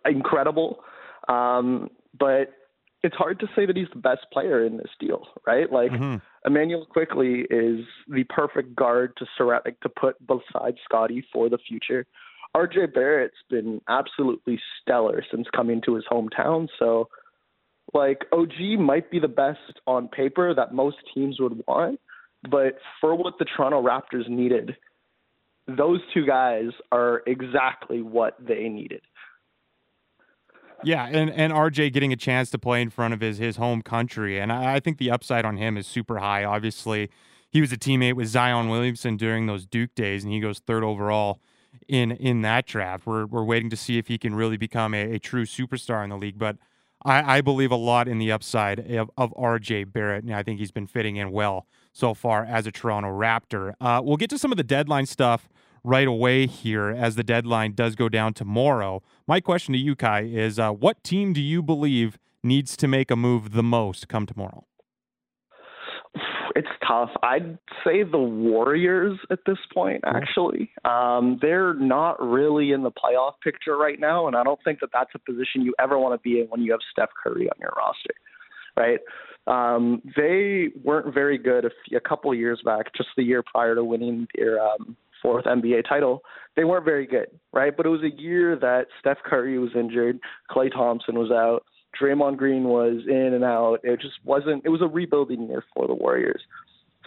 incredible. 0.06 0.80
Um, 1.28 1.89
but 2.17 2.54
it's 3.04 3.15
hard 3.15 3.39
to 3.39 3.47
say 3.56 3.65
that 3.65 3.78
he's 3.78 3.88
the 3.93 3.99
best 3.99 4.25
player 4.34 4.65
in 4.65 4.78
this 4.78 4.91
deal, 4.99 5.25
right? 5.45 5.71
Like 5.71 5.91
mm-hmm. 5.91 6.15
Immanuel 6.45 6.86
Quickley 6.86 7.45
is 7.49 7.86
the 8.08 8.23
perfect 8.30 8.75
guard 8.75 9.13
to 9.17 9.25
surround, 9.38 9.63
like, 9.65 9.80
to 9.82 9.89
put 9.89 10.15
beside 10.25 10.75
Scottie 10.86 11.25
for 11.32 11.49
the 11.49 11.58
future. 11.67 12.06
RJ 12.56 12.93
Barrett's 12.93 13.36
been 13.49 13.80
absolutely 13.88 14.60
stellar 14.82 15.23
since 15.32 15.47
coming 15.56 15.82
to 15.86 15.95
his 15.95 16.04
hometown. 16.12 16.67
So, 16.78 17.10
like 17.93 18.25
OG 18.32 18.80
might 18.80 19.10
be 19.10 19.19
the 19.19 19.28
best 19.28 19.80
on 19.88 20.08
paper 20.10 20.54
that 20.54 20.73
most 20.73 20.97
teams 21.13 21.39
would 21.39 21.63
want, 21.67 21.99
but 22.49 22.75
for 23.02 23.15
what 23.15 23.36
the 23.39 23.45
Toronto 23.45 23.82
Raptors 23.82 24.28
needed, 24.28 24.75
those 25.67 25.99
two 26.13 26.25
guys 26.25 26.69
are 26.91 27.21
exactly 27.28 28.02
what 28.02 28.36
they 28.39 28.69
needed. 28.69 29.02
Yeah, 30.83 31.05
and, 31.05 31.29
and 31.29 31.51
RJ 31.51 31.93
getting 31.93 32.13
a 32.13 32.15
chance 32.15 32.49
to 32.51 32.57
play 32.57 32.81
in 32.81 32.89
front 32.89 33.13
of 33.13 33.21
his 33.21 33.37
his 33.37 33.57
home 33.57 33.81
country, 33.81 34.39
and 34.39 34.51
I, 34.51 34.75
I 34.75 34.79
think 34.79 34.97
the 34.97 35.11
upside 35.11 35.45
on 35.45 35.57
him 35.57 35.77
is 35.77 35.87
super 35.87 36.19
high. 36.19 36.43
Obviously, 36.43 37.09
he 37.49 37.61
was 37.61 37.71
a 37.71 37.77
teammate 37.77 38.13
with 38.13 38.27
Zion 38.27 38.69
Williamson 38.69 39.17
during 39.17 39.45
those 39.45 39.65
Duke 39.65 39.93
days, 39.95 40.23
and 40.23 40.31
he 40.31 40.39
goes 40.39 40.59
third 40.59 40.83
overall 40.83 41.39
in 41.87 42.11
in 42.11 42.41
that 42.43 42.65
draft. 42.65 43.05
We're 43.05 43.25
we're 43.25 43.43
waiting 43.43 43.69
to 43.71 43.77
see 43.77 43.97
if 43.97 44.07
he 44.07 44.17
can 44.17 44.35
really 44.35 44.57
become 44.57 44.93
a, 44.93 45.15
a 45.15 45.19
true 45.19 45.45
superstar 45.45 46.03
in 46.03 46.09
the 46.09 46.17
league, 46.17 46.37
but 46.37 46.57
I, 47.03 47.37
I, 47.37 47.41
believe 47.41 47.71
a 47.71 47.77
lot 47.77 48.09
in 48.09 48.17
the 48.17 48.31
upside 48.31 48.79
of, 48.91 49.09
of 49.17 49.33
RJ 49.35 49.91
Barrett, 49.93 50.25
and 50.25 50.35
I 50.35 50.43
think 50.43 50.59
he's 50.59 50.71
been 50.71 50.87
fitting 50.87 51.15
in 51.15 51.31
well 51.31 51.65
so 51.93 52.13
far 52.13 52.43
as 52.43 52.67
a 52.67 52.71
Toronto 52.71 53.09
Raptor. 53.09 53.73
Uh, 53.79 54.01
we'll 54.03 54.17
get 54.17 54.29
to 54.31 54.37
some 54.37 54.51
of 54.51 54.57
the 54.57 54.63
deadline 54.63 55.05
stuff 55.05 55.47
right 55.83 56.07
away 56.07 56.47
here 56.47 56.89
as 56.89 57.15
the 57.15 57.23
deadline 57.23 57.73
does 57.73 57.95
go 57.95 58.09
down 58.09 58.33
tomorrow. 58.33 59.01
My 59.27 59.39
question 59.39 59.73
to 59.73 59.79
you, 59.79 59.95
Kai, 59.95 60.21
is 60.21 60.59
uh, 60.59 60.71
what 60.71 61.03
team 61.03 61.33
do 61.33 61.41
you 61.41 61.61
believe 61.61 62.17
needs 62.43 62.77
to 62.77 62.87
make 62.87 63.11
a 63.11 63.15
move 63.15 63.51
the 63.51 63.63
most 63.63 64.07
come 64.07 64.25
tomorrow? 64.25 64.65
It's 66.55 66.67
tough. 66.85 67.11
I'd 67.23 67.57
say 67.85 68.03
the 68.03 68.17
Warriors 68.17 69.17
at 69.29 69.39
this 69.45 69.59
point, 69.73 70.03
actually. 70.05 70.71
Um, 70.83 71.37
they're 71.41 71.73
not 71.73 72.21
really 72.21 72.71
in 72.71 72.83
the 72.83 72.91
playoff 72.91 73.33
picture 73.43 73.77
right 73.77 73.99
now, 73.99 74.27
and 74.27 74.35
I 74.35 74.43
don't 74.43 74.59
think 74.63 74.79
that 74.81 74.89
that's 74.91 75.11
a 75.15 75.19
position 75.19 75.61
you 75.61 75.73
ever 75.79 75.97
want 75.97 76.19
to 76.19 76.23
be 76.23 76.41
in 76.41 76.47
when 76.47 76.61
you 76.61 76.71
have 76.71 76.81
Steph 76.91 77.09
Curry 77.23 77.47
on 77.49 77.55
your 77.59 77.73
roster, 77.77 78.13
right? 78.75 78.99
Um, 79.47 80.01
they 80.17 80.69
weren't 80.83 81.13
very 81.13 81.37
good 81.37 81.65
a, 81.65 81.95
a 81.95 81.99
couple 82.01 82.33
years 82.33 82.61
back, 82.65 82.93
just 82.95 83.09
the 83.15 83.23
year 83.23 83.43
prior 83.43 83.75
to 83.75 83.83
winning 83.83 84.27
their 84.35 84.59
um, 84.61 84.97
fourth 85.21 85.45
NBA 85.45 85.88
title, 85.88 86.21
they 86.55 86.63
weren't 86.63 86.86
very 86.86 87.08
good, 87.08 87.27
right? 87.53 87.75
But 87.75 87.86
it 87.86 87.89
was 87.89 88.03
a 88.03 88.21
year 88.21 88.55
that 88.58 88.88
Steph 88.99 89.17
Curry 89.25 89.58
was 89.60 89.71
injured, 89.75 90.19
Klay 90.51 90.71
Thompson 90.71 91.17
was 91.17 91.32
out, 91.32 91.63
Draymond 91.99 92.38
Green 92.38 92.65
was 92.65 93.03
in 93.08 93.34
and 93.34 93.43
out. 93.43 93.79
It 93.84 93.99
just 94.01 94.15
wasn't. 94.23 94.63
It 94.65 94.69
was 94.69 94.82
a 94.82 94.88
rebuilding 94.88 95.47
year 95.47 95.63
for 95.73 95.88
the 95.88 95.93
Warriors. 95.93 96.41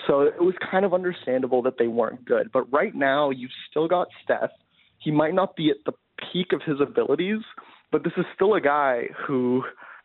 So 0.06 0.22
it 0.22 0.40
was 0.40 0.54
kind 0.70 0.84
of 0.84 0.94
understandable 0.94 1.62
that 1.62 1.74
they 1.78 1.86
weren't 1.86 2.24
good. 2.24 2.50
But 2.52 2.72
right 2.72 2.94
now, 2.94 3.30
you've 3.30 3.50
still 3.70 3.88
got 3.88 4.08
Steph. 4.24 4.50
He 4.98 5.10
might 5.10 5.34
not 5.34 5.54
be 5.54 5.70
at 5.70 5.76
the 5.84 5.92
peak 6.32 6.52
of 6.52 6.62
his 6.64 6.80
abilities, 6.80 7.40
but 7.90 8.02
this 8.04 8.12
is 8.16 8.24
still 8.34 8.54
a 8.54 8.60
guy 8.60 9.08
who 9.26 9.62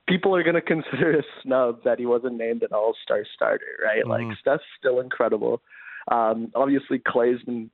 people 0.08 0.36
are 0.36 0.44
going 0.44 0.56
to 0.62 0.62
consider 0.62 1.18
a 1.18 1.24
snub 1.42 1.84
that 1.84 2.00
he 2.00 2.06
wasn't 2.06 2.38
named 2.38 2.64
an 2.64 2.70
All 2.74 2.96
Star 3.04 3.24
starter, 3.34 3.66
right? 3.84 4.04
Mm-hmm. 4.04 4.30
Like 4.30 4.38
Steph's 4.40 4.64
still 4.78 5.00
incredible. 5.00 5.62
Um, 6.10 6.52
obviously, 6.56 7.00
Klay's 7.00 7.44
been 7.44 7.70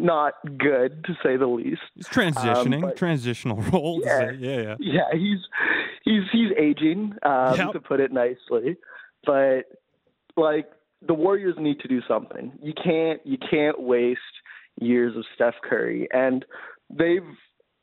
not 0.00 0.34
good 0.58 1.04
to 1.04 1.14
say 1.22 1.36
the 1.36 1.46
least. 1.46 1.80
He's 1.94 2.08
transitioning, 2.08 2.84
um, 2.84 2.92
transitional 2.96 3.56
roles. 3.72 4.02
Yeah, 4.04 4.30
yeah, 4.30 4.60
yeah, 4.60 4.76
yeah. 4.78 5.00
He's 5.12 5.38
he's 6.04 6.22
he's 6.32 6.50
aging, 6.58 7.14
um, 7.22 7.56
yep. 7.56 7.72
to 7.72 7.80
put 7.80 8.00
it 8.00 8.12
nicely. 8.12 8.76
But 9.24 9.62
like 10.36 10.70
the 11.06 11.14
Warriors 11.14 11.56
need 11.58 11.80
to 11.80 11.88
do 11.88 12.00
something. 12.06 12.52
You 12.62 12.72
can't 12.72 13.20
you 13.24 13.38
can't 13.38 13.80
waste 13.80 14.20
years 14.80 15.16
of 15.16 15.24
Steph 15.34 15.54
Curry, 15.62 16.08
and 16.12 16.44
they've 16.90 17.22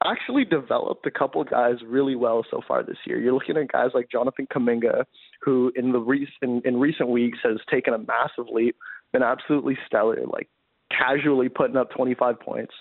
actually 0.05 0.45
developed 0.45 1.05
a 1.05 1.11
couple 1.11 1.43
guys 1.43 1.75
really 1.85 2.15
well 2.15 2.45
so 2.49 2.61
far 2.67 2.83
this 2.83 2.97
year. 3.05 3.19
You're 3.19 3.33
looking 3.33 3.57
at 3.57 3.71
guys 3.71 3.89
like 3.93 4.09
Jonathan 4.11 4.47
Kuminga, 4.53 5.05
who 5.41 5.71
in 5.75 5.91
the 5.91 5.99
recent 5.99 6.65
in 6.65 6.79
recent 6.79 7.09
weeks 7.09 7.39
has 7.43 7.57
taken 7.71 7.93
a 7.93 7.97
massive 7.97 8.51
leap, 8.51 8.75
been 9.13 9.23
absolutely 9.23 9.77
stellar. 9.87 10.17
Like 10.31 10.49
casually 10.91 11.49
putting 11.49 11.77
up 11.77 11.91
25 11.91 12.39
points. 12.39 12.73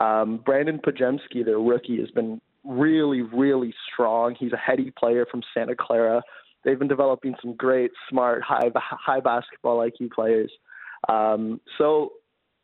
Um, 0.00 0.40
Brandin 0.46 0.80
Podziemski, 0.80 1.44
their 1.44 1.58
rookie, 1.58 1.98
has 1.98 2.10
been 2.10 2.40
really, 2.64 3.22
really 3.22 3.74
strong. 3.92 4.36
He's 4.38 4.52
a 4.52 4.56
heady 4.56 4.92
player 4.96 5.26
from 5.30 5.42
Santa 5.54 5.74
Clara. 5.78 6.22
They've 6.64 6.78
been 6.78 6.88
developing 6.88 7.34
some 7.42 7.54
great, 7.56 7.90
smart, 8.08 8.42
high 8.42 8.70
high 8.74 9.20
basketball 9.20 9.78
IQ 9.78 10.10
players. 10.10 10.52
Um, 11.08 11.60
so 11.78 12.12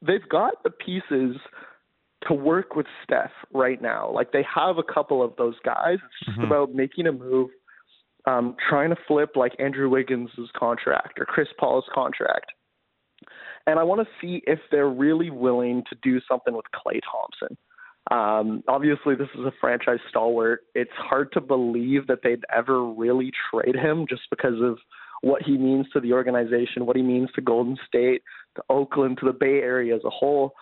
they've 0.06 0.28
got 0.28 0.62
the 0.62 0.70
pieces 0.70 1.36
to 2.28 2.34
work 2.34 2.76
with 2.76 2.86
Steph 3.04 3.30
right 3.52 3.80
now. 3.80 4.10
Like 4.12 4.32
they 4.32 4.44
have 4.54 4.78
a 4.78 4.82
couple 4.82 5.22
of 5.22 5.34
those 5.36 5.54
guys. 5.64 5.94
It's 5.94 6.26
just 6.26 6.38
mm-hmm. 6.38 6.46
about 6.46 6.74
making 6.74 7.06
a 7.06 7.12
move, 7.12 7.50
um, 8.26 8.56
trying 8.68 8.90
to 8.90 8.96
flip 9.08 9.30
like 9.34 9.52
Andrew 9.58 9.88
Wiggins' 9.88 10.30
contract 10.56 11.18
or 11.18 11.24
Chris 11.24 11.48
Paul's 11.58 11.84
contract 11.94 12.52
and 13.66 13.78
I 13.78 13.82
want 13.82 14.06
to 14.06 14.08
see 14.20 14.42
if 14.46 14.58
they're 14.70 14.88
really 14.88 15.30
willing 15.30 15.82
to 15.90 15.96
do 16.02 16.20
something 16.28 16.54
with 16.54 16.66
Klay 16.74 17.00
Thompson. 17.10 17.56
Um, 18.10 18.62
obviously, 18.68 19.16
this 19.16 19.28
is 19.34 19.44
a 19.44 19.52
franchise 19.60 19.98
stalwart. 20.08 20.60
It's 20.74 20.92
hard 20.96 21.32
to 21.32 21.40
believe 21.40 22.06
that 22.06 22.20
they'd 22.22 22.44
ever 22.54 22.84
really 22.84 23.32
trade 23.50 23.74
him 23.74 24.06
just 24.08 24.22
because 24.30 24.60
of 24.62 24.78
what 25.22 25.42
he 25.42 25.56
means 25.58 25.86
to 25.92 26.00
the 26.00 26.12
organization, 26.12 26.86
what 26.86 26.96
he 26.96 27.02
means 27.02 27.30
to 27.34 27.40
Golden 27.40 27.76
State, 27.86 28.22
to 28.54 28.62
Oakland, 28.70 29.18
to 29.18 29.26
the 29.26 29.32
Bay 29.32 29.58
Area 29.58 29.96
as 29.96 30.04
a 30.04 30.10
whole. 30.10 30.52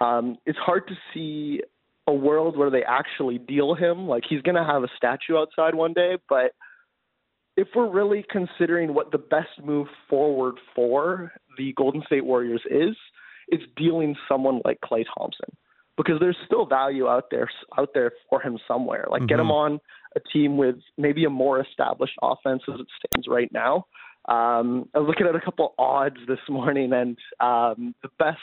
Um, 0.00 0.36
it's 0.46 0.58
hard 0.58 0.86
to 0.88 0.94
see 1.12 1.62
a 2.06 2.12
world 2.12 2.56
where 2.56 2.70
they 2.70 2.84
actually 2.84 3.38
deal 3.38 3.74
him. 3.74 4.06
Like 4.06 4.22
he's 4.28 4.42
going 4.42 4.56
to 4.56 4.64
have 4.64 4.84
a 4.84 4.88
statue 4.96 5.36
outside 5.36 5.74
one 5.74 5.92
day, 5.92 6.18
but 6.28 6.52
if 7.56 7.68
we're 7.74 7.90
really 7.90 8.24
considering 8.30 8.94
what 8.94 9.12
the 9.12 9.18
best 9.18 9.62
move 9.62 9.88
forward 10.08 10.54
for 10.74 11.32
the 11.58 11.72
Golden 11.74 12.02
State 12.06 12.24
Warriors 12.24 12.62
is, 12.70 12.96
it's 13.48 13.64
dealing 13.76 14.16
someone 14.28 14.60
like 14.64 14.78
Klay 14.80 15.04
Thompson 15.16 15.54
because 15.96 16.18
there's 16.20 16.36
still 16.46 16.66
value 16.66 17.08
out 17.08 17.24
there 17.30 17.50
out 17.78 17.90
there 17.94 18.12
for 18.28 18.40
him 18.40 18.58
somewhere. 18.66 19.06
Like 19.10 19.20
mm-hmm. 19.20 19.26
get 19.26 19.38
him 19.38 19.46
mm-hmm. 19.46 19.74
on 19.74 19.80
a 20.16 20.20
team 20.32 20.56
with 20.56 20.76
maybe 20.96 21.24
a 21.24 21.30
more 21.30 21.60
established 21.60 22.14
offense 22.22 22.62
as 22.72 22.80
it 22.80 22.86
stands 22.96 23.28
right 23.28 23.50
now. 23.52 23.86
Um, 24.28 24.88
I 24.94 25.00
was 25.00 25.08
looking 25.08 25.26
at 25.26 25.34
a 25.34 25.40
couple 25.40 25.74
odds 25.78 26.18
this 26.28 26.38
morning, 26.48 26.92
and 26.92 27.18
um, 27.40 27.94
the 28.02 28.08
best 28.18 28.38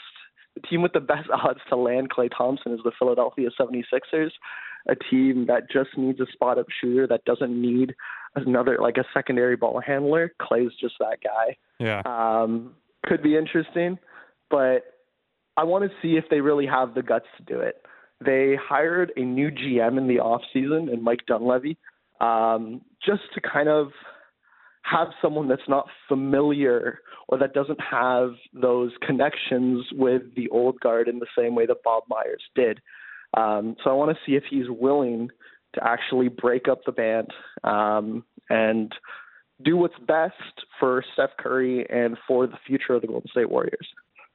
the 0.54 0.60
team 0.62 0.82
with 0.82 0.92
the 0.92 1.00
best 1.00 1.28
odds 1.44 1.60
to 1.68 1.76
land 1.76 2.10
Klay 2.10 2.30
Thompson 2.36 2.72
is 2.72 2.80
the 2.84 2.92
Philadelphia 2.98 3.48
76ers, 3.58 4.30
a 4.88 4.94
team 5.10 5.46
that 5.46 5.70
just 5.70 5.90
needs 5.96 6.20
a 6.20 6.26
spot 6.32 6.58
up 6.58 6.66
shooter 6.80 7.06
that 7.06 7.24
doesn't 7.24 7.60
need 7.60 7.94
another 8.34 8.78
like 8.80 8.96
a 8.96 9.04
secondary 9.12 9.56
ball 9.56 9.80
handler. 9.80 10.32
Klay's 10.40 10.72
just 10.80 10.94
that 11.00 11.18
guy. 11.22 11.56
Yeah. 11.78 12.02
Um, 12.04 12.74
could 13.06 13.22
be 13.22 13.36
interesting, 13.36 13.98
but 14.50 14.94
I 15.56 15.64
want 15.64 15.84
to 15.84 15.90
see 16.00 16.16
if 16.16 16.24
they 16.30 16.40
really 16.40 16.66
have 16.66 16.94
the 16.94 17.02
guts 17.02 17.26
to 17.38 17.42
do 17.42 17.60
it. 17.60 17.82
They 18.24 18.56
hired 18.56 19.12
a 19.16 19.20
new 19.20 19.50
GM 19.50 19.96
in 19.96 20.06
the 20.06 20.20
off 20.20 20.42
season 20.52 20.88
and 20.90 21.02
Mike 21.02 21.24
Dunleavy, 21.26 21.78
um, 22.20 22.82
just 23.04 23.22
to 23.34 23.40
kind 23.40 23.68
of 23.68 23.88
have 24.90 25.08
someone 25.22 25.48
that's 25.48 25.68
not 25.68 25.86
familiar 26.08 27.00
or 27.28 27.38
that 27.38 27.54
doesn't 27.54 27.80
have 27.80 28.30
those 28.52 28.92
connections 29.06 29.86
with 29.92 30.22
the 30.34 30.48
old 30.48 30.80
guard 30.80 31.08
in 31.08 31.18
the 31.18 31.26
same 31.36 31.54
way 31.54 31.66
that 31.66 31.82
Bob 31.84 32.04
Myers 32.08 32.42
did. 32.54 32.80
Um, 33.36 33.76
so 33.82 33.90
I 33.90 33.92
want 33.92 34.10
to 34.10 34.18
see 34.26 34.36
if 34.36 34.44
he's 34.50 34.68
willing 34.68 35.28
to 35.74 35.84
actually 35.84 36.28
break 36.28 36.66
up 36.68 36.80
the 36.84 36.92
band 36.92 37.28
um, 37.62 38.24
and 38.48 38.92
do 39.64 39.76
what's 39.76 39.98
best 40.06 40.34
for 40.78 41.04
Steph 41.12 41.30
Curry 41.38 41.86
and 41.88 42.16
for 42.26 42.46
the 42.46 42.56
future 42.66 42.94
of 42.94 43.02
the 43.02 43.06
Golden 43.06 43.30
State 43.30 43.50
Warriors. 43.50 43.86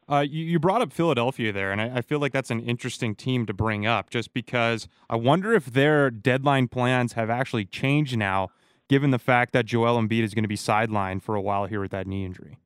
Uh, 0.08 0.20
you, 0.20 0.46
you, 0.46 0.60
brought 0.60 0.84
up 0.84 0.94
Philadelphia 0.94 1.52
there, 1.52 1.72
and 1.72 1.82
I, 1.82 1.98
I, 1.98 2.02
feel 2.02 2.20
like 2.20 2.32
that's 2.32 2.52
an 2.52 2.60
interesting 2.60 3.16
team 3.16 3.48
to 3.48 3.56
bring 3.56 3.88
up 3.88 4.12
just 4.12 4.36
because 4.36 4.88
I 5.10 5.16
wonder 5.16 5.54
if 5.54 5.66
their 5.66 6.12
deadline 6.12 6.68
plans 6.68 7.14
have 7.14 7.32
actually 7.32 7.66
changed 7.66 8.16
now, 8.16 8.50
given 8.90 9.12
the 9.12 9.20
fact 9.20 9.54
that 9.54 9.66
Joel 9.66 10.02
Embiid 10.02 10.24
is 10.24 10.34
going 10.34 10.44
to 10.44 10.50
be 10.50 10.58
sidelined 10.58 11.24
for 11.24 11.36
a 11.36 11.42
while 11.42 11.66
here 11.66 11.82
with 11.82 11.92
that 11.92 12.08
knee 12.08 12.26
injury. 12.26 12.58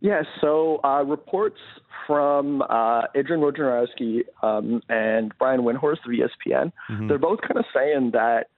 Yeah, 0.00 0.22
so 0.40 0.80
uh, 0.84 1.02
reports 1.02 1.58
from 2.06 2.62
uh, 2.68 3.02
Adrian 3.14 3.40
Wojnarowski 3.40 4.20
um, 4.42 4.82
and 4.90 5.32
Brian 5.38 5.62
Windhorst 5.62 6.04
of 6.04 6.10
ESPN, 6.10 6.72
mm-hmm. 6.90 7.08
they're 7.08 7.18
both 7.18 7.40
kind 7.40 7.56
of 7.56 7.64
saying 7.74 8.10
that 8.12 8.48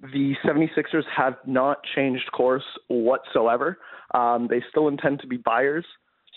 the 0.00 0.34
76ers 0.44 1.04
have 1.14 1.36
not 1.46 1.78
changed 1.94 2.30
course 2.32 2.64
whatsoever. 2.88 3.78
Um, 4.14 4.48
they 4.50 4.62
still 4.68 4.88
intend 4.88 5.20
to 5.20 5.26
be 5.26 5.38
buyers. 5.38 5.86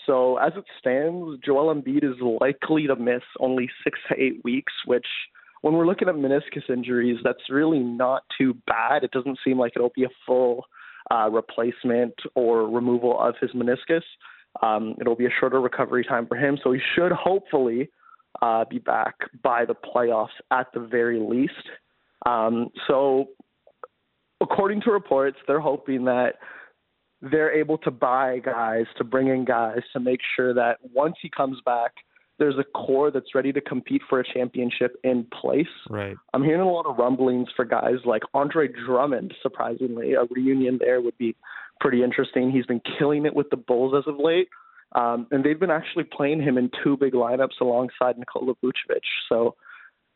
So 0.06 0.36
as 0.36 0.52
it 0.56 0.64
stands, 0.78 1.38
Joel 1.44 1.74
Embiid 1.74 2.04
is 2.04 2.16
likely 2.20 2.86
to 2.86 2.96
miss 2.96 3.22
only 3.40 3.68
six 3.82 3.98
to 4.08 4.18
eight 4.18 4.42
weeks, 4.44 4.72
which 4.86 5.06
when 5.62 5.74
we're 5.74 5.86
looking 5.86 6.08
at 6.08 6.14
meniscus 6.14 6.68
injuries, 6.68 7.18
that's 7.24 7.50
really 7.50 7.80
not 7.80 8.22
too 8.38 8.54
bad. 8.66 9.04
It 9.04 9.10
doesn't 9.10 9.38
seem 9.44 9.58
like 9.58 9.72
it'll 9.76 9.92
be 9.94 10.04
a 10.04 10.10
full 10.26 10.64
uh, 11.10 11.30
replacement 11.30 12.14
or 12.34 12.68
removal 12.68 13.18
of 13.20 13.34
his 13.40 13.50
meniscus. 13.52 14.02
Um, 14.62 14.94
it'll 15.00 15.16
be 15.16 15.26
a 15.26 15.30
shorter 15.40 15.60
recovery 15.60 16.04
time 16.04 16.26
for 16.26 16.36
him, 16.36 16.58
so 16.62 16.72
he 16.72 16.80
should 16.94 17.12
hopefully 17.12 17.90
uh, 18.42 18.64
be 18.68 18.78
back 18.78 19.14
by 19.42 19.64
the 19.64 19.74
playoffs 19.74 20.28
at 20.50 20.66
the 20.72 20.80
very 20.80 21.20
least. 21.20 21.52
Um, 22.24 22.68
so 22.86 23.26
according 24.40 24.82
to 24.82 24.90
reports, 24.90 25.36
they're 25.46 25.60
hoping 25.60 26.04
that 26.04 26.34
they're 27.22 27.52
able 27.52 27.78
to 27.78 27.90
buy 27.90 28.38
guys, 28.38 28.84
to 28.98 29.04
bring 29.04 29.28
in 29.28 29.44
guys, 29.44 29.80
to 29.92 30.00
make 30.00 30.20
sure 30.36 30.52
that 30.54 30.78
once 30.92 31.16
he 31.20 31.30
comes 31.30 31.58
back, 31.64 31.92
there's 32.38 32.56
a 32.58 32.64
core 32.64 33.10
that's 33.10 33.34
ready 33.34 33.52
to 33.52 33.60
compete 33.60 34.02
for 34.08 34.20
a 34.20 34.24
championship 34.24 34.96
in 35.02 35.26
place. 35.40 35.66
Right. 35.88 36.16
I'm 36.34 36.44
hearing 36.44 36.60
a 36.60 36.70
lot 36.70 36.86
of 36.86 36.98
rumblings 36.98 37.48
for 37.56 37.64
guys 37.64 37.96
like 38.04 38.22
Andre 38.34 38.68
Drummond. 38.68 39.34
Surprisingly, 39.42 40.12
a 40.14 40.24
reunion 40.30 40.78
there 40.80 41.00
would 41.00 41.16
be 41.18 41.34
pretty 41.80 42.02
interesting. 42.02 42.50
He's 42.50 42.66
been 42.66 42.82
killing 42.98 43.26
it 43.26 43.34
with 43.34 43.50
the 43.50 43.56
Bulls 43.56 43.94
as 43.96 44.06
of 44.06 44.18
late. 44.18 44.48
Um, 44.92 45.26
and 45.30 45.44
they've 45.44 45.58
been 45.58 45.70
actually 45.70 46.04
playing 46.04 46.42
him 46.42 46.56
in 46.58 46.70
two 46.82 46.96
big 46.96 47.12
lineups 47.12 47.60
alongside 47.60 48.18
Nikola 48.18 48.54
Vucevic. 48.62 49.00
So 49.28 49.56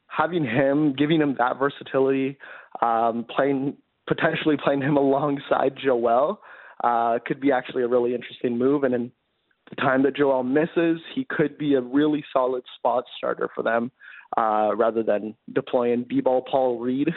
having 0.06 0.44
him, 0.44 0.94
giving 0.96 1.20
him 1.20 1.36
that 1.38 1.58
versatility, 1.58 2.38
um, 2.82 3.26
playing 3.34 3.76
potentially 4.06 4.56
playing 4.62 4.82
him 4.82 4.96
alongside 4.98 5.76
Joel 5.82 6.40
uh, 6.82 7.18
could 7.26 7.40
be 7.40 7.52
actually 7.52 7.82
a 7.82 7.88
really 7.88 8.14
interesting 8.14 8.58
move. 8.58 8.84
And 8.84 8.94
in 8.94 9.12
time 9.76 10.02
that 10.02 10.16
Joel 10.16 10.42
misses, 10.42 11.00
he 11.14 11.24
could 11.28 11.56
be 11.58 11.74
a 11.74 11.80
really 11.80 12.24
solid 12.32 12.62
spot 12.76 13.04
starter 13.16 13.48
for 13.54 13.62
them 13.62 13.90
uh, 14.36 14.70
rather 14.76 15.02
than 15.02 15.34
deploying 15.52 16.04
B-ball 16.08 16.42
Paul 16.50 16.78
Reed. 16.78 17.08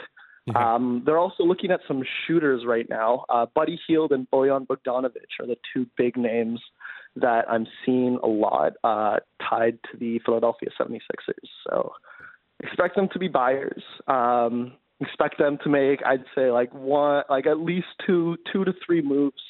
Yeah. 0.46 0.74
Um, 0.74 1.02
they're 1.06 1.18
also 1.18 1.42
looking 1.42 1.70
at 1.70 1.80
some 1.88 2.02
shooters 2.26 2.64
right 2.66 2.86
now. 2.88 3.24
Uh, 3.28 3.46
Buddy 3.54 3.80
Hield 3.86 4.12
and 4.12 4.28
Bojan 4.30 4.66
Bogdanovic 4.66 5.40
are 5.40 5.46
the 5.46 5.56
two 5.72 5.86
big 5.96 6.16
names 6.16 6.60
that 7.16 7.48
I'm 7.48 7.66
seeing 7.84 8.18
a 8.22 8.26
lot 8.26 8.74
uh, 8.82 9.20
tied 9.48 9.78
to 9.90 9.98
the 9.98 10.20
Philadelphia 10.24 10.68
76ers. 10.78 11.48
So 11.68 11.92
expect 12.62 12.96
them 12.96 13.08
to 13.12 13.18
be 13.18 13.28
buyers. 13.28 13.82
Um, 14.06 14.72
expect 15.00 15.38
them 15.38 15.58
to 15.64 15.70
make, 15.70 16.00
I'd 16.04 16.24
say, 16.34 16.50
like 16.50 16.72
one, 16.74 17.24
like 17.30 17.46
at 17.46 17.58
least 17.58 17.86
two, 18.06 18.36
two 18.52 18.64
to 18.64 18.74
three 18.84 19.00
moves 19.00 19.42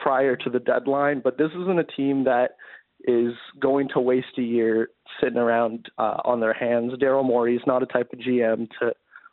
prior 0.00 0.36
to 0.36 0.50
the 0.50 0.58
deadline. 0.60 1.20
But 1.22 1.38
this 1.38 1.50
isn't 1.50 1.78
a 1.78 1.84
team 1.84 2.24
that 2.24 2.56
is 3.04 3.34
going 3.60 3.88
to 3.94 4.00
waste 4.00 4.38
a 4.38 4.42
year 4.42 4.88
sitting 5.22 5.38
around 5.38 5.88
uh, 5.98 6.18
on 6.24 6.40
their 6.40 6.52
hands. 6.52 6.92
Daryl 6.94 7.24
Morey 7.24 7.56
is 7.56 7.62
not 7.66 7.82
a 7.82 7.86
type 7.86 8.12
of 8.12 8.18
GM 8.18 8.68
to 8.80 8.92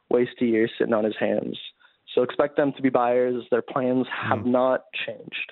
waste 0.09 0.41
a 0.41 0.45
year 0.45 0.70
sitting 0.78 0.93
on 0.93 1.03
his 1.03 1.15
hands. 1.20 1.57
So 2.15 2.24
expect 2.24 2.55
them 2.55 2.74
to 2.74 2.82
be 2.82 2.89
buyers. 2.89 3.43
Their 3.51 3.61
plans 3.61 4.07
have 4.11 4.39
mm. 4.39 4.47
not 4.47 4.86
changed. 5.05 5.51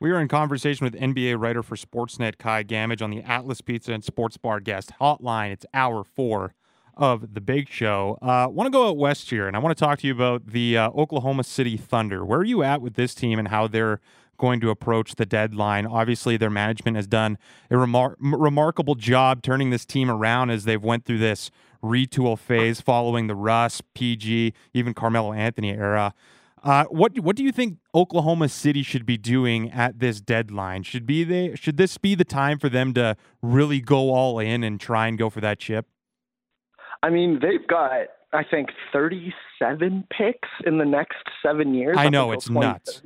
We 0.00 0.12
are 0.12 0.20
in 0.20 0.28
conversation 0.28 0.84
with 0.84 0.94
NBA 0.94 1.40
writer 1.40 1.62
for 1.62 1.74
Sportsnet 1.74 2.38
Kai 2.38 2.62
Gammage 2.62 3.02
on 3.02 3.10
the 3.10 3.22
Atlas 3.22 3.60
Pizza 3.60 3.92
and 3.92 4.04
Sports 4.04 4.36
Bar 4.36 4.60
guest 4.60 4.92
hotline. 5.00 5.50
It's 5.50 5.66
hour 5.74 6.04
four 6.04 6.54
of 6.96 7.34
the 7.34 7.40
Big 7.40 7.68
Show. 7.68 8.16
I 8.22 8.44
uh, 8.44 8.48
want 8.48 8.66
to 8.66 8.70
go 8.70 8.88
out 8.88 8.96
west 8.96 9.30
here, 9.30 9.48
and 9.48 9.56
I 9.56 9.60
want 9.60 9.76
to 9.76 9.84
talk 9.84 10.00
to 10.00 10.06
you 10.06 10.12
about 10.12 10.46
the 10.46 10.78
uh, 10.78 10.90
Oklahoma 10.90 11.42
City 11.42 11.76
Thunder. 11.76 12.24
Where 12.24 12.40
are 12.40 12.44
you 12.44 12.62
at 12.62 12.80
with 12.80 12.94
this 12.94 13.14
team 13.14 13.38
and 13.40 13.48
how 13.48 13.66
they're 13.66 14.00
going 14.38 14.60
to 14.60 14.70
approach 14.70 15.16
the 15.16 15.26
deadline? 15.26 15.86
Obviously, 15.86 16.36
their 16.36 16.50
management 16.50 16.96
has 16.96 17.06
done 17.06 17.36
a 17.70 17.74
remar- 17.74 18.16
remarkable 18.20 18.94
job 18.94 19.42
turning 19.42 19.70
this 19.70 19.84
team 19.84 20.10
around 20.10 20.50
as 20.50 20.64
they've 20.64 20.82
went 20.82 21.04
through 21.04 21.18
this 21.18 21.50
retool 21.82 22.38
phase 22.38 22.80
following 22.80 23.26
the 23.26 23.34
Russ, 23.34 23.82
PG, 23.94 24.54
even 24.72 24.94
Carmelo 24.94 25.32
Anthony 25.32 25.70
era. 25.70 26.14
Uh, 26.62 26.84
what 26.86 27.18
what 27.20 27.36
do 27.36 27.44
you 27.44 27.52
think 27.52 27.78
Oklahoma 27.94 28.48
City 28.48 28.82
should 28.82 29.06
be 29.06 29.16
doing 29.16 29.70
at 29.70 30.00
this 30.00 30.20
deadline? 30.20 30.82
Should 30.82 31.06
be 31.06 31.24
they 31.24 31.54
should 31.54 31.76
this 31.76 31.98
be 31.98 32.14
the 32.14 32.24
time 32.24 32.58
for 32.58 32.68
them 32.68 32.92
to 32.94 33.16
really 33.42 33.80
go 33.80 34.12
all 34.12 34.38
in 34.38 34.64
and 34.64 34.80
try 34.80 35.06
and 35.06 35.16
go 35.16 35.30
for 35.30 35.40
that 35.40 35.58
chip? 35.58 35.86
I 37.02 37.10
mean, 37.10 37.38
they've 37.40 37.66
got 37.66 38.08
I 38.32 38.42
think 38.44 38.70
37 38.92 40.06
picks 40.10 40.48
in 40.66 40.78
the 40.78 40.84
next 40.84 41.16
7 41.42 41.74
years. 41.74 41.96
I 41.98 42.08
know 42.08 42.32
it's 42.32 42.50
nuts. 42.50 43.02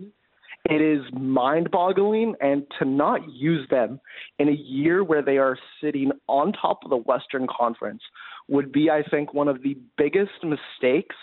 It 0.64 0.80
is 0.80 1.02
mind-boggling 1.12 2.36
and 2.40 2.64
to 2.78 2.84
not 2.84 3.28
use 3.28 3.66
them 3.68 4.00
in 4.38 4.48
a 4.48 4.52
year 4.52 5.02
where 5.02 5.22
they 5.22 5.38
are 5.38 5.58
sitting 5.80 6.12
on 6.28 6.52
top 6.52 6.80
of 6.84 6.90
the 6.90 6.96
Western 6.96 7.48
Conference 7.48 8.02
would 8.48 8.70
be 8.70 8.88
I 8.88 9.02
think 9.02 9.34
one 9.34 9.48
of 9.48 9.62
the 9.62 9.76
biggest 9.98 10.44
mistakes 10.44 11.16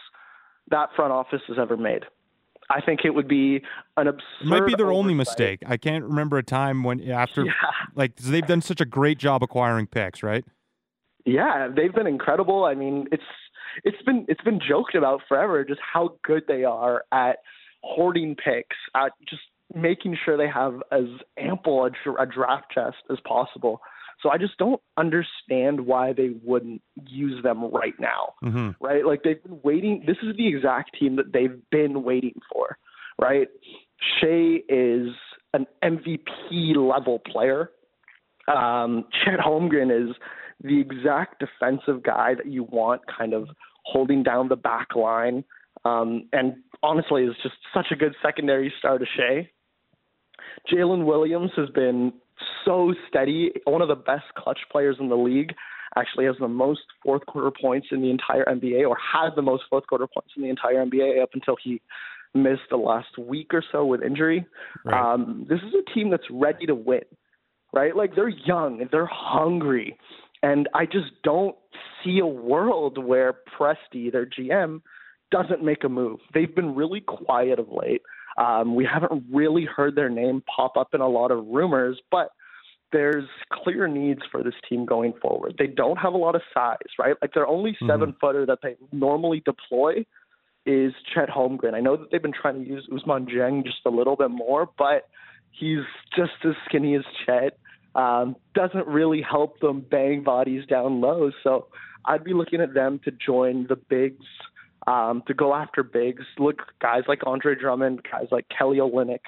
that 0.71 0.89
front 0.95 1.13
office 1.13 1.41
has 1.47 1.57
ever 1.59 1.77
made. 1.77 2.03
I 2.69 2.81
think 2.81 3.01
it 3.03 3.11
would 3.11 3.27
be 3.27 3.61
an 3.97 4.07
absurd. 4.07 4.23
It 4.41 4.45
might 4.45 4.65
be 4.65 4.75
their 4.75 4.87
oversight. 4.87 4.99
only 4.99 5.13
mistake. 5.15 5.63
I 5.65 5.77
can't 5.77 6.03
remember 6.03 6.37
a 6.37 6.43
time 6.43 6.83
when 6.83 7.01
after 7.09 7.45
yeah. 7.45 7.51
like 7.95 8.15
they've 8.17 8.45
done 8.45 8.61
such 8.61 8.79
a 8.79 8.85
great 8.85 9.17
job 9.17 9.41
acquiring 9.41 9.87
picks, 9.87 10.21
right? 10.21 10.45
Yeah, 11.25 11.67
they've 11.75 11.93
been 11.93 12.07
incredible. 12.07 12.65
I 12.65 12.75
mean, 12.75 13.07
it's 13.11 13.23
it's 13.83 14.01
been 14.03 14.25
it's 14.27 14.41
been 14.41 14.59
joked 14.59 14.95
about 14.95 15.21
forever 15.27 15.63
just 15.63 15.81
how 15.81 16.15
good 16.23 16.43
they 16.47 16.63
are 16.63 17.05
at 17.11 17.39
hoarding 17.83 18.35
picks, 18.35 18.77
at 18.95 19.11
just 19.27 19.41
making 19.73 20.17
sure 20.23 20.37
they 20.37 20.49
have 20.49 20.81
as 20.91 21.05
ample 21.37 21.85
a, 21.85 22.21
a 22.21 22.25
draft 22.25 22.71
chest 22.73 22.97
as 23.11 23.17
possible. 23.25 23.81
So 24.21 24.29
I 24.29 24.37
just 24.37 24.57
don't 24.57 24.81
understand 24.97 25.85
why 25.85 26.13
they 26.13 26.31
wouldn't 26.43 26.81
use 27.07 27.41
them 27.41 27.63
right 27.71 27.93
now, 27.99 28.33
mm-hmm. 28.43 28.71
right? 28.81 29.05
Like 29.05 29.23
they've 29.23 29.41
been 29.41 29.59
waiting. 29.63 30.03
This 30.05 30.17
is 30.23 30.35
the 30.35 30.47
exact 30.47 30.97
team 30.99 31.15
that 31.15 31.31
they've 31.31 31.57
been 31.71 32.03
waiting 32.03 32.39
for, 32.51 32.77
right? 33.19 33.47
Shai 34.19 34.61
is 34.67 35.09
an 35.53 35.65
MVP 35.83 36.75
level 36.75 37.19
player. 37.19 37.71
Um, 38.47 39.05
Chet 39.23 39.39
Holmgren 39.39 40.09
is 40.09 40.15
the 40.61 40.79
exact 40.81 41.39
defensive 41.39 42.03
guy 42.03 42.35
that 42.35 42.47
you 42.47 42.63
want, 42.63 43.01
kind 43.07 43.33
of 43.33 43.47
holding 43.85 44.23
down 44.23 44.49
the 44.49 44.55
back 44.57 44.95
line. 44.95 45.45
Um, 45.85 46.27
and 46.33 46.55
honestly, 46.83 47.23
is 47.23 47.35
just 47.41 47.55
such 47.73 47.87
a 47.91 47.95
good 47.95 48.15
secondary 48.21 48.73
star 48.79 48.97
to 48.97 49.05
Shai. 49.17 49.49
Jalen 50.71 51.05
Williams 51.05 51.51
has 51.55 51.69
been 51.69 52.13
so 52.65 52.93
steady, 53.07 53.51
one 53.65 53.81
of 53.81 53.87
the 53.87 53.95
best 53.95 54.25
clutch 54.37 54.59
players 54.71 54.97
in 54.99 55.09
the 55.09 55.15
league. 55.15 55.53
Actually, 55.97 56.25
has 56.25 56.35
the 56.39 56.47
most 56.47 56.81
fourth 57.03 57.25
quarter 57.25 57.51
points 57.51 57.87
in 57.91 58.01
the 58.01 58.11
entire 58.11 58.45
NBA, 58.45 58.87
or 58.87 58.95
had 58.95 59.31
the 59.35 59.41
most 59.41 59.63
fourth 59.69 59.87
quarter 59.87 60.07
points 60.07 60.31
in 60.37 60.43
the 60.43 60.49
entire 60.49 60.85
NBA 60.85 61.21
up 61.21 61.29
until 61.33 61.55
he 61.61 61.81
missed 62.35 62.69
the 62.69 62.77
last 62.77 63.17
week 63.17 63.53
or 63.53 63.63
so 63.71 63.85
with 63.85 64.03
injury. 64.03 64.45
Right. 64.85 65.13
Um, 65.13 65.47
this 65.49 65.59
is 65.59 65.73
a 65.73 65.93
team 65.93 66.11
that's 66.11 66.29
ready 66.29 66.67
to 66.67 66.75
win, 66.75 67.01
right? 67.73 67.95
Like 67.95 68.15
they're 68.15 68.29
young, 68.29 68.87
they're 68.91 69.09
hungry, 69.11 69.97
and 70.43 70.69
I 70.75 70.85
just 70.85 71.09
don't 71.23 71.55
see 72.03 72.19
a 72.19 72.25
world 72.25 73.03
where 73.03 73.33
Presti, 73.57 74.11
their 74.11 74.27
GM, 74.27 74.81
doesn't 75.31 75.63
make 75.63 75.83
a 75.83 75.89
move. 75.89 76.19
They've 76.33 76.53
been 76.53 76.75
really 76.75 77.01
quiet 77.01 77.59
of 77.59 77.67
late. 77.69 78.01
Um, 78.37 78.75
we 78.75 78.85
haven't 78.85 79.25
really 79.31 79.65
heard 79.65 79.95
their 79.95 80.09
name 80.09 80.43
pop 80.55 80.77
up 80.77 80.93
in 80.93 81.01
a 81.01 81.07
lot 81.07 81.31
of 81.31 81.45
rumors, 81.47 81.99
but 82.09 82.29
there's 82.91 83.25
clear 83.51 83.87
needs 83.87 84.21
for 84.31 84.43
this 84.43 84.53
team 84.67 84.85
going 84.85 85.13
forward. 85.21 85.55
They 85.59 85.67
don't 85.67 85.97
have 85.97 86.13
a 86.13 86.17
lot 86.17 86.35
of 86.35 86.41
size, 86.53 86.77
right? 86.97 87.15
Like 87.21 87.33
their 87.33 87.47
only 87.47 87.71
mm-hmm. 87.71 87.89
seven 87.89 88.15
footer 88.19 88.45
that 88.45 88.59
they 88.63 88.75
normally 88.91 89.43
deploy 89.45 90.05
is 90.65 90.93
Chet 91.13 91.29
Holmgren. 91.29 91.73
I 91.73 91.81
know 91.81 91.97
that 91.97 92.11
they've 92.11 92.21
been 92.21 92.33
trying 92.33 92.63
to 92.63 92.69
use 92.69 92.87
Ousmane 92.91 93.27
Dieng 93.29 93.63
just 93.63 93.79
a 93.85 93.89
little 93.89 94.15
bit 94.15 94.31
more, 94.31 94.69
but 94.77 95.09
he's 95.51 95.85
just 96.15 96.31
as 96.45 96.53
skinny 96.65 96.95
as 96.95 97.03
Chet. 97.25 97.57
Um, 97.95 98.35
doesn't 98.53 98.87
really 98.87 99.21
help 99.21 99.59
them 99.59 99.81
bang 99.89 100.23
bodies 100.23 100.65
down 100.67 101.01
low. 101.01 101.31
So 101.43 101.67
I'd 102.05 102.23
be 102.23 102.33
looking 102.33 102.61
at 102.61 102.73
them 102.73 102.99
to 103.05 103.11
join 103.11 103.65
the 103.67 103.75
bigs 103.75 104.25
um, 104.89 105.21
to 105.27 105.33
go 105.33 105.53
after 105.53 105.83
bigs. 105.83 106.23
Look, 106.39 106.63
guys 106.81 107.03
like 107.07 107.19
Andre 107.25 107.53
Drummond, 107.55 108.01
guys 108.11 108.27
like 108.31 108.45
Kelly 108.55 108.79
Olynyk. 108.79 109.19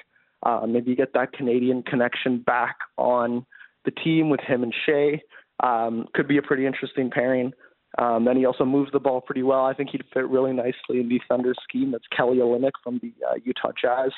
Uh, 0.42 0.66
maybe 0.66 0.96
get 0.96 1.14
that 1.14 1.32
Canadian 1.32 1.84
connection 1.84 2.38
back 2.38 2.76
on 2.98 3.46
the 3.84 3.92
team 3.92 4.28
with 4.28 4.40
him 4.40 4.64
and 4.64 4.74
Shai. 4.84 5.20
Um, 5.62 6.06
could 6.14 6.26
be 6.26 6.38
a 6.38 6.42
pretty 6.42 6.66
interesting 6.66 7.10
pairing. 7.10 7.52
Um, 7.98 8.24
then 8.24 8.36
he 8.36 8.44
also 8.44 8.64
moves 8.64 8.90
the 8.90 8.98
ball 8.98 9.20
pretty 9.20 9.44
well. 9.44 9.64
I 9.64 9.74
think 9.74 9.90
he'd 9.90 10.02
fit 10.12 10.28
really 10.28 10.52
nicely 10.52 10.98
in 10.98 11.08
the 11.08 11.20
Thunder 11.28 11.54
scheme. 11.62 11.92
That's 11.92 12.06
Kelly 12.16 12.38
Olynyk 12.38 12.72
from 12.82 12.98
the 13.00 13.12
uh, 13.30 13.34
Utah 13.44 13.70
Jazz. 13.80 14.10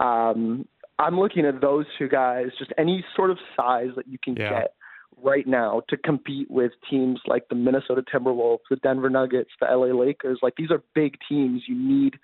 Um, 0.00 0.68
I'm 0.98 1.18
looking 1.18 1.46
at 1.46 1.60
those 1.60 1.86
two 1.98 2.08
guys, 2.08 2.48
just 2.58 2.72
any 2.78 3.04
sort 3.16 3.30
of 3.30 3.38
size 3.56 3.88
that 3.96 4.06
you 4.06 4.18
can 4.22 4.36
yeah. 4.36 4.50
get 4.50 4.74
right 5.22 5.46
now 5.46 5.82
to 5.88 5.96
compete 5.96 6.50
with 6.50 6.72
teams 6.88 7.20
like 7.26 7.48
the 7.48 7.54
Minnesota 7.54 8.02
Timberwolves, 8.02 8.60
the 8.70 8.76
Denver 8.76 9.10
Nuggets, 9.10 9.50
the 9.60 9.66
LA 9.66 9.98
Lakers. 9.98 10.38
Like 10.42 10.54
these 10.56 10.70
are 10.70 10.82
big 10.94 11.16
teams. 11.28 11.62
You 11.66 11.76
need 11.76 12.14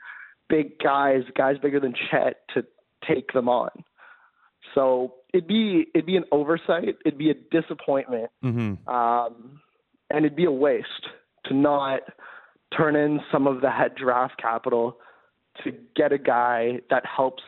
big 0.49 0.79
guys, 0.79 1.23
guys 1.37 1.57
bigger 1.63 1.81
than 1.81 1.95
Chet 2.11 2.37
to 2.55 2.65
take 3.07 3.33
them 3.33 3.49
on. 3.49 3.71
So 4.75 5.15
it'd 5.33 5.49
be 5.49 5.87
it'd 5.95 6.07
be 6.07 6.17
an 6.17 6.25
oversight. 6.33 6.97
It'd 7.05 7.19
be 7.19 7.31
a 7.31 7.35
disappointment, 7.35 8.31
mm-hmm. 8.45 8.89
um, 8.89 9.61
and 10.11 10.25
it'd 10.25 10.37
be 10.37 10.45
a 10.45 10.53
waste 10.53 10.87
to 11.47 11.55
not 11.55 12.01
turn 12.77 12.97
in 12.97 13.21
some 13.31 13.47
of 13.47 13.61
that 13.63 13.97
draft 13.97 14.41
capital 14.41 14.99
to 15.65 15.73
get 15.95 16.13
a 16.13 16.19
guy 16.19 16.81
that 16.89 17.05
helps 17.05 17.43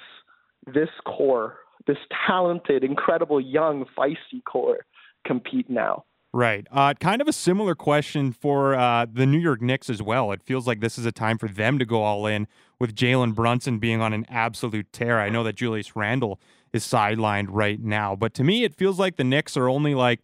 this 0.67 0.91
core, 1.07 1.57
this 1.87 1.97
talented, 2.27 2.85
incredible, 2.85 3.41
young, 3.41 3.87
feisty 3.97 4.43
core 4.45 4.85
compete 5.25 5.69
now. 5.69 6.05
Right. 6.33 6.67
Uh, 6.73 6.95
kind 6.95 7.23
of 7.23 7.29
a 7.29 7.33
similar 7.33 7.77
question 7.77 8.33
for 8.33 8.75
uh, 8.75 9.07
the 9.11 9.25
New 9.25 9.39
York 9.39 9.63
Knicks 9.63 9.89
as 9.89 10.03
well. 10.03 10.33
It 10.33 10.43
feels 10.43 10.67
like 10.67 10.81
this 10.81 10.99
is 10.99 11.07
a 11.07 11.13
time 11.13 11.39
for 11.39 11.49
them 11.49 11.79
to 11.79 11.85
go 11.85 12.03
all 12.03 12.27
in 12.27 12.49
with 12.81 12.97
Jalen 12.97 13.37
Brunson 13.37 13.79
being 13.79 14.01
on 14.01 14.13
an 14.13 14.27
absolute 14.29 14.93
tear. 14.93 15.21
I 15.21 15.29
know 15.29 15.45
that 15.45 15.55
Julius 15.55 15.95
Randle 15.95 16.41
is 16.73 16.85
sidelined 16.85 17.47
right 17.51 17.81
now, 17.81 18.17
but 18.17 18.35
to 18.35 18.43
me, 18.43 18.65
it 18.65 18.75
feels 18.75 18.99
like 18.99 19.15
the 19.15 19.23
Knicks 19.23 19.57
are 19.57 19.69
only 19.69 19.95
like 19.95 20.23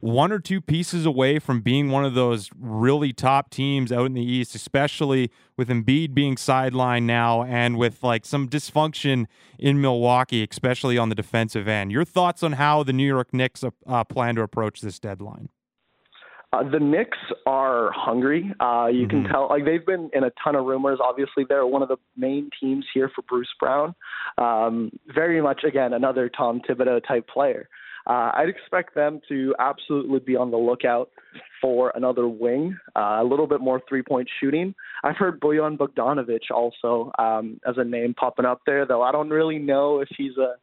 one 0.00 0.32
or 0.32 0.38
two 0.38 0.60
pieces 0.60 1.04
away 1.04 1.38
from 1.38 1.60
being 1.60 1.90
one 1.90 2.04
of 2.04 2.14
those 2.14 2.50
really 2.58 3.12
top 3.12 3.50
teams 3.50 3.92
out 3.92 4.06
in 4.06 4.14
the 4.14 4.24
East, 4.24 4.54
especially 4.54 5.30
with 5.56 5.68
Embiid 5.68 6.14
being 6.14 6.36
sidelined 6.36 7.02
now 7.02 7.42
and 7.42 7.76
with 7.76 8.02
like 8.02 8.24
some 8.24 8.48
dysfunction 8.48 9.26
in 9.58 9.80
Milwaukee, 9.80 10.46
especially 10.50 10.96
on 10.96 11.10
the 11.10 11.14
defensive 11.14 11.68
end. 11.68 11.92
Your 11.92 12.04
thoughts 12.04 12.42
on 12.42 12.52
how 12.52 12.82
the 12.82 12.94
New 12.94 13.06
York 13.06 13.34
Knicks 13.34 13.62
uh, 13.62 14.04
plan 14.04 14.36
to 14.36 14.42
approach 14.42 14.80
this 14.80 14.98
deadline? 14.98 15.50
Uh, 16.52 16.68
the 16.68 16.80
Knicks 16.80 17.18
are 17.46 17.92
hungry. 17.94 18.52
Uh, 18.58 18.86
you 18.86 19.06
mm-hmm. 19.06 19.22
can 19.22 19.24
tell, 19.24 19.48
like 19.48 19.64
they've 19.64 19.86
been 19.86 20.10
in 20.12 20.24
a 20.24 20.32
ton 20.42 20.56
of 20.56 20.64
rumors. 20.64 20.98
Obviously, 21.00 21.44
they're 21.48 21.66
one 21.66 21.82
of 21.82 21.88
the 21.88 21.96
main 22.16 22.50
teams 22.60 22.84
here 22.92 23.10
for 23.14 23.22
Bruce 23.28 23.48
Brown. 23.60 23.94
Um, 24.36 24.90
very 25.14 25.40
much, 25.40 25.62
again, 25.62 25.92
another 25.92 26.28
Tom 26.28 26.60
Thibodeau 26.68 27.06
type 27.06 27.28
player. 27.28 27.68
Uh, 28.10 28.32
I'd 28.34 28.48
expect 28.48 28.96
them 28.96 29.20
to 29.28 29.54
absolutely 29.60 30.18
be 30.18 30.34
on 30.34 30.50
the 30.50 30.56
lookout 30.56 31.10
for 31.60 31.92
another 31.94 32.26
wing, 32.26 32.76
uh, 32.96 33.18
a 33.20 33.24
little 33.24 33.46
bit 33.46 33.60
more 33.60 33.80
three 33.88 34.02
point 34.02 34.28
shooting. 34.40 34.74
I've 35.04 35.16
heard 35.16 35.38
Bojan 35.38 35.78
Bogdanovic 35.78 36.50
also 36.52 37.12
um, 37.20 37.60
as 37.64 37.76
a 37.78 37.84
name 37.84 38.14
popping 38.14 38.46
up 38.46 38.62
there, 38.66 38.84
though 38.84 39.02
I 39.02 39.12
don't 39.12 39.30
really 39.30 39.60
know 39.60 40.00
if 40.00 40.08
he's 40.18 40.36
a 40.38 40.54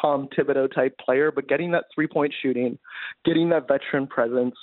Tom 0.00 0.28
Thibodeau 0.28 0.72
type 0.72 0.96
player, 1.04 1.32
but 1.32 1.48
getting 1.48 1.72
that 1.72 1.86
three 1.92 2.06
point 2.06 2.32
shooting, 2.40 2.78
getting 3.24 3.48
that 3.48 3.66
veteran 3.66 4.06
presence, 4.06 4.54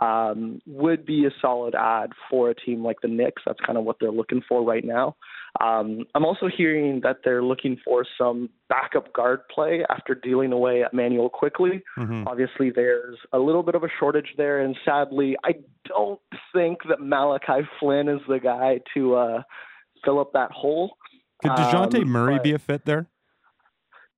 um, 0.00 0.60
would 0.66 1.04
be 1.04 1.26
a 1.26 1.30
solid 1.40 1.74
ad 1.74 2.12
for 2.28 2.50
a 2.50 2.54
team 2.54 2.82
like 2.82 2.96
the 3.02 3.08
Knicks. 3.08 3.42
That's 3.46 3.60
kind 3.64 3.78
of 3.78 3.84
what 3.84 3.96
they're 4.00 4.10
looking 4.10 4.42
for 4.48 4.64
right 4.64 4.84
now. 4.84 5.16
Um, 5.60 6.06
I'm 6.14 6.24
also 6.24 6.48
hearing 6.54 7.00
that 7.02 7.18
they're 7.24 7.42
looking 7.42 7.76
for 7.84 8.06
some 8.16 8.48
backup 8.68 9.12
guard 9.12 9.40
play 9.52 9.84
after 9.90 10.14
dealing 10.14 10.52
away 10.52 10.84
Immanuel 10.90 11.28
Quickley. 11.28 11.82
Mm-hmm. 11.98 12.26
Obviously, 12.26 12.70
there's 12.70 13.18
a 13.32 13.38
little 13.38 13.62
bit 13.62 13.74
of 13.74 13.82
a 13.82 13.88
shortage 13.98 14.34
there, 14.36 14.60
and 14.60 14.76
sadly, 14.84 15.36
I 15.44 15.54
don't 15.86 16.20
think 16.54 16.78
that 16.88 17.00
Malachi 17.00 17.66
Flynn 17.78 18.08
is 18.08 18.20
the 18.28 18.38
guy 18.38 18.80
to 18.94 19.14
uh, 19.16 19.42
fill 20.04 20.20
up 20.20 20.32
that 20.32 20.50
hole. 20.52 20.96
Could 21.42 21.52
Dejounte 21.52 22.02
um, 22.02 22.08
Murray 22.08 22.38
be 22.42 22.52
a 22.52 22.58
fit 22.58 22.84
there? 22.84 23.06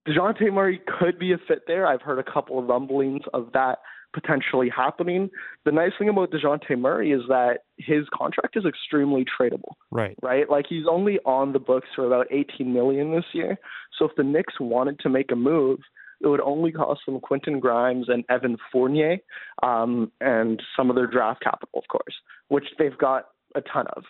Dejounte 0.07 0.53
Murray 0.53 0.81
could 0.99 1.19
be 1.19 1.33
a 1.33 1.39
fit 1.49 1.63
there. 1.67 1.87
I've 1.87 2.03
heard 2.03 2.19
a 2.19 2.33
couple 2.33 2.59
of 2.59 2.67
rumblings 2.67 3.23
of 3.33 3.49
that 3.55 3.79
potentially 4.13 4.69
happening. 4.69 5.31
The 5.65 5.73
nice 5.73 5.93
thing 5.99 6.09
about 6.09 6.31
Dejounte 6.31 6.79
Murray 6.79 7.13
is 7.13 7.23
that 7.29 7.61
his 7.79 8.05
contract 8.15 8.57
is 8.57 8.65
extremely 8.65 9.25
tradable. 9.25 9.75
Right. 9.91 10.17
Right? 10.23 10.49
Like 10.49 10.67
he's 10.69 10.85
only 10.91 11.19
on 11.25 11.53
the 11.53 11.59
books 11.59 11.89
for 11.95 12.07
about 12.07 12.27
18 12.31 12.73
million 12.73 13.13
this 13.13 13.25
year. 13.33 13.59
So 13.99 14.07
if 14.07 14.13
the 14.17 14.25
Knicks 14.25 14.55
wanted 14.61 14.99
to 15.01 15.09
make 15.09 15.33
a 15.33 15.37
move, 15.37 15.81
it 16.21 16.29
would 16.29 16.41
only 16.41 16.71
cost 16.73 17.01
them 17.07 17.21
Quentin 17.21 17.59
Grimes 17.59 18.09
and 18.09 18.25
Evan 18.29 18.57
Fournier, 18.71 19.19
um, 19.63 20.13
and 20.21 20.63
some 20.77 20.89
of 20.89 20.97
their 20.97 21.09
draft 21.09 21.43
capital, 21.43 21.71
of 21.75 21.89
course, 21.89 22.15
which 22.49 22.67
they've 22.79 22.97
got 22.97 23.27
a 23.57 23.61
ton 23.61 23.87
of. 23.97 24.05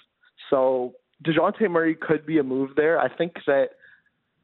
So 0.51 0.93
Dejounte 1.25 1.71
Murray 1.71 1.95
could 1.95 2.27
be 2.27 2.39
a 2.39 2.43
move 2.43 2.71
there. 2.77 2.99
I 2.99 3.09
think 3.15 3.35
that 3.47 3.71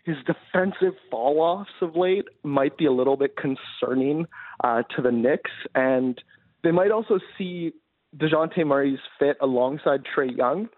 his 0.08 0.16
defensive 0.24 0.94
fall 1.10 1.40
offs 1.40 1.70
of 1.82 1.94
late 1.94 2.24
might 2.42 2.78
be 2.78 2.86
a 2.86 2.92
little 2.92 3.16
bit 3.16 3.34
concerning 3.36 4.26
uh, 4.64 4.82
to 4.96 5.02
the 5.02 5.12
Knicks, 5.12 5.50
and 5.74 6.20
they 6.64 6.70
might 6.70 6.90
also 6.90 7.18
see 7.36 7.72
Dejounte 8.16 8.64
Murray's 8.64 8.98
fit 9.18 9.36
alongside 9.42 10.00
Trae 10.04 10.34
Young 10.34 10.68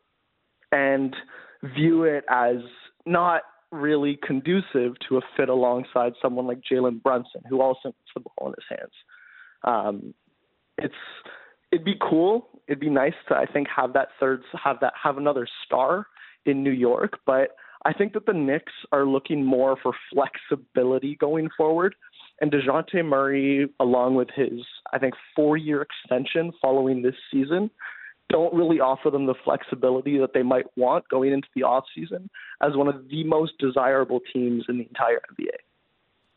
and 0.72 1.14
view 1.62 2.02
it 2.02 2.24
as 2.28 2.56
not 3.06 3.42
really 3.70 4.18
conducive 4.26 4.94
to 5.08 5.18
a 5.18 5.20
fit 5.36 5.48
alongside 5.48 6.14
someone 6.20 6.48
like 6.48 6.58
Jalen 6.60 7.00
Brunson, 7.00 7.42
who 7.48 7.60
also 7.60 7.90
puts 7.90 8.10
the 8.14 8.20
ball 8.20 8.48
in 8.48 8.54
his 8.54 8.78
hands. 8.78 8.92
Um, 9.62 10.14
it's 10.76 10.94
it'd 11.70 11.84
be 11.84 11.96
cool. 12.00 12.48
It'd 12.66 12.80
be 12.80 12.90
nice 12.90 13.14
to 13.28 13.36
I 13.36 13.46
think 13.46 13.68
have 13.74 13.92
that 13.92 14.08
third 14.18 14.42
have 14.62 14.80
that 14.80 14.94
have 15.00 15.18
another 15.18 15.46
star 15.64 16.06
in 16.46 16.64
New 16.64 16.72
York, 16.72 17.20
but 17.26 17.50
I 17.84 17.92
think 17.92 18.12
that 18.12 18.26
the 18.26 18.32
Knicks 18.32 18.72
are 18.92 19.06
looking 19.06 19.44
more 19.44 19.76
for 19.82 19.92
flexibility 20.12 21.16
going 21.16 21.48
forward. 21.56 21.94
And 22.40 22.50
Dejounte 22.50 23.04
Murray, 23.04 23.68
along 23.80 24.14
with 24.14 24.28
his, 24.34 24.62
I 24.92 24.98
think, 24.98 25.14
four 25.36 25.56
year 25.56 25.82
extension 25.82 26.52
following 26.60 27.02
this 27.02 27.14
season, 27.30 27.70
don't 28.30 28.54
really 28.54 28.80
offer 28.80 29.10
them 29.10 29.26
the 29.26 29.34
flexibility 29.44 30.18
that 30.18 30.32
they 30.32 30.42
might 30.42 30.66
want 30.76 31.06
going 31.08 31.32
into 31.32 31.48
the 31.54 31.62
offseason 31.62 32.28
as 32.62 32.76
one 32.76 32.88
of 32.88 33.08
the 33.08 33.24
most 33.24 33.52
desirable 33.58 34.20
teams 34.32 34.64
in 34.68 34.78
the 34.78 34.84
entire 34.86 35.20
NBA. 35.32 35.56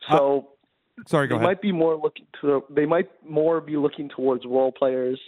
So 0.10 0.50
uh, 1.00 1.04
sorry, 1.08 1.28
go 1.28 1.36
they 1.36 1.38
ahead. 1.38 1.48
might 1.48 1.62
be 1.62 1.72
more 1.72 1.96
looking 1.96 2.26
to 2.42 2.64
they 2.70 2.86
might 2.86 3.10
more 3.28 3.62
be 3.62 3.78
looking 3.78 4.10
towards 4.10 4.44
role 4.46 4.72
players, 4.72 5.20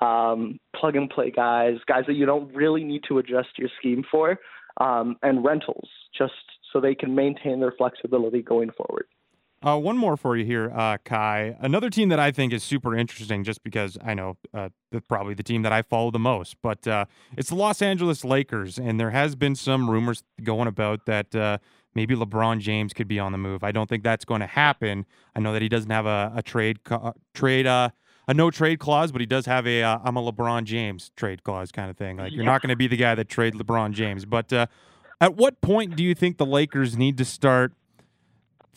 um, 0.00 0.58
plug 0.76 0.96
and 0.96 1.08
play 1.08 1.30
guys, 1.30 1.76
guys 1.86 2.04
that 2.06 2.14
you 2.14 2.26
don't 2.26 2.52
really 2.54 2.84
need 2.84 3.02
to 3.08 3.18
adjust 3.18 3.50
your 3.56 3.70
scheme 3.78 4.04
for, 4.10 4.38
um, 4.78 5.16
and 5.22 5.44
rentals, 5.44 5.88
just 6.16 6.32
so 6.72 6.80
they 6.80 6.94
can 6.94 7.14
maintain 7.14 7.60
their 7.60 7.72
flexibility 7.72 8.42
going 8.42 8.70
forward. 8.70 9.06
Uh, 9.60 9.76
one 9.76 9.98
more 9.98 10.16
for 10.16 10.36
you 10.36 10.44
here, 10.44 10.70
uh, 10.72 10.98
Kai. 11.04 11.56
Another 11.58 11.90
team 11.90 12.10
that 12.10 12.20
I 12.20 12.30
think 12.30 12.52
is 12.52 12.62
super 12.62 12.94
interesting, 12.94 13.42
just 13.42 13.64
because 13.64 13.98
I 14.04 14.14
know 14.14 14.36
uh, 14.54 14.68
probably 15.08 15.34
the 15.34 15.42
team 15.42 15.62
that 15.62 15.72
I 15.72 15.82
follow 15.82 16.12
the 16.12 16.18
most, 16.20 16.56
but 16.62 16.86
uh, 16.86 17.06
it's 17.36 17.48
the 17.48 17.56
Los 17.56 17.82
Angeles 17.82 18.24
Lakers, 18.24 18.78
and 18.78 19.00
there 19.00 19.10
has 19.10 19.34
been 19.34 19.56
some 19.56 19.90
rumors 19.90 20.22
going 20.44 20.68
about 20.68 21.06
that 21.06 21.34
uh, 21.34 21.58
maybe 21.92 22.14
LeBron 22.14 22.60
James 22.60 22.92
could 22.92 23.08
be 23.08 23.18
on 23.18 23.32
the 23.32 23.38
move. 23.38 23.64
I 23.64 23.72
don't 23.72 23.88
think 23.88 24.04
that's 24.04 24.24
going 24.24 24.42
to 24.42 24.46
happen. 24.46 25.04
I 25.34 25.40
know 25.40 25.52
that 25.52 25.62
he 25.62 25.68
doesn't 25.68 25.90
have 25.90 26.06
a, 26.06 26.32
a 26.36 26.42
trade 26.42 26.78
uh, 26.88 27.12
trade 27.34 27.66
a 28.28 28.34
no 28.34 28.50
trade 28.50 28.78
clause, 28.78 29.10
but 29.10 29.20
he 29.20 29.26
does 29.26 29.46
have 29.46 29.66
a 29.66 29.82
uh, 29.82 29.98
am 30.04 30.16
a 30.16 30.22
LeBron 30.22 30.64
James 30.64 31.10
trade 31.16 31.42
clause 31.42 31.72
kind 31.72 31.90
of 31.90 31.96
thing. 31.96 32.18
Like 32.18 32.32
you're 32.32 32.44
not 32.44 32.62
going 32.62 32.70
to 32.70 32.76
be 32.76 32.86
the 32.86 32.96
guy 32.96 33.14
that 33.14 33.28
trade 33.28 33.54
LeBron 33.54 33.92
James, 33.92 34.24
but 34.26 34.52
uh, 34.52 34.66
at 35.20 35.34
what 35.34 35.60
point 35.62 35.96
do 35.96 36.04
you 36.04 36.14
think 36.14 36.36
the 36.36 36.46
Lakers 36.46 36.96
need 36.96 37.18
to 37.18 37.24
start? 37.24 37.72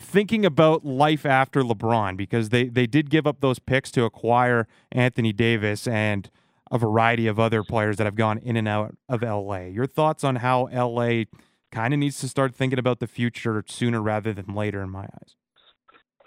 thinking 0.02 0.44
about 0.44 0.84
life 0.84 1.28
after 1.28 1.62
LeBron 1.62 2.18
because 2.18 2.50
they 2.50 2.64
they 2.64 2.88
did 2.88 3.12
give 3.12 3.28
up 3.28 3.40
those 3.40 3.60
picks 3.60 3.92
to 3.92 4.04
acquire 4.04 4.68
Anthony 4.92 5.32
Davis 5.32 5.88
and 5.88 6.32
a 6.72 6.80
variety 6.80 7.28
of 7.28 7.40
other 7.40 7.64
players 7.64 7.98
that 7.98 8.06
have 8.06 8.16
gone 8.16 8.40
in 8.40 8.58
and 8.58 8.68
out 8.68 8.96
of 9.08 9.22
LA. 9.22 9.66
Your 9.66 9.86
thoughts 9.86 10.24
on 10.24 10.38
how 10.38 10.68
LA 10.74 11.26
kind 11.72 11.94
of 11.94 12.00
needs 12.00 12.20
to 12.20 12.28
start 12.28 12.56
thinking 12.56 12.80
about 12.80 13.00
the 13.00 13.08
future 13.08 13.64
sooner 13.68 14.02
rather 14.02 14.34
than 14.34 14.56
later 14.56 14.82
in 14.82 14.90
my 14.90 15.04
eyes. 15.04 15.36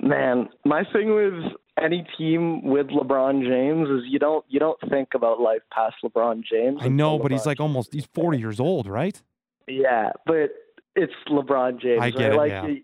Man, 0.00 0.48
my 0.64 0.84
thing 0.92 1.14
with 1.14 1.52
any 1.82 2.06
team 2.18 2.64
with 2.64 2.88
LeBron 2.88 3.42
James 3.42 3.88
is 3.88 4.02
you 4.08 4.18
don't 4.18 4.44
you 4.48 4.60
don't 4.60 4.78
think 4.90 5.08
about 5.14 5.40
life 5.40 5.62
past 5.72 5.96
LeBron 6.04 6.42
James. 6.44 6.80
I 6.82 6.88
know, 6.88 7.18
but 7.18 7.32
he's 7.32 7.46
like 7.46 7.60
almost 7.60 7.92
he's 7.92 8.06
40 8.06 8.38
years 8.38 8.60
old, 8.60 8.86
right? 8.86 9.20
Yeah, 9.66 10.10
but 10.26 10.50
it's 10.94 11.12
LeBron 11.28 11.80
James. 11.80 12.02
I 12.02 12.10
get 12.10 12.18
right? 12.18 12.32
it. 12.32 12.36
Like 12.36 12.50
yeah 12.50 12.74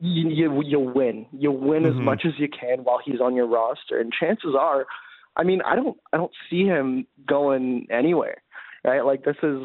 you 0.00 0.28
you, 0.30 0.62
you 0.64 0.80
win. 0.80 1.26
You 1.32 1.52
win 1.52 1.82
mm-hmm. 1.82 1.98
as 1.98 2.04
much 2.04 2.22
as 2.26 2.32
you 2.38 2.48
can 2.48 2.84
while 2.84 3.00
he's 3.04 3.20
on 3.20 3.34
your 3.34 3.46
roster, 3.46 3.98
and 3.98 4.12
chances 4.12 4.54
are, 4.58 4.86
I 5.36 5.44
mean, 5.44 5.60
I 5.62 5.76
don't 5.76 5.96
I 6.12 6.16
don't 6.16 6.32
see 6.48 6.64
him 6.64 7.06
going 7.26 7.86
anywhere. 7.90 8.42
Right? 8.84 9.04
Like 9.04 9.24
this 9.24 9.36
is 9.42 9.62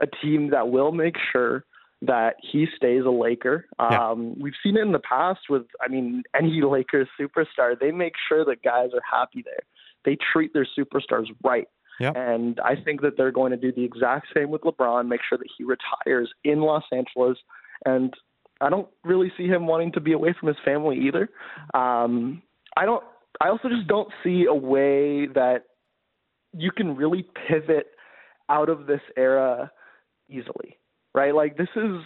a 0.00 0.06
team 0.22 0.50
that 0.50 0.68
will 0.68 0.92
make 0.92 1.16
sure 1.32 1.64
that 2.06 2.36
he 2.40 2.66
stays 2.76 3.02
a 3.04 3.10
Laker. 3.10 3.66
Yeah. 3.78 4.10
Um, 4.10 4.38
we've 4.38 4.54
seen 4.62 4.76
it 4.76 4.82
in 4.82 4.92
the 4.92 4.98
past 4.98 5.40
with, 5.48 5.64
I 5.80 5.88
mean, 5.88 6.22
any 6.36 6.60
Lakers 6.64 7.08
superstar. 7.20 7.78
They 7.78 7.90
make 7.90 8.14
sure 8.28 8.44
that 8.44 8.62
guys 8.62 8.90
are 8.94 9.02
happy 9.10 9.42
there. 9.44 9.62
They 10.04 10.16
treat 10.32 10.52
their 10.52 10.66
superstars 10.78 11.26
right. 11.42 11.68
Yep. 12.00 12.14
And 12.16 12.60
I 12.60 12.74
think 12.74 13.02
that 13.02 13.16
they're 13.16 13.30
going 13.30 13.52
to 13.52 13.56
do 13.56 13.72
the 13.72 13.84
exact 13.84 14.26
same 14.34 14.50
with 14.50 14.62
LeBron, 14.62 15.08
make 15.08 15.20
sure 15.28 15.38
that 15.38 15.48
he 15.56 15.64
retires 15.64 16.32
in 16.42 16.60
Los 16.60 16.82
Angeles. 16.92 17.38
And 17.86 18.12
I 18.60 18.70
don't 18.70 18.88
really 19.04 19.32
see 19.36 19.46
him 19.46 19.66
wanting 19.66 19.92
to 19.92 20.00
be 20.00 20.12
away 20.12 20.34
from 20.38 20.48
his 20.48 20.56
family 20.64 20.98
either. 21.06 21.30
Um, 21.72 22.42
I 22.76 22.84
don't. 22.84 23.04
I 23.40 23.48
also 23.48 23.68
just 23.68 23.88
don't 23.88 24.08
see 24.22 24.46
a 24.48 24.54
way 24.54 25.26
that 25.26 25.64
you 26.56 26.70
can 26.70 26.96
really 26.96 27.26
pivot 27.48 27.88
out 28.48 28.68
of 28.68 28.86
this 28.86 29.00
era 29.16 29.70
easily, 30.28 30.78
right? 31.14 31.34
Like 31.34 31.56
this 31.56 31.68
is 31.76 32.00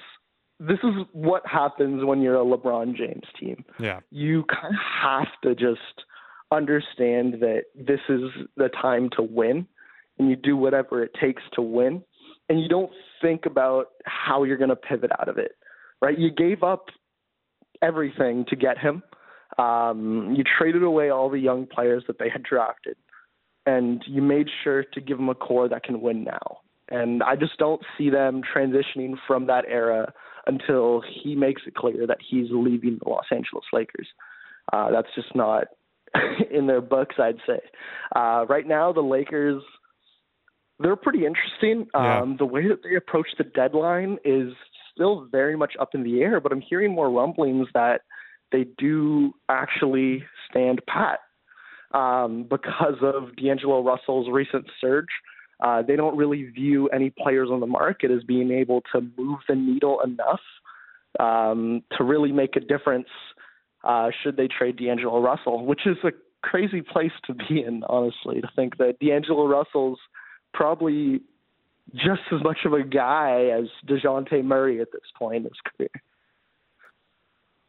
this 0.60 0.78
is 0.82 0.94
what 1.12 1.46
happens 1.46 2.04
when 2.04 2.20
you're 2.20 2.40
a 2.40 2.44
LeBron 2.44 2.96
James 2.96 3.26
team. 3.38 3.64
Yeah. 3.78 4.00
You 4.10 4.44
kind 4.44 4.74
of 4.74 4.80
have 5.02 5.28
to 5.44 5.54
just 5.54 6.04
understand 6.50 7.34
that 7.40 7.64
this 7.74 8.00
is 8.08 8.30
the 8.56 8.68
time 8.68 9.10
to 9.16 9.22
win 9.22 9.66
and 10.18 10.28
you 10.28 10.34
do 10.34 10.56
whatever 10.56 11.02
it 11.02 11.12
takes 11.20 11.42
to 11.52 11.62
win 11.62 12.02
and 12.48 12.60
you 12.60 12.68
don't 12.68 12.90
think 13.20 13.46
about 13.46 13.88
how 14.04 14.42
you're 14.42 14.56
going 14.56 14.70
to 14.70 14.76
pivot 14.76 15.10
out 15.20 15.28
of 15.28 15.38
it 15.38 15.52
right? 16.00 16.18
You 16.18 16.30
gave 16.30 16.62
up 16.62 16.86
everything 17.82 18.44
to 18.48 18.56
get 18.56 18.78
him. 18.78 19.02
Um, 19.58 20.34
you 20.36 20.44
traded 20.44 20.82
away 20.82 21.10
all 21.10 21.30
the 21.30 21.38
young 21.38 21.66
players 21.66 22.04
that 22.06 22.18
they 22.18 22.28
had 22.28 22.42
drafted, 22.42 22.96
and 23.66 24.02
you 24.06 24.22
made 24.22 24.48
sure 24.62 24.84
to 24.84 25.00
give 25.00 25.18
them 25.18 25.28
a 25.28 25.34
core 25.34 25.68
that 25.68 25.82
can 25.82 26.00
win 26.00 26.24
now. 26.24 26.58
And 26.90 27.22
I 27.22 27.36
just 27.36 27.58
don't 27.58 27.82
see 27.96 28.10
them 28.10 28.42
transitioning 28.42 29.14
from 29.26 29.46
that 29.46 29.64
era 29.68 30.12
until 30.46 31.02
he 31.02 31.34
makes 31.34 31.62
it 31.66 31.74
clear 31.74 32.06
that 32.06 32.18
he's 32.26 32.46
leaving 32.50 32.98
the 33.02 33.08
Los 33.08 33.26
Angeles 33.30 33.64
Lakers. 33.72 34.08
Uh, 34.72 34.90
that's 34.90 35.08
just 35.14 35.34
not 35.34 35.64
in 36.50 36.66
their 36.66 36.80
books, 36.80 37.16
I'd 37.18 37.36
say. 37.46 37.60
Uh, 38.14 38.46
right 38.48 38.66
now, 38.66 38.92
the 38.92 39.02
Lakers, 39.02 39.62
they're 40.78 40.96
pretty 40.96 41.26
interesting. 41.26 41.88
Yeah. 41.94 42.20
Um, 42.20 42.36
the 42.38 42.46
way 42.46 42.68
that 42.68 42.82
they 42.82 42.96
approach 42.96 43.28
the 43.36 43.44
deadline 43.44 44.18
is 44.24 44.52
still 44.94 45.28
very 45.30 45.56
much 45.56 45.74
up 45.80 45.90
in 45.94 46.02
the 46.02 46.22
air, 46.22 46.40
but 46.40 46.52
I'm 46.52 46.60
hearing 46.60 46.94
more 46.94 47.10
rumblings 47.10 47.68
that 47.74 48.00
they 48.50 48.66
do 48.78 49.32
actually 49.48 50.24
stand 50.50 50.80
pat 50.88 51.20
um, 51.92 52.46
because 52.48 52.96
of 53.02 53.36
D'Angelo 53.36 53.82
Russell's 53.82 54.28
recent 54.30 54.66
surge. 54.80 55.08
Uh, 55.60 55.82
they 55.82 55.96
don't 55.96 56.16
really 56.16 56.44
view 56.44 56.88
any 56.88 57.10
players 57.10 57.48
on 57.50 57.60
the 57.60 57.66
market 57.66 58.10
as 58.10 58.22
being 58.22 58.50
able 58.50 58.82
to 58.92 59.00
move 59.16 59.40
the 59.48 59.54
needle 59.54 60.00
enough 60.02 60.40
um, 61.18 61.82
to 61.96 62.04
really 62.04 62.32
make 62.32 62.54
a 62.56 62.60
difference 62.60 63.08
uh, 63.84 64.10
should 64.22 64.36
they 64.36 64.48
trade 64.48 64.76
D'Angelo 64.76 65.20
Russell, 65.20 65.64
which 65.64 65.86
is 65.86 65.96
a 66.04 66.10
crazy 66.42 66.82
place 66.82 67.12
to 67.26 67.34
be 67.34 67.62
in, 67.62 67.82
honestly, 67.88 68.40
to 68.40 68.48
think 68.54 68.78
that 68.78 68.98
D'Angelo 69.00 69.46
Russell's 69.46 69.98
probably 70.54 71.20
just 71.94 72.20
as 72.32 72.42
much 72.42 72.58
of 72.64 72.72
a 72.72 72.82
guy 72.82 73.50
as 73.58 73.66
Dejounte 73.86 74.44
Murray 74.44 74.80
at 74.80 74.92
this 74.92 75.02
point 75.16 75.36
in 75.36 75.42
his 75.44 75.52
career. 75.76 75.90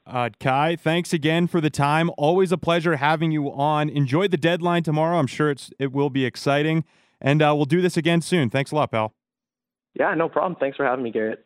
Uh, 0.06 0.30
Kai, 0.40 0.76
thanks 0.76 1.14
again 1.14 1.46
for 1.46 1.62
the 1.62 1.70
time. 1.70 2.10
Always 2.18 2.52
a 2.52 2.58
pleasure 2.58 2.96
having 2.96 3.32
you 3.32 3.52
on. 3.52 3.90
Enjoy 3.90 4.28
the 4.28 4.38
deadline 4.38 4.82
tomorrow. 4.82 5.20
I'm 5.20 5.28
sure 5.28 5.52
it's 5.52 5.72
it 5.78 5.92
will 5.92 6.10
be 6.10 6.26
exciting, 6.26 6.84
and 7.22 7.42
uh, 7.42 7.54
we'll 7.56 7.66
do 7.66 7.82
this 7.82 7.98
again 7.98 8.22
soon. 8.22 8.50
Thanks 8.50 8.72
a 8.72 8.76
lot, 8.76 8.92
pal. 8.92 9.14
Yeah, 9.94 10.14
no 10.14 10.30
problem. 10.30 10.56
Thanks 10.60 10.78
for 10.78 10.86
having 10.86 11.04
me, 11.04 11.12
Garret. 11.12 11.46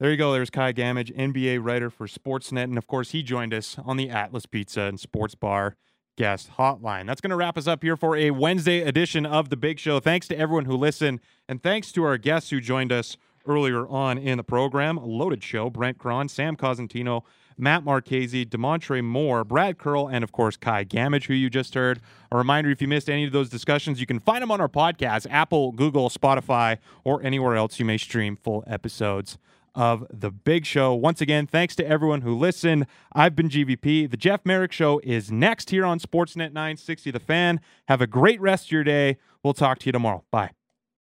There 0.00 0.10
you 0.10 0.16
go. 0.16 0.32
There's 0.32 0.50
Kai 0.50 0.72
Gammage, 0.72 1.16
NBA 1.16 1.64
writer 1.64 1.88
for 1.88 2.06
Sportsnet, 2.06 2.64
and 2.64 2.76
of 2.76 2.86
course, 2.86 3.12
he 3.12 3.22
joined 3.22 3.54
us 3.54 3.76
on 3.84 3.96
the 3.96 4.10
Atlas 4.10 4.44
Pizza 4.46 4.82
and 4.82 4.98
Sports 4.98 5.34
Bar 5.34 5.76
guest 6.16 6.50
hotline. 6.58 7.06
That's 7.06 7.20
going 7.20 7.30
to 7.30 7.36
wrap 7.36 7.56
us 7.56 7.66
up 7.66 7.82
here 7.82 7.96
for 7.96 8.16
a 8.16 8.30
Wednesday 8.30 8.80
edition 8.80 9.24
of 9.26 9.50
the 9.50 9.56
Big 9.56 9.78
Show. 9.78 10.00
Thanks 10.00 10.28
to 10.28 10.38
everyone 10.38 10.64
who 10.64 10.76
listened, 10.76 11.20
and 11.48 11.62
thanks 11.62 11.92
to 11.92 12.04
our 12.04 12.18
guests 12.18 12.50
who 12.50 12.60
joined 12.60 12.92
us 12.92 13.16
earlier 13.46 13.86
on 13.88 14.18
in 14.18 14.36
the 14.36 14.44
program. 14.44 14.96
A 14.96 15.04
loaded 15.04 15.42
show. 15.42 15.70
Brent 15.70 15.98
Cron, 15.98 16.28
Sam 16.28 16.56
Cosentino, 16.56 17.22
Matt 17.56 17.84
Marchese, 17.84 18.44
Demontre 18.46 19.02
Moore, 19.02 19.44
Brad 19.44 19.78
Curle, 19.78 20.08
and 20.08 20.24
of 20.24 20.32
course 20.32 20.56
Kai 20.56 20.84
Gammage, 20.84 21.26
who 21.26 21.34
you 21.34 21.50
just 21.50 21.74
heard. 21.74 22.00
A 22.32 22.36
reminder: 22.36 22.70
if 22.70 22.80
you 22.82 22.88
missed 22.88 23.08
any 23.10 23.24
of 23.24 23.32
those 23.32 23.48
discussions, 23.48 24.00
you 24.00 24.06
can 24.06 24.20
find 24.20 24.42
them 24.42 24.50
on 24.50 24.60
our 24.60 24.68
podcast, 24.68 25.26
Apple, 25.30 25.72
Google, 25.72 26.08
Spotify, 26.10 26.78
or 27.04 27.22
anywhere 27.22 27.56
else 27.56 27.78
you 27.78 27.84
may 27.84 27.98
stream 27.98 28.36
full 28.36 28.64
episodes 28.66 29.38
of 29.74 30.06
the 30.10 30.30
Big 30.30 30.64
Show. 30.64 30.94
Once 30.94 31.20
again, 31.20 31.46
thanks 31.46 31.74
to 31.76 31.86
everyone 31.86 32.20
who 32.20 32.34
listened. 32.36 32.86
I've 33.12 33.34
been 33.34 33.48
GVP. 33.48 34.10
The 34.10 34.16
Jeff 34.16 34.40
Merrick 34.44 34.72
Show 34.72 35.00
is 35.02 35.32
next 35.32 35.70
here 35.70 35.84
on 35.84 35.98
Sportsnet 35.98 36.52
960. 36.52 37.10
The 37.10 37.20
Fan. 37.20 37.60
Have 37.88 38.00
a 38.00 38.06
great 38.06 38.40
rest 38.40 38.66
of 38.66 38.72
your 38.72 38.84
day. 38.84 39.16
We'll 39.42 39.54
talk 39.54 39.78
to 39.80 39.86
you 39.86 39.92
tomorrow. 39.92 40.24
Bye. 40.30 40.50